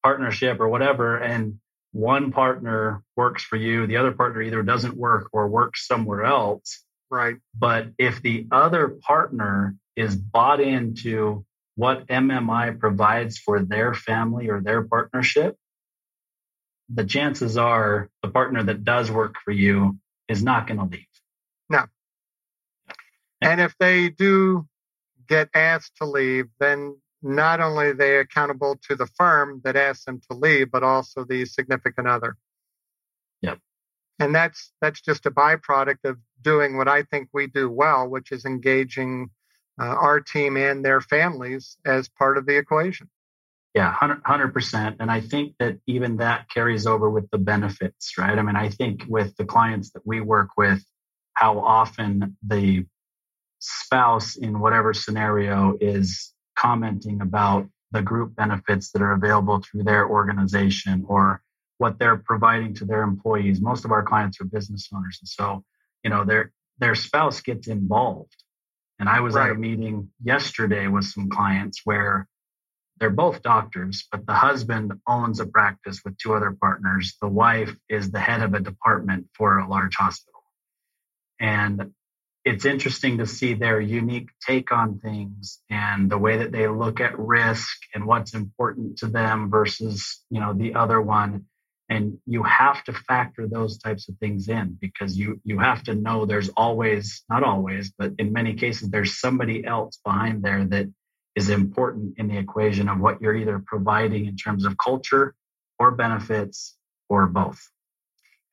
partnership 0.03 0.61
or 0.61 0.69
whatever, 0.69 1.17
and 1.17 1.59
one 1.93 2.33
partner 2.33 3.03
works 3.17 3.43
for 3.43 3.57
you, 3.57 3.87
the 3.87 3.99
other 3.99 4.13
partner 4.13 4.43
either 4.43 4.63
doesn't 4.63 4.97
work 4.97 5.29
or 5.33 5.49
works 5.49 5.87
somewhere 5.87 6.25
else. 6.25 6.85
Right. 7.11 7.37
But 7.55 7.89
if 7.99 8.23
the 8.23 8.47
other 8.51 8.89
partner 8.89 9.77
is 9.95 10.17
bought 10.17 10.61
into 10.61 11.45
what 11.75 12.07
MMI 12.07 12.79
provides 12.79 13.39
for 13.39 13.61
their 13.61 13.95
family 13.95 14.49
or 14.49 14.61
their 14.61 14.83
partnership, 14.83 15.57
the 16.89 17.05
chances 17.05 17.57
are 17.57 18.09
the 18.23 18.29
partner 18.29 18.63
that 18.63 18.85
does 18.85 19.11
work 19.11 19.37
for 19.45 19.51
you 19.51 19.99
is 20.29 20.43
not 20.43 20.67
going 20.67 20.79
to 20.79 20.85
leave. 20.85 21.07
No. 21.69 21.85
And 23.41 23.61
if 23.61 23.75
they 23.79 24.09
do 24.09 24.67
get 25.29 25.49
asked 25.55 25.97
to 25.97 26.07
leave, 26.07 26.47
then 26.59 26.97
not 27.23 27.61
only 27.61 27.87
are 27.87 27.95
they 27.95 28.17
accountable 28.17 28.79
to 28.89 28.97
the 28.97 29.07
firm 29.07 29.61
that 29.65 29.77
asked 29.77 30.07
them 30.07 30.21
to 30.31 30.37
leave, 30.37 30.71
but 30.71 30.83
also 30.83 31.25
the 31.25 31.45
significant 31.45 32.09
other. 32.09 32.37
Yep. 33.43 33.59
And 34.19 34.35
that's 34.35 34.73
that's 34.81 35.01
just 35.01 35.27
a 35.27 35.31
byproduct 35.31 36.05
of 36.05 36.19
doing 36.41 36.77
what 36.77 36.89
I 36.89 37.03
think 37.05 37.29
we 37.33 37.47
do 37.47 37.71
well, 37.71 38.09
which 38.09 38.33
is 38.33 38.45
engaging 38.45 39.31
uh, 39.81 39.85
our 39.85 40.21
team 40.21 40.57
and 40.57 40.85
their 40.85 41.01
families 41.01 41.77
as 41.85 42.09
part 42.09 42.39
of 42.39 42.47
the 42.47 42.57
equation. 42.57 43.09
Yeah, 43.75 43.95
100%. 43.95 44.97
And 45.01 45.11
I 45.11 45.21
think 45.23 45.55
that 45.59 45.79
even 45.87 46.19
that 46.19 46.51
carries 46.51 46.87
over 46.87 47.09
with 47.09 47.31
the 47.31 47.39
benefits, 47.39 48.19
right? 48.19 48.39
I 48.39 48.43
mean, 48.43 48.57
I 48.57 48.69
think 48.69 49.05
with 49.09 49.35
the 49.37 49.47
clients 49.47 49.93
that 49.93 50.03
we 50.05 50.21
work 50.21 50.51
with, 50.59 50.85
how 51.33 51.59
often 51.59 52.37
the 52.47 52.85
spouse 53.61 54.37
in 54.37 54.61
whatever 54.61 54.93
scenario 54.93 55.79
is 55.81 56.32
commenting 56.57 57.21
about 57.21 57.69
the 57.91 58.03
group 58.03 58.35
benefits 58.35 58.91
that 58.93 59.03
are 59.03 59.13
available 59.13 59.61
through 59.61 59.85
their 59.85 60.09
organization 60.09 61.05
or 61.09 61.43
what 61.79 61.99
they're 61.99 62.17
providing 62.17 62.75
to 62.75 62.85
their 62.85 63.03
employees. 63.03 63.61
Most 63.61 63.85
of 63.85 63.93
our 63.93 64.03
clients 64.03 64.41
are 64.41 64.45
business 64.45 64.89
owners. 64.95 65.19
And 65.21 65.29
so, 65.29 65.65
you 66.03 66.11
know, 66.11 66.25
their 66.25 66.53
their 66.79 66.95
spouse 66.95 67.41
gets 67.41 67.69
involved 67.69 68.43
and 69.03 69.09
I 69.09 69.19
was 69.19 69.35
right. 69.35 69.51
at 69.51 69.57
a 69.57 69.59
meeting 69.59 70.11
yesterday 70.23 70.87
with 70.87 71.05
some 71.07 71.29
clients 71.29 71.81
where 71.83 72.29
they're 73.01 73.11
both 73.11 73.43
doctors, 73.43 74.07
but 74.13 74.27
the 74.27 74.33
husband 74.33 74.93
owns 75.09 75.41
a 75.41 75.47
practice 75.47 76.03
with 76.05 76.17
two 76.19 76.35
other 76.35 76.53
partners. 76.53 77.17
The 77.21 77.27
wife 77.27 77.75
is 77.89 78.13
the 78.13 78.21
head 78.21 78.43
of 78.43 78.55
a 78.55 78.61
department 78.61 79.27
for 79.35 79.59
a 79.59 79.69
large 79.69 79.97
hospital. 79.97 80.45
And 81.41 81.93
it's 82.45 82.65
interesting 82.65 83.19
to 83.19 83.27
see 83.27 83.55
their 83.55 83.81
unique 83.81 84.31
take 84.45 84.73
on 84.73 84.99
things 84.99 85.61
and 85.71 86.11
the 86.11 86.19
way 86.19 86.39
that 86.39 86.51
they 86.51 86.67
look 86.67 87.01
at 87.01 87.19
risk 87.19 87.79
and 87.95 88.05
what's 88.05 88.35
important 88.35 88.99
to 88.99 89.07
them 89.07 89.49
versus, 89.49 90.23
you 90.29 90.41
know, 90.41 90.53
the 90.53 90.75
other 90.75 91.01
one. 91.01 91.47
And 91.89 92.19
you 92.27 92.43
have 92.43 92.83
to 92.85 92.93
factor 92.93 93.47
those 93.47 93.79
types 93.79 94.09
of 94.09 94.17
things 94.19 94.49
in 94.49 94.79
because 94.81 95.17
you 95.17 95.41
you 95.45 95.59
have 95.59 95.83
to 95.85 95.95
know 95.95 96.25
there's 96.25 96.49
always 96.51 97.23
not 97.29 97.43
always 97.43 97.93
but 97.99 98.13
in 98.19 98.33
many 98.33 98.55
cases 98.55 98.89
there's 98.89 99.21
somebody 99.21 99.65
else 99.67 99.99
behind 100.03 100.43
there 100.43 100.65
that 100.65 100.87
is 101.37 101.51
important 101.51 102.15
in 102.17 102.29
the 102.29 102.39
equation 102.39 102.89
of 102.89 102.99
what 102.99 103.21
you're 103.21 103.37
either 103.37 103.63
providing 103.67 104.25
in 104.25 104.37
terms 104.37 104.65
of 104.65 104.79
culture 104.79 105.35
or 105.79 105.91
benefits 105.91 106.77
or 107.11 107.27
both 107.27 107.61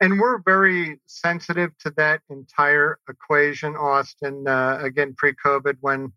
and 0.02 0.20
we're 0.20 0.40
very 0.40 1.00
sensitive 1.06 1.72
to 1.80 1.92
that 1.92 2.22
entire 2.30 3.00
equation 3.10 3.76
austin 3.76 4.48
uh, 4.48 4.80
again 4.82 5.14
pre-covid 5.18 5.76
when 5.82 6.12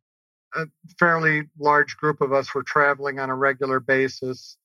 a 0.54 0.66
fairly 0.98 1.48
large 1.58 1.96
group 1.96 2.20
of 2.20 2.32
us 2.32 2.54
were 2.54 2.62
traveling 2.62 3.18
on 3.18 3.30
a 3.30 3.34
regular 3.34 3.80
basis 3.80 4.56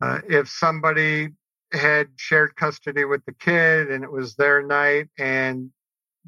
uh, 0.00 0.20
if 0.28 0.48
somebody 0.48 1.30
had 1.72 2.08
shared 2.16 2.54
custody 2.56 3.04
with 3.04 3.24
the 3.24 3.32
kid 3.32 3.90
and 3.90 4.04
it 4.04 4.10
was 4.10 4.34
their 4.36 4.62
night 4.62 5.08
and 5.18 5.70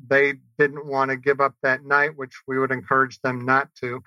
they 0.06 0.34
didn't 0.58 0.86
want 0.86 1.10
to 1.10 1.16
give 1.16 1.40
up 1.40 1.54
that 1.62 1.84
night, 1.84 2.16
which 2.16 2.34
we 2.46 2.58
would 2.58 2.70
encourage 2.70 3.20
them 3.20 3.44
not 3.44 3.68
to, 3.80 4.02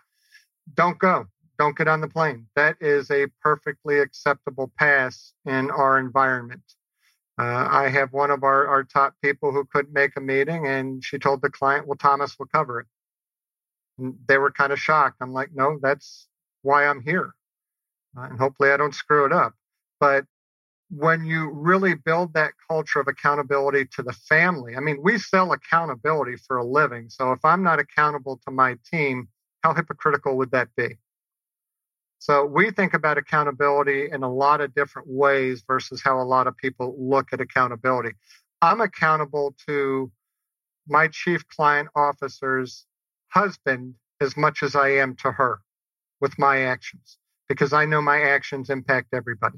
don't 0.74 1.00
go. 1.00 1.26
Don't 1.60 1.78
get 1.78 1.88
on 1.88 2.02
the 2.02 2.08
plane. 2.08 2.48
That 2.56 2.78
is 2.80 3.12
a 3.12 3.28
perfectly 3.42 4.00
acceptable 4.00 4.72
pass 4.78 5.34
in 5.46 5.70
our 5.70 6.00
environment. 6.00 6.64
Uh, 7.42 7.68
I 7.72 7.89
have 7.89 8.14
one 8.14 8.30
of 8.30 8.44
our, 8.44 8.68
our 8.68 8.84
top 8.84 9.16
people 9.24 9.52
who 9.52 9.66
couldn't 9.66 9.94
make 9.94 10.16
a 10.16 10.22
meeting, 10.22 10.68
and 10.68 11.04
she 11.04 11.18
told 11.18 11.42
the 11.42 11.50
client, 11.50 11.88
Well, 11.88 11.98
Thomas 11.98 12.38
will 12.38 12.46
cover 12.46 12.82
it. 12.82 12.88
And 13.98 14.14
they 14.28 14.38
were 14.38 14.52
kind 14.52 14.72
of 14.72 14.80
shocked. 14.80 15.18
I'm 15.22 15.34
like, 15.34 15.50
No, 15.52 15.80
that's 15.82 16.28
why 16.62 16.86
I'm 16.86 17.02
here. 17.02 17.34
Uh, 18.16 18.28
and 18.30 18.38
hopefully 18.38 18.70
I 18.70 18.78
don't 18.78 18.94
screw 18.94 19.26
it 19.26 19.34
up. 19.34 19.56
But 20.00 20.26
when 20.92 21.26
you 21.26 21.50
really 21.50 21.96
build 21.96 22.36
that 22.36 22.52
culture 22.70 23.00
of 23.00 23.08
accountability 23.08 23.86
to 23.96 24.04
the 24.04 24.14
family. 24.14 24.76
I 24.76 24.82
mean, 24.82 25.00
we 25.02 25.18
sell 25.18 25.54
accountability 25.54 26.36
for 26.36 26.58
a 26.58 26.66
living. 26.66 27.10
So 27.10 27.32
if 27.32 27.44
I'm 27.46 27.64
not 27.64 27.80
accountable 27.80 28.39
to 28.46 28.52
my 28.52 28.78
team, 28.92 29.30
how 29.64 29.74
hypocritical 29.74 30.38
would 30.38 30.52
that 30.52 30.68
be? 30.76 30.98
So 32.22 32.45
we 32.45 32.69
think 32.69 32.93
about 32.93 33.17
accountability 33.17 34.09
in 34.11 34.22
a 34.22 34.32
lot 34.32 34.61
of 34.61 34.76
different 34.76 35.07
ways 35.07 35.63
versus 35.65 36.03
how 36.03 36.22
a 36.22 36.24
lot 36.24 36.45
of 36.45 36.55
people 36.55 36.95
look 36.99 37.34
at 37.34 37.41
accountability. 37.41 38.11
I'm 38.61 38.80
accountable 38.80 39.55
to 39.65 40.11
my 40.88 41.07
chief 41.07 41.47
client 41.47 41.89
officer's 41.95 42.86
husband 43.30 43.95
as 44.22 44.38
much 44.38 44.61
as 44.61 44.76
I 44.76 44.89
am 44.89 45.15
to 45.15 45.32
her 45.32 45.61
with 46.19 46.38
my 46.38 46.61
actions 46.65 47.17
because 47.49 47.74
I 47.74 47.86
know 47.86 48.03
my 48.03 48.22
actions 48.22 48.69
impact 48.69 49.15
everybody. 49.15 49.57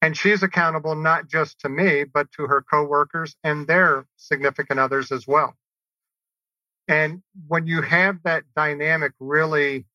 And 0.00 0.16
she's 0.16 0.42
accountable 0.42 0.96
not 0.96 1.28
just 1.28 1.60
to 1.60 1.68
me, 1.68 2.02
but 2.02 2.32
to 2.32 2.48
her 2.48 2.62
coworkers 2.68 3.36
and 3.44 3.68
their 3.68 4.06
significant 4.16 4.80
others 4.80 5.12
as 5.12 5.24
well. 5.28 5.54
And 6.88 7.22
when 7.46 7.68
you 7.68 7.80
have 7.80 8.24
that 8.24 8.42
dynamic 8.56 9.12
really 9.20 9.86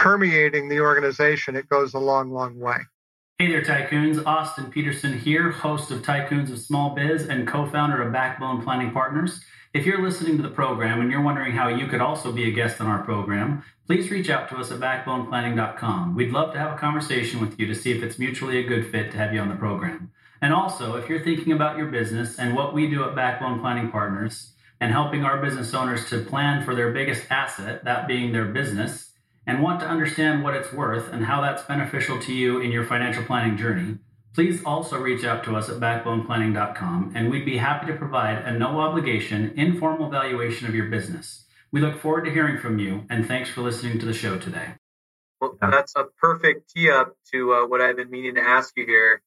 permeating 0.00 0.70
the 0.70 0.80
organization, 0.80 1.54
it 1.54 1.68
goes 1.68 1.92
a 1.92 1.98
long, 1.98 2.30
long 2.30 2.58
way. 2.58 2.78
Hey 3.38 3.48
there, 3.48 3.62
Tycoons. 3.62 4.24
Austin 4.24 4.70
Peterson 4.70 5.18
here, 5.18 5.50
host 5.50 5.90
of 5.90 6.00
Tycoons 6.00 6.50
of 6.50 6.58
Small 6.58 6.94
Biz 6.94 7.26
and 7.26 7.46
co 7.46 7.66
founder 7.66 8.02
of 8.02 8.10
Backbone 8.10 8.62
Planning 8.62 8.92
Partners. 8.92 9.44
If 9.74 9.84
you're 9.84 10.02
listening 10.02 10.38
to 10.38 10.42
the 10.42 10.48
program 10.48 11.02
and 11.02 11.12
you're 11.12 11.22
wondering 11.22 11.52
how 11.52 11.68
you 11.68 11.86
could 11.86 12.00
also 12.00 12.32
be 12.32 12.48
a 12.48 12.50
guest 12.50 12.80
on 12.80 12.86
our 12.86 13.04
program, 13.04 13.62
please 13.86 14.10
reach 14.10 14.30
out 14.30 14.48
to 14.48 14.56
us 14.56 14.72
at 14.72 14.80
backboneplanning.com. 14.80 16.14
We'd 16.14 16.32
love 16.32 16.54
to 16.54 16.58
have 16.58 16.72
a 16.72 16.78
conversation 16.78 17.40
with 17.40 17.60
you 17.60 17.66
to 17.66 17.74
see 17.74 17.92
if 17.92 18.02
it's 18.02 18.18
mutually 18.18 18.58
a 18.58 18.66
good 18.66 18.90
fit 18.90 19.12
to 19.12 19.18
have 19.18 19.34
you 19.34 19.40
on 19.40 19.50
the 19.50 19.54
program. 19.54 20.10
And 20.40 20.54
also, 20.54 20.96
if 20.96 21.10
you're 21.10 21.22
thinking 21.22 21.52
about 21.52 21.76
your 21.76 21.86
business 21.86 22.38
and 22.38 22.56
what 22.56 22.72
we 22.72 22.88
do 22.88 23.04
at 23.04 23.14
Backbone 23.14 23.60
Planning 23.60 23.90
Partners 23.90 24.54
and 24.80 24.92
helping 24.92 25.24
our 25.24 25.42
business 25.42 25.74
owners 25.74 26.08
to 26.08 26.24
plan 26.24 26.64
for 26.64 26.74
their 26.74 26.90
biggest 26.90 27.30
asset, 27.30 27.84
that 27.84 28.08
being 28.08 28.32
their 28.32 28.46
business, 28.46 29.09
and 29.46 29.62
want 29.62 29.80
to 29.80 29.86
understand 29.86 30.42
what 30.42 30.54
it's 30.54 30.72
worth 30.72 31.12
and 31.12 31.24
how 31.24 31.40
that's 31.40 31.62
beneficial 31.62 32.20
to 32.20 32.32
you 32.32 32.60
in 32.60 32.70
your 32.70 32.84
financial 32.84 33.24
planning 33.24 33.56
journey, 33.56 33.98
Please 34.32 34.62
also 34.64 34.96
reach 34.98 35.24
out 35.24 35.42
to 35.44 35.56
us 35.56 35.68
at 35.68 35.80
backboneplanning.com 35.80 37.12
and 37.16 37.30
we'd 37.30 37.44
be 37.44 37.56
happy 37.56 37.86
to 37.86 37.98
provide 37.98 38.38
a 38.38 38.56
no 38.56 38.78
obligation, 38.80 39.52
informal 39.56 40.08
valuation 40.08 40.68
of 40.68 40.74
your 40.74 40.86
business. 40.86 41.46
We 41.72 41.80
look 41.80 42.00
forward 42.00 42.26
to 42.26 42.30
hearing 42.30 42.58
from 42.58 42.78
you 42.78 43.06
and 43.10 43.26
thanks 43.26 43.50
for 43.50 43.62
listening 43.62 43.98
to 43.98 44.06
the 44.06 44.14
show 44.14 44.38
today. 44.38 44.74
Well, 45.40 45.56
that's 45.60 45.96
a 45.96 46.04
perfect 46.04 46.70
tee 46.70 46.90
up 46.90 47.16
to 47.32 47.54
uh, 47.54 47.66
what 47.66 47.80
I've 47.80 47.96
been 47.96 48.10
meaning 48.10 48.36
to 48.36 48.40
ask 48.40 48.72
you 48.76 48.86
here. 48.86 49.20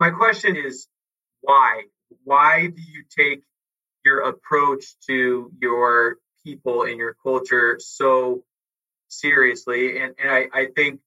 My 0.00 0.10
question 0.10 0.56
is 0.56 0.88
why? 1.42 1.82
Why 2.24 2.68
do 2.68 2.80
you 2.80 3.04
take 3.16 3.42
your 4.02 4.20
approach 4.20 4.84
to 5.08 5.52
your 5.60 6.16
people 6.42 6.84
and 6.84 6.96
your 6.96 7.14
culture 7.22 7.76
so 7.80 8.44
seriously? 9.08 10.00
And, 10.00 10.14
and 10.18 10.30
I, 10.30 10.46
I 10.52 10.66
think 10.74 11.00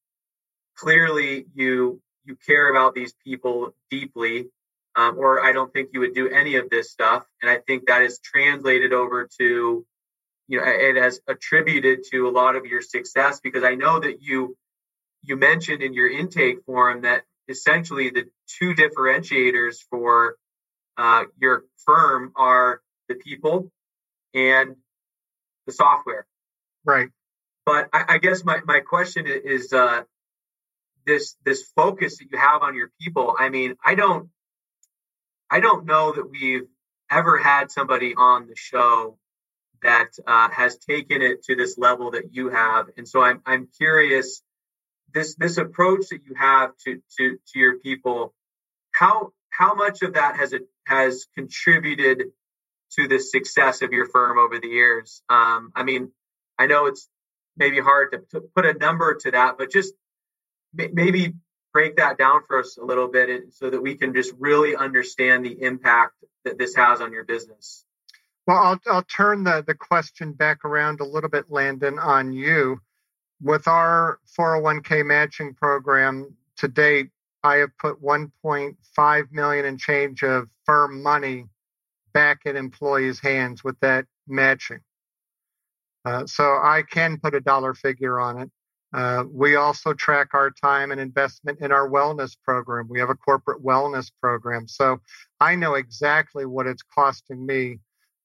clearly 0.76 1.46
you 1.54 2.02
you 2.24 2.38
care 2.48 2.70
about 2.70 2.94
these 2.94 3.14
people 3.24 3.74
deeply, 3.90 4.48
um, 4.96 5.18
or 5.18 5.44
I 5.44 5.54
don't 5.54 5.74
think 5.74 5.90
you 5.94 6.02
would 6.02 6.14
do 6.14 6.30
any 6.30 6.56
of 6.56 6.70
this 6.70 6.92
stuff. 6.92 7.26
And 7.42 7.50
I 7.50 7.58
think 7.58 7.88
that 7.88 8.04
is 8.04 8.20
translated 8.20 8.94
over 8.94 9.28
to, 9.40 9.86
you 10.48 10.58
know, 10.58 10.64
it 10.66 10.98
has 10.98 11.20
attributed 11.28 12.04
to 12.12 12.28
a 12.28 12.32
lot 12.32 12.56
of 12.56 12.66
your 12.66 12.82
success 12.82 13.40
because 13.40 13.64
I 13.64 13.76
know 13.76 14.00
that 14.00 14.22
you 14.22 14.56
you 15.24 15.36
mentioned 15.36 15.82
in 15.82 15.94
your 15.94 16.10
intake 16.10 16.64
form 16.66 17.02
that 17.02 17.24
essentially 17.48 18.10
the 18.10 18.26
two 18.48 18.74
differentiators 18.74 19.78
for 19.90 20.36
uh, 20.98 21.24
your 21.40 21.64
firm 21.86 22.32
are 22.36 22.82
the 23.08 23.16
people 23.16 23.72
and 24.34 24.76
the 25.66 25.72
software. 25.72 26.26
Right. 26.86 27.10
But 27.66 27.90
I, 27.94 28.06
I 28.10 28.18
guess 28.18 28.44
my, 28.44 28.60
my 28.66 28.80
question 28.80 29.26
is 29.28 29.74
uh, 29.74 30.04
this 31.06 31.36
this 31.46 31.64
focus 31.76 32.18
that 32.20 32.28
you 32.32 32.38
have 32.38 32.64
on 32.64 32.76
your 32.76 32.92
people. 33.00 33.36
I 33.38 33.50
mean, 33.50 33.76
I 33.84 33.96
don't 33.96 34.30
I 35.50 35.60
don't 35.60 35.86
know 35.86 36.14
that 36.14 36.30
we've 36.30 36.68
ever 37.10 37.38
had 37.38 37.72
somebody 37.72 38.16
on 38.16 38.48
the 38.48 38.56
show 38.56 39.18
that 39.84 40.10
uh, 40.28 40.50
has 40.50 40.78
taken 40.78 41.22
it 41.22 41.44
to 41.44 41.56
this 41.56 41.78
level 41.78 42.12
that 42.12 42.34
you 42.34 42.50
have, 42.50 42.88
and 42.98 43.08
so 43.08 43.22
I'm 43.22 43.42
I'm 43.46 43.68
curious 43.78 44.42
this 45.14 45.36
this 45.36 45.58
approach 45.58 46.08
that 46.10 46.22
you 46.26 46.36
have 46.36 46.72
to 46.86 47.02
to 47.18 47.38
to 47.48 47.60
your 47.60 47.80
people 47.80 48.34
how 48.92 49.32
how 49.50 49.74
much 49.74 50.02
of 50.02 50.14
that 50.14 50.38
has 50.38 50.54
it 50.54 50.64
has 50.88 51.28
contributed 51.36 52.32
to 52.92 53.08
the 53.08 53.20
success 53.20 53.82
of 53.82 53.92
your 53.92 54.08
firm 54.08 54.38
over 54.38 54.60
the 54.60 54.68
years 54.68 55.22
um, 55.30 55.72
i 55.76 55.84
mean 55.84 56.12
i 56.58 56.66
know 56.66 56.88
it's 56.88 57.10
maybe 57.58 57.80
hard 57.80 58.12
to, 58.12 58.20
to, 58.32 58.42
put 58.56 58.66
a 58.66 58.74
number 58.74 59.16
to 59.16 59.32
that 59.32 59.58
but 59.58 59.72
just 59.72 59.94
maybe 60.74 61.34
break 61.74 61.98
that 61.98 62.18
down 62.18 62.42
for 62.48 62.60
us 62.60 62.78
a 62.78 62.84
little 62.84 63.08
bit 63.08 63.54
so 63.54 63.70
that 63.70 63.82
we 63.82 63.96
can 63.96 64.14
just 64.14 64.34
really 64.40 64.76
understand 64.76 65.46
the 65.46 65.62
impact 65.62 66.14
that 66.44 66.58
this 66.58 66.76
has 66.76 67.02
on 67.02 67.12
your 67.12 67.24
business 67.24 67.86
well 68.48 68.58
i'll, 68.58 68.80
I'll 68.88 69.04
turn 69.04 69.44
the, 69.44 69.64
the 69.66 69.76
question 69.76 70.34
back 70.34 70.66
around 70.66 71.00
a 71.00 71.06
little 71.06 71.30
bit 71.30 71.52
landon 71.52 72.00
on 72.00 72.34
you 72.34 72.80
with 73.42 73.68
our 73.68 74.20
401k 74.38 75.06
matching 75.06 75.54
program 75.56 76.36
to 76.58 76.68
date, 76.68 77.10
I 77.44 77.56
have 77.56 77.76
put 77.78 78.02
1.5 78.02 79.32
million 79.32 79.66
and 79.66 79.80
change 79.80 80.24
of 80.24 80.48
firm 80.66 81.02
money 81.02 81.46
back 82.14 82.42
in 82.46 82.56
employees' 82.56 83.20
hands 83.20 83.64
with 83.64 83.80
that 83.80 84.06
matching. 84.28 84.82
Uh, 86.06 86.26
so 86.26 86.44
I 86.44 86.84
can 86.90 87.20
put 87.20 87.36
a 87.36 87.42
dollar 87.42 87.74
figure 87.74 88.20
on 88.20 88.42
it. 88.42 88.52
Uh, 88.94 89.24
we 89.32 89.56
also 89.56 89.94
track 89.94 90.30
our 90.34 90.52
time 90.52 90.92
and 90.92 91.00
investment 91.00 91.60
in 91.62 91.72
our 91.72 91.90
wellness 91.90 92.36
program. 92.44 92.88
We 92.90 93.00
have 93.00 93.10
a 93.10 93.16
corporate 93.16 93.64
wellness 93.64 94.12
program. 94.22 94.68
So 94.68 95.00
I 95.40 95.56
know 95.56 95.76
exactly 95.76 96.46
what 96.46 96.68
it's 96.68 96.84
costing 96.84 97.46
me 97.46 97.80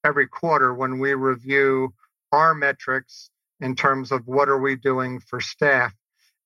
every 0.05 0.27
quarter 0.27 0.75
when 0.75 0.99
we 0.99 1.15
review 1.15 1.95
our 2.33 2.55
metrics 2.55 3.31
in 3.61 3.77
terms 3.77 4.11
of 4.11 4.27
what 4.27 4.49
are 4.49 4.59
we 4.59 4.75
doing 4.77 5.21
for 5.21 5.41
staff. 5.41 5.93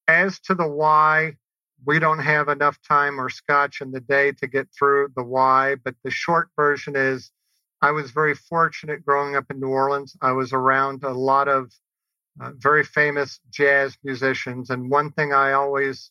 As 0.07 0.39
to 0.41 0.55
the 0.55 0.69
why, 0.69 1.37
we 1.87 1.99
don't 1.99 2.19
have 2.19 2.49
enough 2.49 2.79
time 2.87 3.19
or 3.19 3.31
scotch 3.31 3.81
in 3.81 3.91
the 3.91 4.01
day 4.01 4.33
to 4.33 4.47
get 4.47 4.69
through 4.77 5.13
the 5.17 5.23
why, 5.23 5.77
but 5.77 5.95
the 6.05 6.11
short 6.11 6.49
version 6.57 6.95
is 6.95 7.31
I 7.83 7.93
was 7.93 8.11
very 8.11 8.35
fortunate 8.35 9.05
growing 9.05 9.37
up 9.37 9.51
in 9.51 9.61
New 9.61 9.69
Orleans. 9.69 10.17
I 10.21 10.33
was 10.33 10.53
around 10.53 11.03
a 11.03 11.13
lot 11.13 11.49
of 11.49 11.73
uh, 12.41 12.53
very 12.57 12.85
famous 12.85 13.41
jazz 13.51 13.97
musicians. 14.05 14.71
And 14.71 14.91
one 14.91 15.13
thing 15.13 15.33
I 15.33 15.53
always 15.53 16.11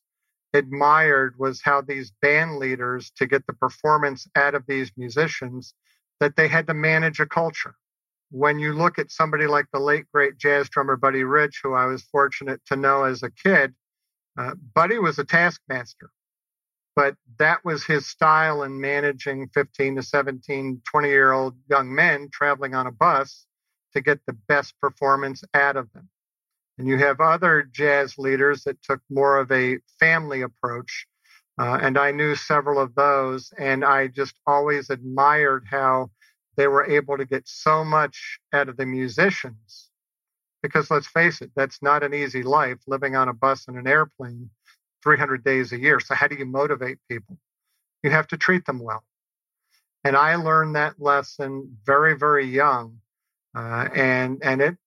admired 0.54 1.36
was 1.38 1.62
how 1.62 1.82
these 1.82 2.12
band 2.22 2.58
leaders, 2.58 3.12
to 3.18 3.28
get 3.28 3.46
the 3.46 3.54
performance 3.54 4.28
out 4.36 4.56
of 4.56 4.66
these 4.68 4.92
musicians, 4.98 5.74
that 6.20 6.36
they 6.36 6.48
had 6.48 6.68
to 6.68 6.74
manage 6.74 7.20
a 7.20 7.26
culture 7.26 7.76
when 8.32 8.60
you 8.60 8.74
look 8.74 9.00
at 9.00 9.12
somebody 9.12 9.48
like 9.48 9.66
the 9.72 9.80
late 9.80 10.06
great 10.14 10.38
jazz 10.38 10.70
drummer 10.70 10.96
Buddy 10.96 11.24
Rich, 11.24 11.62
who 11.64 11.74
I 11.74 11.86
was 11.86 12.04
fortunate 12.04 12.62
to 12.68 12.76
know 12.76 13.04
as 13.04 13.24
a 13.24 13.32
kid, 13.32 13.74
uh, 14.38 14.54
Buddy 14.74 15.00
was 15.00 15.20
a 15.20 15.24
taskmaster, 15.24 16.12
but 17.00 17.16
that 17.38 17.64
was 17.64 17.86
his 17.86 18.06
style 18.06 18.62
in 18.64 18.82
managing 18.82 19.48
15 19.54 19.96
to 19.96 20.04
17, 20.04 20.82
20 20.84 21.08
year 21.08 21.32
old 21.32 21.56
young 21.70 21.96
men 21.96 22.28
traveling 22.30 22.76
on 22.76 22.88
a 22.88 22.92
bus 22.92 23.46
to 23.94 24.02
get 24.02 24.20
the 24.28 24.34
best 24.34 24.74
performance 24.82 25.42
out 25.54 25.78
of 25.78 25.90
them. 25.94 26.10
And 26.78 26.90
you 26.90 26.98
have 26.98 27.22
other 27.22 27.64
jazz 27.72 28.18
leaders 28.18 28.66
that 28.66 28.84
took 28.84 29.00
more 29.10 29.38
of 29.38 29.50
a 29.50 29.78
family 29.98 30.42
approach. 30.42 31.08
Uh, 31.58 31.80
and 31.82 31.98
I 31.98 32.12
knew 32.12 32.36
several 32.36 32.82
of 32.82 32.96
those, 32.96 33.54
and 33.58 33.86
I 33.86 34.08
just 34.08 34.36
always 34.46 34.90
admired 34.90 35.68
how 35.72 36.12
they 36.58 36.68
were 36.68 36.86
able 36.86 37.16
to 37.16 37.24
get 37.24 37.48
so 37.48 37.86
much 37.86 38.42
out 38.52 38.68
of 38.68 38.76
the 38.76 38.86
musicians. 38.86 39.90
Because 40.62 40.92
let's 40.92 41.08
face 41.08 41.40
it, 41.40 41.52
that's 41.56 41.82
not 41.82 42.04
an 42.04 42.14
easy 42.14 42.44
life 42.44 42.80
living 42.88 43.16
on 43.16 43.30
a 43.30 43.34
bus 43.34 43.70
and 43.70 43.78
an 43.78 43.88
airplane 43.88 44.50
300 45.04 45.44
days 45.44 45.72
a 45.72 45.80
year. 45.80 46.00
So, 46.00 46.16
how 46.16 46.28
do 46.28 46.36
you 46.36 46.46
motivate 46.46 47.00
people? 47.10 47.38
You 48.04 48.12
have 48.12 48.28
to 48.28 48.38
treat 48.38 48.66
them 48.66 48.80
well. 48.80 49.04
And 50.04 50.16
I 50.16 50.36
learned 50.36 50.76
that 50.76 51.02
lesson 51.02 51.78
very, 51.86 52.18
very 52.18 52.46
young. 52.46 53.00
Uh, 53.56 53.90
and, 53.94 54.42
and 54.44 54.62
it 54.62 54.78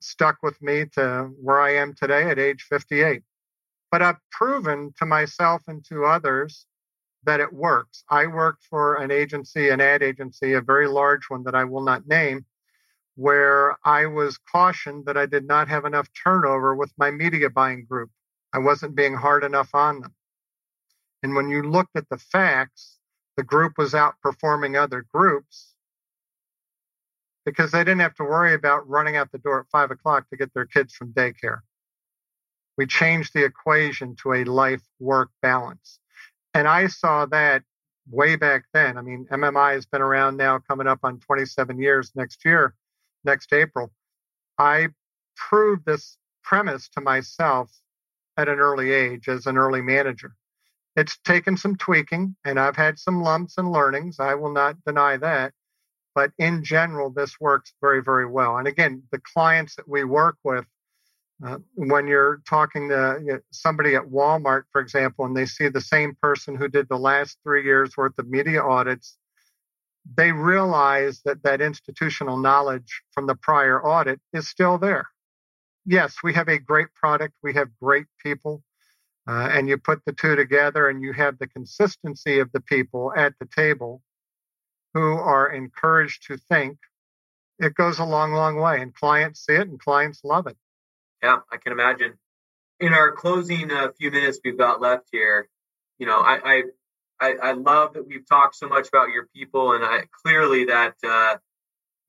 stuck 0.00 0.38
with 0.42 0.60
me 0.60 0.84
to 0.92 1.30
where 1.40 1.60
I 1.60 1.76
am 1.76 1.94
today 1.94 2.30
at 2.30 2.38
age 2.38 2.66
58. 2.68 3.22
But 3.90 4.02
I've 4.02 4.18
proven 4.30 4.92
to 4.98 5.06
myself 5.06 5.62
and 5.66 5.84
to 5.86 6.04
others 6.04 6.66
that 7.24 7.40
it 7.40 7.52
works. 7.52 8.04
I 8.08 8.26
worked 8.26 8.64
for 8.64 8.96
an 8.96 9.10
agency, 9.10 9.70
an 9.70 9.80
ad 9.80 10.02
agency, 10.02 10.52
a 10.52 10.60
very 10.60 10.88
large 10.88 11.24
one 11.28 11.44
that 11.44 11.54
I 11.54 11.64
will 11.64 11.82
not 11.82 12.06
name, 12.06 12.44
where 13.16 13.76
I 13.84 14.06
was 14.06 14.38
cautioned 14.38 15.06
that 15.06 15.16
I 15.16 15.26
did 15.26 15.46
not 15.46 15.68
have 15.68 15.84
enough 15.84 16.08
turnover 16.12 16.74
with 16.74 16.92
my 16.96 17.10
media 17.10 17.50
buying 17.50 17.84
group. 17.84 18.10
I 18.58 18.60
wasn't 18.60 18.96
being 18.96 19.14
hard 19.14 19.44
enough 19.44 19.72
on 19.72 20.00
them. 20.00 20.12
And 21.22 21.36
when 21.36 21.48
you 21.48 21.62
looked 21.62 21.94
at 21.94 22.08
the 22.08 22.18
facts, 22.18 22.98
the 23.36 23.44
group 23.44 23.74
was 23.78 23.92
outperforming 23.92 24.76
other 24.76 25.06
groups 25.14 25.76
because 27.44 27.70
they 27.70 27.84
didn't 27.84 28.00
have 28.00 28.16
to 28.16 28.24
worry 28.24 28.54
about 28.54 28.88
running 28.88 29.16
out 29.16 29.30
the 29.30 29.38
door 29.38 29.60
at 29.60 29.68
five 29.70 29.92
o'clock 29.92 30.28
to 30.30 30.36
get 30.36 30.52
their 30.54 30.66
kids 30.66 30.92
from 30.92 31.12
daycare. 31.12 31.60
We 32.76 32.86
changed 32.86 33.32
the 33.32 33.44
equation 33.44 34.16
to 34.22 34.32
a 34.32 34.42
life 34.42 34.82
work 34.98 35.30
balance. 35.40 36.00
And 36.52 36.66
I 36.66 36.88
saw 36.88 37.26
that 37.26 37.62
way 38.10 38.34
back 38.34 38.64
then. 38.74 38.98
I 38.98 39.02
mean, 39.02 39.28
MMI 39.30 39.74
has 39.74 39.86
been 39.86 40.02
around 40.02 40.36
now 40.36 40.58
coming 40.58 40.88
up 40.88 40.98
on 41.04 41.20
27 41.20 41.78
years 41.78 42.10
next 42.16 42.44
year, 42.44 42.74
next 43.22 43.52
April. 43.52 43.92
I 44.58 44.88
proved 45.36 45.86
this 45.86 46.18
premise 46.42 46.88
to 46.96 47.00
myself 47.00 47.70
at 48.38 48.48
an 48.48 48.60
early 48.60 48.92
age 48.92 49.28
as 49.28 49.46
an 49.46 49.58
early 49.58 49.82
manager. 49.82 50.34
It's 50.96 51.18
taken 51.18 51.56
some 51.56 51.76
tweaking 51.76 52.36
and 52.44 52.58
I've 52.58 52.76
had 52.76 52.98
some 52.98 53.22
lumps 53.22 53.58
and 53.58 53.70
learnings. 53.70 54.18
I 54.18 54.34
will 54.34 54.52
not 54.52 54.76
deny 54.86 55.18
that. 55.18 55.52
But 56.14 56.32
in 56.38 56.64
general, 56.64 57.10
this 57.10 57.38
works 57.40 57.74
very, 57.80 58.02
very 58.02 58.26
well. 58.26 58.56
And 58.56 58.66
again, 58.66 59.02
the 59.12 59.20
clients 59.20 59.76
that 59.76 59.88
we 59.88 60.04
work 60.04 60.36
with 60.42 60.64
uh, 61.44 61.58
when 61.74 62.08
you're 62.08 62.42
talking 62.48 62.88
to 62.88 63.40
somebody 63.52 63.94
at 63.94 64.02
Walmart, 64.02 64.64
for 64.72 64.80
example, 64.80 65.24
and 65.24 65.36
they 65.36 65.46
see 65.46 65.68
the 65.68 65.80
same 65.80 66.16
person 66.20 66.56
who 66.56 66.66
did 66.68 66.88
the 66.88 66.98
last 66.98 67.38
three 67.44 67.64
years 67.64 67.96
worth 67.96 68.18
of 68.18 68.28
media 68.28 68.60
audits, 68.60 69.16
they 70.16 70.32
realize 70.32 71.20
that 71.24 71.42
that 71.44 71.60
institutional 71.60 72.38
knowledge 72.38 73.02
from 73.12 73.26
the 73.26 73.36
prior 73.36 73.80
audit 73.80 74.20
is 74.32 74.48
still 74.48 74.78
there. 74.78 75.08
Yes, 75.90 76.16
we 76.22 76.34
have 76.34 76.48
a 76.48 76.58
great 76.58 76.92
product, 76.92 77.32
we 77.42 77.54
have 77.54 77.70
great 77.82 78.04
people, 78.22 78.62
uh, 79.26 79.48
and 79.50 79.70
you 79.70 79.78
put 79.78 80.04
the 80.04 80.12
two 80.12 80.36
together 80.36 80.86
and 80.86 81.00
you 81.00 81.14
have 81.14 81.38
the 81.38 81.46
consistency 81.46 82.40
of 82.40 82.52
the 82.52 82.60
people 82.60 83.10
at 83.16 83.32
the 83.40 83.46
table 83.46 84.02
who 84.92 85.14
are 85.14 85.50
encouraged 85.50 86.26
to 86.26 86.36
think. 86.36 86.76
It 87.58 87.74
goes 87.74 87.98
a 87.98 88.04
long, 88.04 88.34
long 88.34 88.56
way, 88.56 88.82
and 88.82 88.94
clients 88.94 89.46
see 89.46 89.54
it 89.54 89.66
and 89.66 89.80
clients 89.80 90.20
love 90.24 90.46
it. 90.46 90.58
Yeah, 91.22 91.38
I 91.50 91.56
can 91.56 91.72
imagine. 91.72 92.18
In 92.80 92.92
our 92.92 93.12
closing 93.12 93.72
uh, 93.72 93.88
few 93.98 94.10
minutes 94.10 94.40
we've 94.44 94.58
got 94.58 94.82
left 94.82 95.08
here, 95.10 95.48
you 95.98 96.06
know, 96.06 96.20
I, 96.20 96.38
I 96.44 96.62
I, 97.18 97.34
I 97.42 97.52
love 97.52 97.94
that 97.94 98.06
we've 98.06 98.28
talked 98.28 98.56
so 98.56 98.68
much 98.68 98.88
about 98.88 99.08
your 99.08 99.26
people, 99.34 99.72
and 99.72 99.82
I, 99.82 100.02
clearly 100.22 100.66
that 100.66 100.96
uh, 101.02 101.38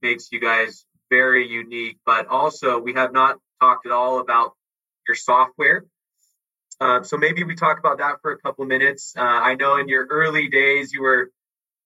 makes 0.02 0.34
you 0.34 0.42
guys 0.42 0.86
very 1.10 1.48
unique. 1.48 1.98
But 2.06 2.28
also, 2.28 2.78
we 2.78 2.94
have 2.94 3.14
not 3.14 3.40
talked 3.60 3.86
at 3.86 3.92
all 3.92 4.20
about 4.20 4.54
your 5.08 5.16
software. 5.16 5.86
Uh, 6.80 7.04
so 7.04 7.18
maybe 7.18 7.44
we 7.44 7.56
talk 7.56 7.80
about 7.80 7.98
that 7.98 8.22
for 8.22 8.32
a 8.32 8.38
couple 8.38 8.66
minutes. 8.66 9.14
Uh, 9.18 9.22
I 9.22 9.56
know 9.56 9.78
in 9.78 9.90
your 9.90 10.06
early 10.10 10.48
days 10.48 10.94
you 10.94 11.02
were 11.02 11.30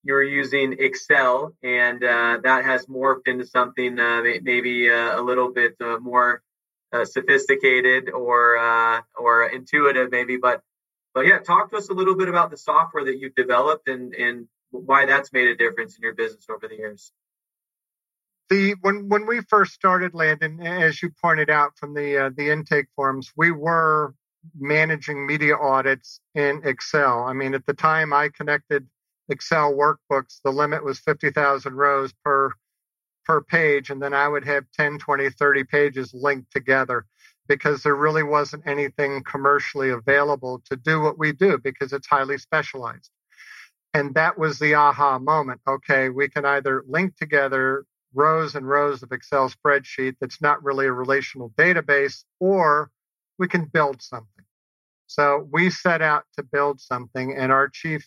you 0.04 0.12
were 0.12 0.22
using 0.22 0.76
Excel, 0.78 1.54
and 1.62 2.04
uh, 2.04 2.38
that 2.42 2.64
has 2.66 2.86
morphed 2.86 3.26
into 3.26 3.46
something 3.46 3.98
uh, 3.98 4.22
maybe 4.42 4.90
uh, 4.90 5.18
a 5.18 5.22
little 5.22 5.50
bit 5.50 5.76
more 6.00 6.42
sophisticated 7.04 8.10
or 8.10 9.02
or 9.18 9.46
intuitive, 9.48 10.10
maybe. 10.12 10.36
But 10.36 10.60
but 11.14 11.26
yeah, 11.26 11.38
talk 11.38 11.70
to 11.70 11.76
us 11.76 11.88
a 11.88 11.94
little 11.94 12.16
bit 12.16 12.28
about 12.28 12.50
the 12.50 12.56
software 12.56 13.04
that 13.06 13.18
you've 13.18 13.34
developed 13.34 13.88
and 13.88 14.14
and 14.14 14.46
why 14.70 15.06
that's 15.06 15.32
made 15.32 15.48
a 15.48 15.56
difference 15.56 15.96
in 15.96 16.02
your 16.02 16.14
business 16.14 16.46
over 16.50 16.68
the 16.68 16.76
years. 16.76 17.12
The 18.50 18.74
when 18.82 19.08
when 19.08 19.26
we 19.26 19.40
first 19.48 19.72
started, 19.72 20.14
Landon, 20.14 20.60
as 20.60 21.02
you 21.02 21.10
pointed 21.22 21.50
out 21.50 21.76
from 21.78 21.94
the 21.94 22.26
uh, 22.26 22.30
the 22.36 22.50
intake 22.50 22.86
forms, 22.94 23.32
we 23.36 23.50
were 23.50 24.14
managing 24.58 25.26
media 25.26 25.56
audits 25.56 26.20
in 26.34 26.60
Excel. 26.64 27.24
I 27.24 27.32
mean, 27.32 27.54
at 27.54 27.66
the 27.66 27.74
time 27.74 28.12
I 28.12 28.28
connected 28.28 28.86
Excel 29.28 29.72
workbooks, 29.72 30.40
the 30.44 30.50
limit 30.50 30.84
was 30.84 30.98
50,000 30.98 31.74
rows 31.74 32.12
per 32.24 32.50
per 33.24 33.40
page 33.40 33.88
and 33.88 34.02
then 34.02 34.12
I 34.12 34.28
would 34.28 34.44
have 34.44 34.64
10, 34.74 34.98
20, 34.98 35.30
30 35.30 35.64
pages 35.64 36.12
linked 36.12 36.52
together 36.52 37.06
because 37.48 37.82
there 37.82 37.94
really 37.94 38.22
wasn't 38.22 38.66
anything 38.66 39.22
commercially 39.24 39.90
available 39.90 40.62
to 40.70 40.76
do 40.76 41.00
what 41.00 41.18
we 41.18 41.32
do 41.32 41.58
because 41.58 41.92
it's 41.94 42.06
highly 42.06 42.36
specialized. 42.36 43.10
And 43.94 44.14
that 44.14 44.38
was 44.38 44.58
the 44.58 44.74
aha 44.74 45.18
moment. 45.18 45.60
Okay, 45.66 46.10
we 46.10 46.28
can 46.28 46.44
either 46.44 46.84
link 46.86 47.16
together 47.16 47.86
rows 48.14 48.54
and 48.54 48.68
rows 48.68 49.02
of 49.02 49.12
Excel 49.12 49.50
spreadsheet 49.50 50.16
that's 50.20 50.40
not 50.40 50.62
really 50.62 50.86
a 50.86 50.92
relational 50.92 51.50
database, 51.50 52.24
or 52.40 52.90
we 53.38 53.48
can 53.48 53.64
build 53.64 54.00
something. 54.02 54.44
So 55.06 55.48
we 55.52 55.70
set 55.70 56.02
out 56.02 56.24
to 56.36 56.42
build 56.42 56.80
something, 56.80 57.36
and 57.36 57.52
our 57.52 57.68
chief 57.68 58.06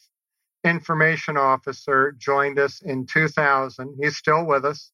information 0.63 1.37
officer 1.37 2.13
joined 2.17 2.59
us 2.59 2.81
in 2.81 3.05
2000. 3.05 3.97
He's 4.01 4.17
still 4.17 4.45
with 4.45 4.65
us. 4.65 4.91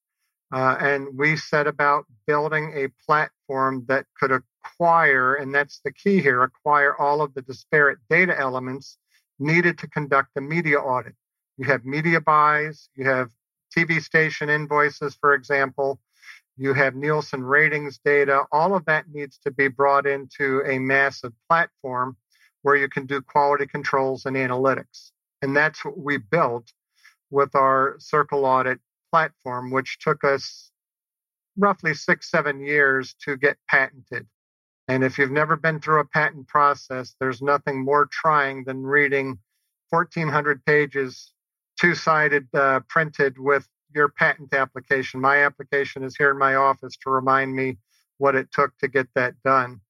Uh, 0.54 0.78
and 0.80 1.08
we 1.18 1.36
set 1.36 1.66
about 1.66 2.06
building 2.28 2.74
a 2.76 2.88
platform 3.08 3.84
that 3.88 4.06
could 4.20 4.32
acquire, 4.32 5.34
and 5.34 5.54
that's 5.54 5.80
the 5.84 5.92
key 5.92 6.22
here, 6.22 6.44
acquire 6.44 6.96
all 6.96 7.22
of 7.22 7.34
the 7.34 7.42
disparate 7.42 7.98
data 8.08 8.40
elements 8.40 8.98
needed 9.40 9.80
to 9.80 9.88
conduct 9.88 10.30
a 10.36 10.42
media 10.42 10.80
audit. 10.80 11.16
You 11.58 11.66
have 11.66 11.86
media 11.86 12.22
buys, 12.22 12.88
you 12.96 13.06
have 13.06 13.30
TV 13.76 14.02
station 14.02 14.50
invoices, 14.50 15.16
for 15.16 15.34
example, 15.34 16.00
you 16.58 16.74
have 16.74 16.96
Nielsen 16.96 17.44
ratings 17.44 18.00
data. 18.04 18.44
All 18.52 18.76
of 18.76 18.86
that 18.86 19.06
needs 19.12 19.40
to 19.40 19.52
be 19.52 19.68
brought 19.68 20.06
into 20.06 20.62
a 20.66 20.78
massive 20.78 21.34
platform 21.50 22.16
where 22.62 22.76
you 22.76 22.88
can 22.88 23.06
do 23.06 23.22
quality 23.22 23.66
controls 23.66 24.26
and 24.26 24.36
analytics. 24.36 25.12
And 25.42 25.56
that's 25.56 25.84
what 25.84 25.98
we 25.98 26.18
built 26.18 26.72
with 27.32 27.56
our 27.56 27.96
Circle 28.00 28.46
Audit 28.46 28.80
platform, 29.12 29.72
which 29.72 29.98
took 30.00 30.24
us 30.24 30.72
roughly 31.58 31.94
six, 31.94 32.30
seven 32.30 32.64
years 32.64 33.16
to 33.26 33.36
get 33.36 33.58
patented. 33.68 34.28
And 34.88 35.04
if 35.04 35.18
you've 35.18 35.32
never 35.32 35.56
been 35.56 35.80
through 35.80 36.02
a 36.02 36.06
patent 36.06 36.48
process, 36.48 37.16
there's 37.20 37.42
nothing 37.42 37.84
more 37.84 38.06
trying 38.06 38.64
than 38.66 38.84
reading 38.84 39.40
1,400 39.90 40.66
pages, 40.66 41.32
two 41.80 41.96
sided 41.96 42.48
uh, 42.54 42.82
printed 42.88 43.38
with 43.38 43.68
your 43.94 44.10
patent 44.10 44.54
application. 44.54 45.22
My 45.22 45.46
application 45.46 46.04
is 46.04 46.16
here 46.16 46.32
in 46.32 46.38
my 46.38 46.56
office 46.56 46.98
to 47.04 47.10
remind 47.10 47.56
me 47.56 47.78
what 48.18 48.36
it 48.36 48.52
took 48.52 48.78
to 48.80 48.88
get 48.88 49.08
that 49.16 49.36
done. 49.44 49.82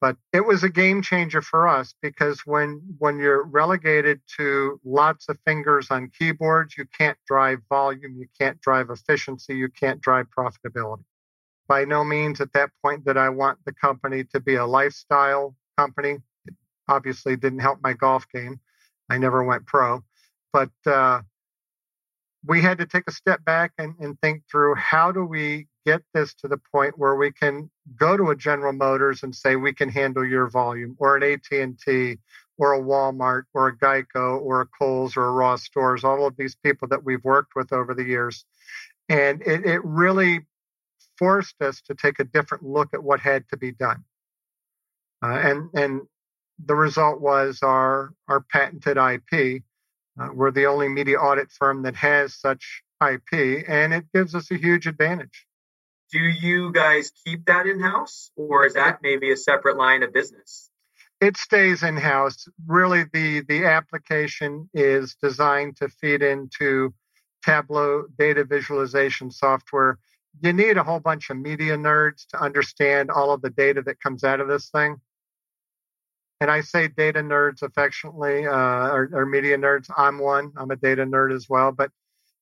But 0.00 0.16
it 0.32 0.44
was 0.44 0.64
a 0.64 0.68
game 0.68 1.00
changer 1.00 1.40
for 1.40 1.68
us 1.68 1.94
because 2.02 2.40
when 2.44 2.82
when 2.98 3.20
you're 3.20 3.44
relegated 3.44 4.20
to 4.36 4.80
lots 4.84 5.28
of 5.28 5.38
fingers 5.46 5.92
on 5.92 6.10
keyboards, 6.18 6.76
you 6.76 6.86
can't 6.98 7.18
drive 7.24 7.60
volume, 7.68 8.16
you 8.16 8.26
can't 8.36 8.60
drive 8.60 8.90
efficiency, 8.90 9.54
you 9.54 9.68
can't 9.68 10.00
drive 10.00 10.26
profitability. 10.36 11.04
By 11.68 11.84
no 11.84 12.02
means 12.02 12.40
at 12.40 12.52
that 12.52 12.70
point 12.84 13.04
did 13.04 13.16
I 13.16 13.28
want 13.28 13.60
the 13.64 13.72
company 13.72 14.24
to 14.34 14.40
be 14.40 14.56
a 14.56 14.66
lifestyle 14.66 15.54
company. 15.78 16.18
It 16.46 16.54
obviously 16.88 17.36
didn't 17.36 17.60
help 17.60 17.78
my 17.80 17.92
golf 17.92 18.26
game. 18.28 18.58
I 19.08 19.18
never 19.18 19.44
went 19.44 19.66
pro, 19.66 20.02
but 20.52 20.70
uh, 20.84 21.22
we 22.44 22.60
had 22.60 22.78
to 22.78 22.86
take 22.86 23.04
a 23.06 23.12
step 23.12 23.44
back 23.44 23.72
and, 23.78 23.94
and 24.00 24.20
think 24.20 24.42
through 24.50 24.74
how 24.74 25.12
do 25.12 25.24
we 25.24 25.66
get 25.86 26.02
this 26.14 26.34
to 26.34 26.48
the 26.48 26.60
point 26.72 26.98
where 26.98 27.14
we 27.14 27.30
can 27.30 27.70
go 27.96 28.16
to 28.16 28.30
a 28.30 28.36
General 28.36 28.72
Motors 28.72 29.22
and 29.22 29.34
say 29.34 29.56
we 29.56 29.72
can 29.72 29.88
handle 29.88 30.24
your 30.24 30.48
volume, 30.48 30.96
or 30.98 31.16
an 31.16 31.22
AT&T, 31.22 32.18
or 32.58 32.74
a 32.74 32.80
Walmart, 32.80 33.44
or 33.54 33.68
a 33.68 33.76
Geico, 33.76 34.40
or 34.40 34.60
a 34.60 34.66
Kohl's, 34.66 35.16
or 35.16 35.24
a 35.24 35.32
Ross 35.32 35.64
Stores, 35.64 36.04
all 36.04 36.26
of 36.26 36.36
these 36.36 36.54
people 36.54 36.88
that 36.88 37.04
we've 37.04 37.24
worked 37.24 37.52
with 37.56 37.72
over 37.72 37.94
the 37.94 38.04
years, 38.04 38.44
and 39.08 39.42
it, 39.42 39.64
it 39.66 39.84
really 39.84 40.40
forced 41.18 41.60
us 41.60 41.80
to 41.82 41.94
take 41.94 42.18
a 42.18 42.24
different 42.24 42.64
look 42.64 42.94
at 42.94 43.02
what 43.02 43.20
had 43.20 43.44
to 43.50 43.56
be 43.56 43.72
done, 43.72 44.04
uh, 45.24 45.38
and 45.42 45.70
and 45.74 46.02
the 46.64 46.74
result 46.74 47.20
was 47.20 47.60
our 47.62 48.12
our 48.28 48.40
patented 48.40 48.96
IP. 48.96 49.62
Uh, 50.20 50.28
we're 50.32 50.50
the 50.50 50.66
only 50.66 50.88
media 50.88 51.18
audit 51.18 51.50
firm 51.50 51.82
that 51.82 51.96
has 51.96 52.34
such 52.34 52.82
IP, 53.02 53.64
and 53.68 53.94
it 53.94 54.04
gives 54.12 54.34
us 54.34 54.50
a 54.50 54.56
huge 54.56 54.86
advantage 54.86 55.46
do 56.12 56.18
you 56.18 56.70
guys 56.72 57.10
keep 57.24 57.46
that 57.46 57.66
in 57.66 57.80
house 57.80 58.30
or 58.36 58.66
is 58.66 58.74
that 58.74 58.98
maybe 59.02 59.32
a 59.32 59.36
separate 59.36 59.78
line 59.78 60.02
of 60.02 60.12
business? 60.12 60.68
It 61.20 61.36
stays 61.36 61.82
in 61.82 61.96
house. 61.96 62.46
Really, 62.66 63.04
the, 63.04 63.40
the 63.48 63.64
application 63.64 64.68
is 64.74 65.16
designed 65.22 65.76
to 65.78 65.88
feed 65.88 66.20
into 66.22 66.92
Tableau 67.44 68.04
data 68.18 68.44
visualization 68.44 69.30
software. 69.30 69.98
You 70.42 70.52
need 70.52 70.76
a 70.76 70.84
whole 70.84 71.00
bunch 71.00 71.30
of 71.30 71.38
media 71.38 71.76
nerds 71.76 72.26
to 72.28 72.42
understand 72.42 73.10
all 73.10 73.32
of 73.32 73.40
the 73.40 73.50
data 73.50 73.82
that 73.82 74.00
comes 74.00 74.24
out 74.24 74.40
of 74.40 74.48
this 74.48 74.68
thing. 74.68 74.96
And 76.42 76.50
I 76.50 76.62
say 76.62 76.88
data 76.88 77.20
nerds 77.20 77.62
affectionately, 77.62 78.48
uh, 78.48 78.50
or, 78.50 79.08
or 79.12 79.26
media 79.26 79.56
nerds. 79.56 79.88
I'm 79.96 80.18
one. 80.18 80.50
I'm 80.56 80.72
a 80.72 80.76
data 80.76 81.06
nerd 81.06 81.32
as 81.32 81.48
well. 81.48 81.70
But 81.70 81.92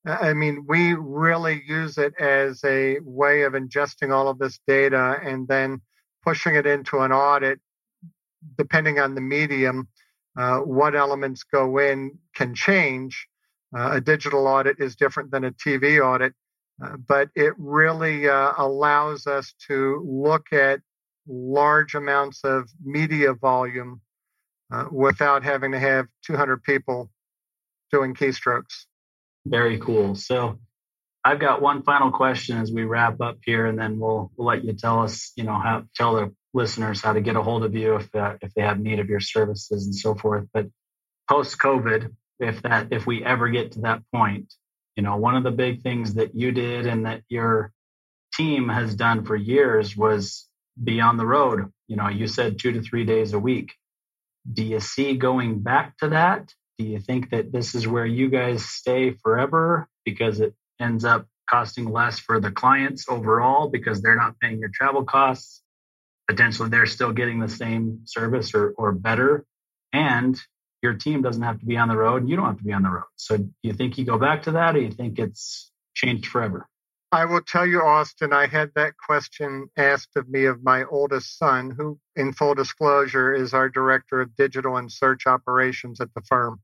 I 0.06 0.32
mean, 0.32 0.64
we 0.66 0.94
really 0.94 1.62
use 1.66 1.98
it 1.98 2.14
as 2.18 2.64
a 2.64 2.98
way 3.02 3.42
of 3.42 3.52
ingesting 3.52 4.10
all 4.10 4.28
of 4.28 4.38
this 4.38 4.58
data 4.66 5.20
and 5.22 5.46
then 5.46 5.82
pushing 6.24 6.54
it 6.54 6.64
into 6.64 7.00
an 7.00 7.12
audit, 7.12 7.60
depending 8.56 8.98
on 8.98 9.14
the 9.14 9.20
medium. 9.20 9.86
Uh, 10.34 10.60
what 10.60 10.94
elements 10.94 11.42
go 11.42 11.76
in 11.76 12.18
can 12.34 12.54
change. 12.54 13.26
Uh, 13.76 13.90
a 13.96 14.00
digital 14.00 14.46
audit 14.46 14.80
is 14.80 14.96
different 14.96 15.30
than 15.30 15.44
a 15.44 15.52
TV 15.52 16.02
audit, 16.02 16.32
uh, 16.82 16.96
but 16.96 17.28
it 17.34 17.52
really 17.58 18.26
uh, 18.26 18.54
allows 18.56 19.26
us 19.26 19.52
to 19.68 20.02
look 20.08 20.54
at 20.54 20.80
large 21.26 21.94
amounts 21.94 22.40
of 22.44 22.68
media 22.82 23.34
volume 23.34 24.00
uh, 24.72 24.86
without 24.90 25.42
having 25.42 25.72
to 25.72 25.78
have 25.78 26.06
200 26.26 26.62
people 26.62 27.10
doing 27.90 28.14
keystrokes. 28.14 28.86
Very 29.46 29.78
cool. 29.78 30.14
So 30.14 30.58
I've 31.24 31.40
got 31.40 31.60
one 31.60 31.82
final 31.82 32.10
question 32.10 32.58
as 32.58 32.72
we 32.72 32.84
wrap 32.84 33.20
up 33.20 33.38
here, 33.44 33.66
and 33.66 33.78
then 33.78 33.98
we'll, 33.98 34.30
we'll 34.36 34.48
let 34.48 34.64
you 34.64 34.72
tell 34.72 35.02
us, 35.02 35.32
you 35.36 35.44
know, 35.44 35.54
how 35.54 35.84
tell 35.94 36.14
the 36.14 36.34
listeners 36.54 37.00
how 37.00 37.12
to 37.12 37.20
get 37.20 37.36
a 37.36 37.42
hold 37.42 37.64
of 37.64 37.74
you 37.74 37.96
if 37.96 38.14
uh, 38.14 38.36
if 38.40 38.52
they 38.54 38.62
have 38.62 38.80
need 38.80 38.98
of 38.98 39.08
your 39.08 39.20
services 39.20 39.86
and 39.86 39.94
so 39.94 40.14
forth. 40.14 40.46
But 40.52 40.68
post 41.28 41.58
COVID, 41.58 42.14
if 42.38 42.62
that 42.62 42.88
if 42.92 43.06
we 43.06 43.24
ever 43.24 43.48
get 43.48 43.72
to 43.72 43.80
that 43.80 44.02
point, 44.12 44.52
you 44.96 45.02
know, 45.02 45.16
one 45.16 45.36
of 45.36 45.44
the 45.44 45.50
big 45.50 45.82
things 45.82 46.14
that 46.14 46.34
you 46.34 46.52
did 46.52 46.86
and 46.86 47.06
that 47.06 47.22
your 47.28 47.72
team 48.34 48.68
has 48.68 48.94
done 48.94 49.24
for 49.24 49.36
years 49.36 49.96
was 49.96 50.48
be 50.82 51.00
on 51.00 51.16
the 51.16 51.26
road. 51.26 51.72
You 51.88 51.96
know, 51.96 52.08
you 52.08 52.26
said 52.26 52.58
two 52.58 52.72
to 52.72 52.82
three 52.82 53.04
days 53.04 53.32
a 53.32 53.38
week. 53.38 53.72
Do 54.50 54.64
you 54.64 54.80
see 54.80 55.16
going 55.16 55.60
back 55.60 55.96
to 55.98 56.10
that? 56.10 56.52
Do 56.78 56.84
you 56.84 56.98
think 56.98 57.30
that 57.30 57.52
this 57.52 57.74
is 57.74 57.86
where 57.86 58.06
you 58.06 58.30
guys 58.30 58.64
stay 58.64 59.10
forever 59.10 59.88
because 60.04 60.40
it 60.40 60.54
ends 60.80 61.04
up 61.04 61.26
costing 61.48 61.90
less 61.90 62.18
for 62.18 62.40
the 62.40 62.50
clients 62.50 63.06
overall 63.08 63.68
because 63.68 64.00
they're 64.00 64.16
not 64.16 64.38
paying 64.40 64.58
your 64.60 64.70
travel 64.72 65.04
costs? 65.04 65.62
Potentially, 66.28 66.68
they're 66.68 66.86
still 66.86 67.12
getting 67.12 67.40
the 67.40 67.48
same 67.48 68.02
service 68.04 68.54
or, 68.54 68.70
or 68.78 68.92
better. 68.92 69.44
And 69.92 70.40
your 70.82 70.94
team 70.94 71.22
doesn't 71.22 71.42
have 71.42 71.60
to 71.60 71.66
be 71.66 71.76
on 71.76 71.88
the 71.88 71.96
road 71.96 72.28
you 72.28 72.36
don't 72.36 72.46
have 72.46 72.58
to 72.58 72.64
be 72.64 72.72
on 72.72 72.82
the 72.82 72.90
road. 72.90 73.04
So, 73.16 73.36
do 73.36 73.50
you 73.62 73.72
think 73.72 73.98
you 73.98 74.04
go 74.04 74.18
back 74.18 74.44
to 74.44 74.52
that 74.52 74.76
or 74.76 74.80
you 74.80 74.90
think 74.90 75.18
it's 75.18 75.70
changed 75.94 76.26
forever? 76.26 76.66
I 77.12 77.24
will 77.24 77.42
tell 77.42 77.66
you, 77.66 77.82
Austin, 77.82 78.32
I 78.32 78.46
had 78.46 78.70
that 78.76 78.96
question 78.96 79.68
asked 79.76 80.16
of 80.16 80.28
me 80.28 80.44
of 80.44 80.62
my 80.62 80.84
oldest 80.84 81.38
son, 81.38 81.70
who, 81.70 81.98
in 82.14 82.32
full 82.32 82.54
disclosure, 82.54 83.34
is 83.34 83.52
our 83.52 83.68
director 83.68 84.20
of 84.20 84.36
digital 84.36 84.76
and 84.76 84.90
search 84.90 85.26
operations 85.26 86.00
at 86.00 86.14
the 86.14 86.20
firm. 86.22 86.60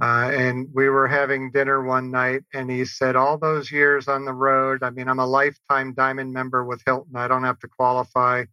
Uh, 0.00 0.30
and 0.32 0.68
we 0.72 0.88
were 0.88 1.06
having 1.06 1.50
dinner 1.52 1.82
one 1.84 2.10
night, 2.10 2.42
and 2.54 2.70
he 2.70 2.84
said, 2.84 3.14
All 3.14 3.36
those 3.38 3.70
years 3.70 4.08
on 4.08 4.24
the 4.24 4.32
road, 4.32 4.82
I 4.82 4.90
mean, 4.90 5.08
I'm 5.08 5.20
a 5.20 5.26
lifetime 5.26 5.92
diamond 5.94 6.32
member 6.32 6.64
with 6.64 6.82
Hilton. 6.86 7.14
I 7.14 7.28
don't 7.28 7.44
have 7.44 7.60
to 7.60 7.68
qualify. 7.68 8.44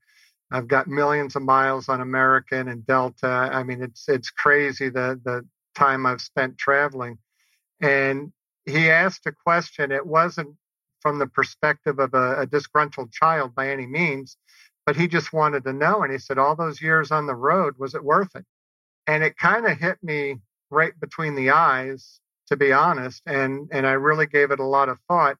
I've 0.51 0.67
got 0.67 0.87
millions 0.87 1.35
of 1.37 1.43
miles 1.43 1.87
on 1.87 2.01
American 2.01 2.67
and 2.67 2.85
Delta. 2.85 3.27
I 3.27 3.63
mean, 3.63 3.81
it's 3.81 4.07
it's 4.09 4.29
crazy 4.29 4.89
the 4.89 5.19
the 5.23 5.47
time 5.75 6.05
I've 6.05 6.21
spent 6.21 6.57
traveling. 6.57 7.17
And 7.79 8.33
he 8.65 8.89
asked 8.91 9.25
a 9.25 9.31
question. 9.31 9.91
It 9.91 10.05
wasn't 10.05 10.55
from 11.01 11.19
the 11.19 11.27
perspective 11.27 11.99
of 11.99 12.13
a, 12.13 12.41
a 12.41 12.45
disgruntled 12.45 13.11
child 13.11 13.55
by 13.55 13.69
any 13.69 13.87
means, 13.87 14.37
but 14.85 14.95
he 14.95 15.07
just 15.07 15.33
wanted 15.33 15.63
to 15.63 15.73
know. 15.73 16.03
And 16.03 16.11
he 16.11 16.19
said, 16.19 16.37
All 16.37 16.55
those 16.55 16.81
years 16.81 17.11
on 17.11 17.27
the 17.27 17.35
road, 17.35 17.75
was 17.77 17.95
it 17.95 18.03
worth 18.03 18.35
it? 18.35 18.45
And 19.07 19.23
it 19.23 19.37
kind 19.37 19.65
of 19.65 19.77
hit 19.77 19.97
me 20.01 20.37
right 20.69 20.97
between 20.99 21.35
the 21.35 21.51
eyes, 21.51 22.19
to 22.47 22.55
be 22.55 22.71
honest. 22.71 23.21
And, 23.25 23.69
and 23.71 23.85
I 23.85 23.93
really 23.93 24.25
gave 24.25 24.51
it 24.51 24.59
a 24.59 24.65
lot 24.65 24.89
of 24.89 24.99
thought. 25.07 25.37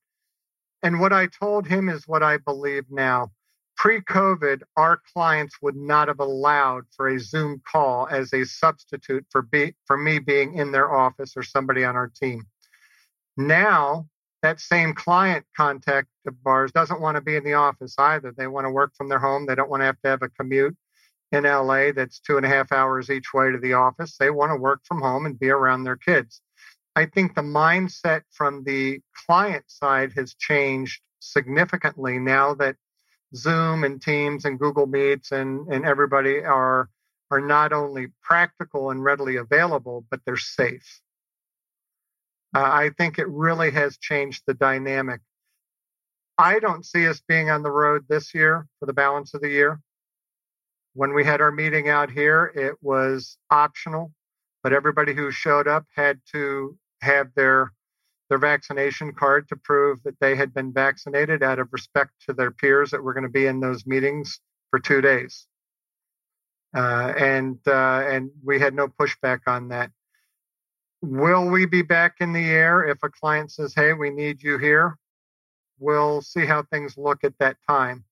And 0.84 1.00
what 1.00 1.14
I 1.14 1.28
told 1.28 1.68
him 1.68 1.90
is 1.90 2.08
what 2.08 2.24
I 2.24 2.38
believe 2.38 2.86
now. 2.90 3.32
Pre 3.78 4.02
COVID, 4.02 4.62
our 4.78 5.02
clients 5.14 5.56
would 5.62 5.76
not 5.76 6.08
have 6.08 6.20
allowed 6.20 6.84
for 6.96 7.08
a 7.08 7.20
Zoom 7.20 7.62
call 7.66 8.08
as 8.12 8.32
a 8.34 8.46
substitute 8.46 9.26
for, 9.32 9.42
be, 9.42 9.74
for 9.86 9.98
me 9.98 10.20
being 10.20 10.56
in 10.56 10.72
their 10.72 10.94
office 10.94 11.34
or 11.36 11.44
somebody 11.44 11.84
on 11.84 11.96
our 11.96 12.12
team. 12.22 12.46
Now, 13.38 14.08
that 14.42 14.60
same 14.60 14.94
client 14.94 15.46
contact 15.56 16.08
of 16.26 16.36
ours 16.46 16.72
doesn't 16.72 17.02
want 17.02 17.16
to 17.16 17.22
be 17.22 17.36
in 17.36 17.44
the 17.44 17.54
office 17.54 17.96
either. 17.98 18.34
They 18.36 18.48
want 18.48 18.66
to 18.66 18.72
work 18.72 18.94
from 18.96 19.10
their 19.10 19.20
home. 19.20 19.46
They 19.46 19.56
don't 19.56 19.70
want 19.70 19.82
to 19.82 19.86
have 19.86 20.02
to 20.02 20.10
have 20.10 20.22
a 20.22 20.30
commute 20.30 20.76
in 21.32 21.44
LA 21.44 21.92
that's 21.92 22.20
two 22.20 22.38
and 22.38 22.46
a 22.46 22.50
half 22.50 22.72
hours 22.72 23.10
each 23.10 23.34
way 23.34 23.52
to 23.52 23.58
the 23.58 23.74
office. 23.74 24.18
They 24.18 24.30
want 24.30 24.52
to 24.52 24.58
work 24.58 24.82
from 24.86 25.02
home 25.02 25.26
and 25.26 25.40
be 25.40 25.50
around 25.50 25.84
their 25.84 25.96
kids. 25.96 26.42
I 26.96 27.06
think 27.06 27.36
the 27.36 27.42
mindset 27.42 28.24
from 28.32 28.64
the 28.64 29.00
client 29.26 29.66
side 29.68 30.14
has 30.18 30.34
changed 30.34 31.02
significantly 31.20 32.20
now 32.20 32.56
that 32.56 32.76
Zoom 33.34 33.86
and 33.86 34.02
Teams 34.02 34.44
and 34.44 34.60
Google 34.60 34.88
Meets 34.88 35.32
and, 35.32 35.68
and 35.72 35.86
everybody 35.86 36.40
are 36.40 36.90
are 37.32 37.40
not 37.40 37.72
only 37.72 38.08
practical 38.22 38.92
and 38.92 39.02
readily 39.02 39.38
available, 39.38 40.06
but 40.12 40.20
they're 40.26 40.36
safe. 40.36 41.02
Uh, 42.54 42.60
I 42.62 42.92
think 42.98 43.18
it 43.18 43.28
really 43.30 43.72
has 43.72 43.98
changed 43.98 44.44
the 44.46 44.54
dynamic. 44.54 45.22
I 46.38 46.60
don't 46.60 46.86
see 46.86 47.08
us 47.08 47.22
being 47.28 47.50
on 47.50 47.64
the 47.64 47.72
road 47.72 48.06
this 48.10 48.34
year 48.34 48.68
for 48.80 48.86
the 48.86 48.94
balance 48.94 49.34
of 49.34 49.42
the 49.42 49.50
year. 49.50 49.80
When 50.94 51.14
we 51.14 51.24
had 51.24 51.40
our 51.40 51.52
meeting 51.52 51.88
out 51.88 52.12
here, 52.12 52.52
it 52.56 52.76
was 52.82 53.38
optional, 53.50 54.12
but 54.64 54.74
everybody 54.74 55.14
who 55.14 55.32
showed 55.32 55.68
up 55.68 55.86
had 55.96 56.20
to 56.34 56.78
have 57.02 57.30
their 57.36 57.72
their 58.30 58.38
vaccination 58.38 59.12
card 59.12 59.50
to 59.50 59.58
prove 59.58 60.02
that 60.04 60.18
they 60.22 60.36
had 60.38 60.54
been 60.54 60.72
vaccinated 60.72 61.44
out 61.44 61.60
of 61.60 61.68
respect 61.72 62.12
to 62.26 62.34
their 62.34 62.50
peers 62.50 62.92
that 62.92 63.04
were 63.04 63.14
going 63.14 63.26
to 63.26 63.30
be 63.30 63.46
in 63.46 63.60
those 63.60 63.86
meetings 63.86 64.40
for 64.70 64.80
two 64.80 65.02
days. 65.02 65.46
Uh, 66.74 67.14
and 67.18 67.60
uh, 67.68 68.02
and 68.08 68.32
we 68.44 68.58
had 68.58 68.74
no 68.74 68.88
pushback 68.88 69.42
on 69.48 69.68
that. 69.68 69.92
Will 71.02 71.50
we 71.50 71.66
be 71.66 71.82
back 71.82 72.18
in 72.20 72.34
the 72.34 72.46
air 72.46 72.84
if 72.84 73.00
a 73.04 73.10
client 73.10 73.52
says, 73.52 73.74
"Hey, 73.74 73.94
we 73.94 74.10
need 74.10 74.44
you 74.44 74.58
here"? 74.58 74.98
We'll 75.80 76.22
see 76.22 76.46
how 76.46 76.64
things 76.64 76.98
look 76.98 77.24
at 77.24 77.38
that 77.40 77.58
time 77.68 78.06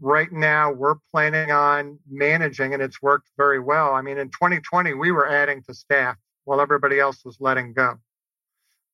right 0.00 0.30
now 0.30 0.72
we're 0.72 0.96
planning 1.10 1.50
on 1.50 1.98
managing 2.08 2.74
and 2.74 2.82
it's 2.82 3.02
worked 3.02 3.28
very 3.36 3.58
well. 3.58 3.94
I 3.94 4.02
mean, 4.02 4.18
in 4.18 4.28
2020, 4.28 4.94
we 4.94 5.10
were 5.10 5.28
adding 5.28 5.62
to 5.64 5.74
staff 5.74 6.16
while 6.44 6.60
everybody 6.60 7.00
else 7.00 7.24
was 7.24 7.38
letting 7.40 7.72
go. 7.72 7.98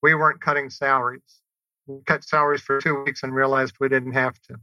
We 0.01 0.15
weren't 0.15 0.41
cutting 0.41 0.69
salaries. 0.69 1.41
We 1.87 2.01
cut 2.05 2.23
salaries 2.23 2.61
for 2.61 2.81
two 2.81 3.03
weeks 3.03 3.23
and 3.23 3.33
realized 3.33 3.75
we 3.79 3.89
didn't 3.89 4.13
have 4.13 4.39
to 4.49 4.55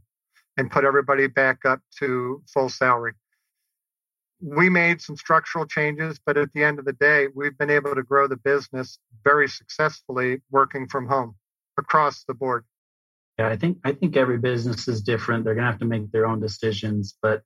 and 0.57 0.69
put 0.69 0.83
everybody 0.83 1.27
back 1.27 1.65
up 1.65 1.79
to 1.99 2.43
full 2.47 2.69
salary. 2.69 3.13
We 4.43 4.69
made 4.69 5.01
some 5.01 5.15
structural 5.15 5.65
changes, 5.65 6.19
but 6.25 6.37
at 6.37 6.51
the 6.53 6.63
end 6.63 6.79
of 6.79 6.85
the 6.85 6.93
day, 6.93 7.27
we've 7.33 7.57
been 7.57 7.69
able 7.69 7.95
to 7.95 8.03
grow 8.03 8.27
the 8.27 8.35
business 8.35 8.99
very 9.23 9.47
successfully 9.47 10.41
working 10.51 10.87
from 10.87 11.07
home 11.07 11.35
across 11.77 12.25
the 12.25 12.33
board. 12.33 12.65
Yeah, 13.39 13.47
I 13.47 13.55
think 13.55 13.79
I 13.83 13.93
think 13.93 14.17
every 14.17 14.37
business 14.37 14.87
is 14.87 15.01
different. 15.01 15.45
They're 15.45 15.55
going 15.55 15.65
to 15.65 15.71
have 15.71 15.79
to 15.79 15.85
make 15.85 16.11
their 16.11 16.27
own 16.27 16.39
decisions, 16.39 17.15
but 17.21 17.41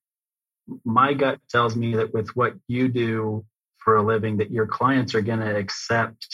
my 0.83 1.13
gut 1.13 1.39
tells 1.49 1.75
me 1.75 1.95
that 1.95 2.13
with 2.13 2.35
what 2.35 2.55
you 2.67 2.89
do 2.89 3.45
for 3.77 3.95
a 3.95 4.03
living 4.03 4.37
that 4.37 4.51
your 4.51 4.67
clients 4.67 5.15
are 5.15 5.21
going 5.21 5.39
to 5.39 5.55
accept 5.55 6.27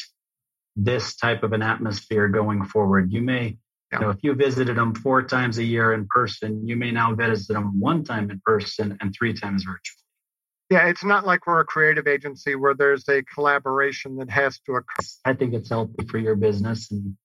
this 0.75 1.15
type 1.15 1.43
of 1.43 1.53
an 1.53 1.61
atmosphere 1.61 2.27
going 2.29 2.65
forward. 2.65 3.11
You 3.11 3.21
may 3.21 3.57
you 3.93 3.99
know, 3.99 4.09
if 4.09 4.17
you 4.23 4.33
visited 4.33 4.75
them 4.75 4.95
four 4.95 5.21
times 5.21 5.59
a 5.59 5.63
year 5.63 5.93
in 5.93 6.07
person, 6.07 6.67
you 6.67 6.75
may 6.75 6.89
now 6.89 7.13
visit 7.13 7.53
them 7.53 7.79
one 7.79 8.03
time 8.03 8.31
in 8.31 8.41
person 8.43 8.97
and 8.99 9.13
three 9.13 9.33
times 9.33 9.63
virtually. 9.63 10.02
Yeah, 10.73 10.87
it's 10.87 11.03
not 11.03 11.23
like 11.23 11.45
we're 11.45 11.59
a 11.59 11.65
creative 11.65 12.07
agency 12.07 12.55
where 12.55 12.73
there's 12.73 13.07
a 13.07 13.21
collaboration 13.21 14.15
that 14.15 14.31
has 14.31 14.57
to 14.65 14.71
occur. 14.71 15.05
I 15.23 15.33
think 15.33 15.53
it's 15.53 15.69
healthy 15.69 16.03
for 16.09 16.17
your 16.17 16.35
business, 16.35 16.89
and 16.89 17.15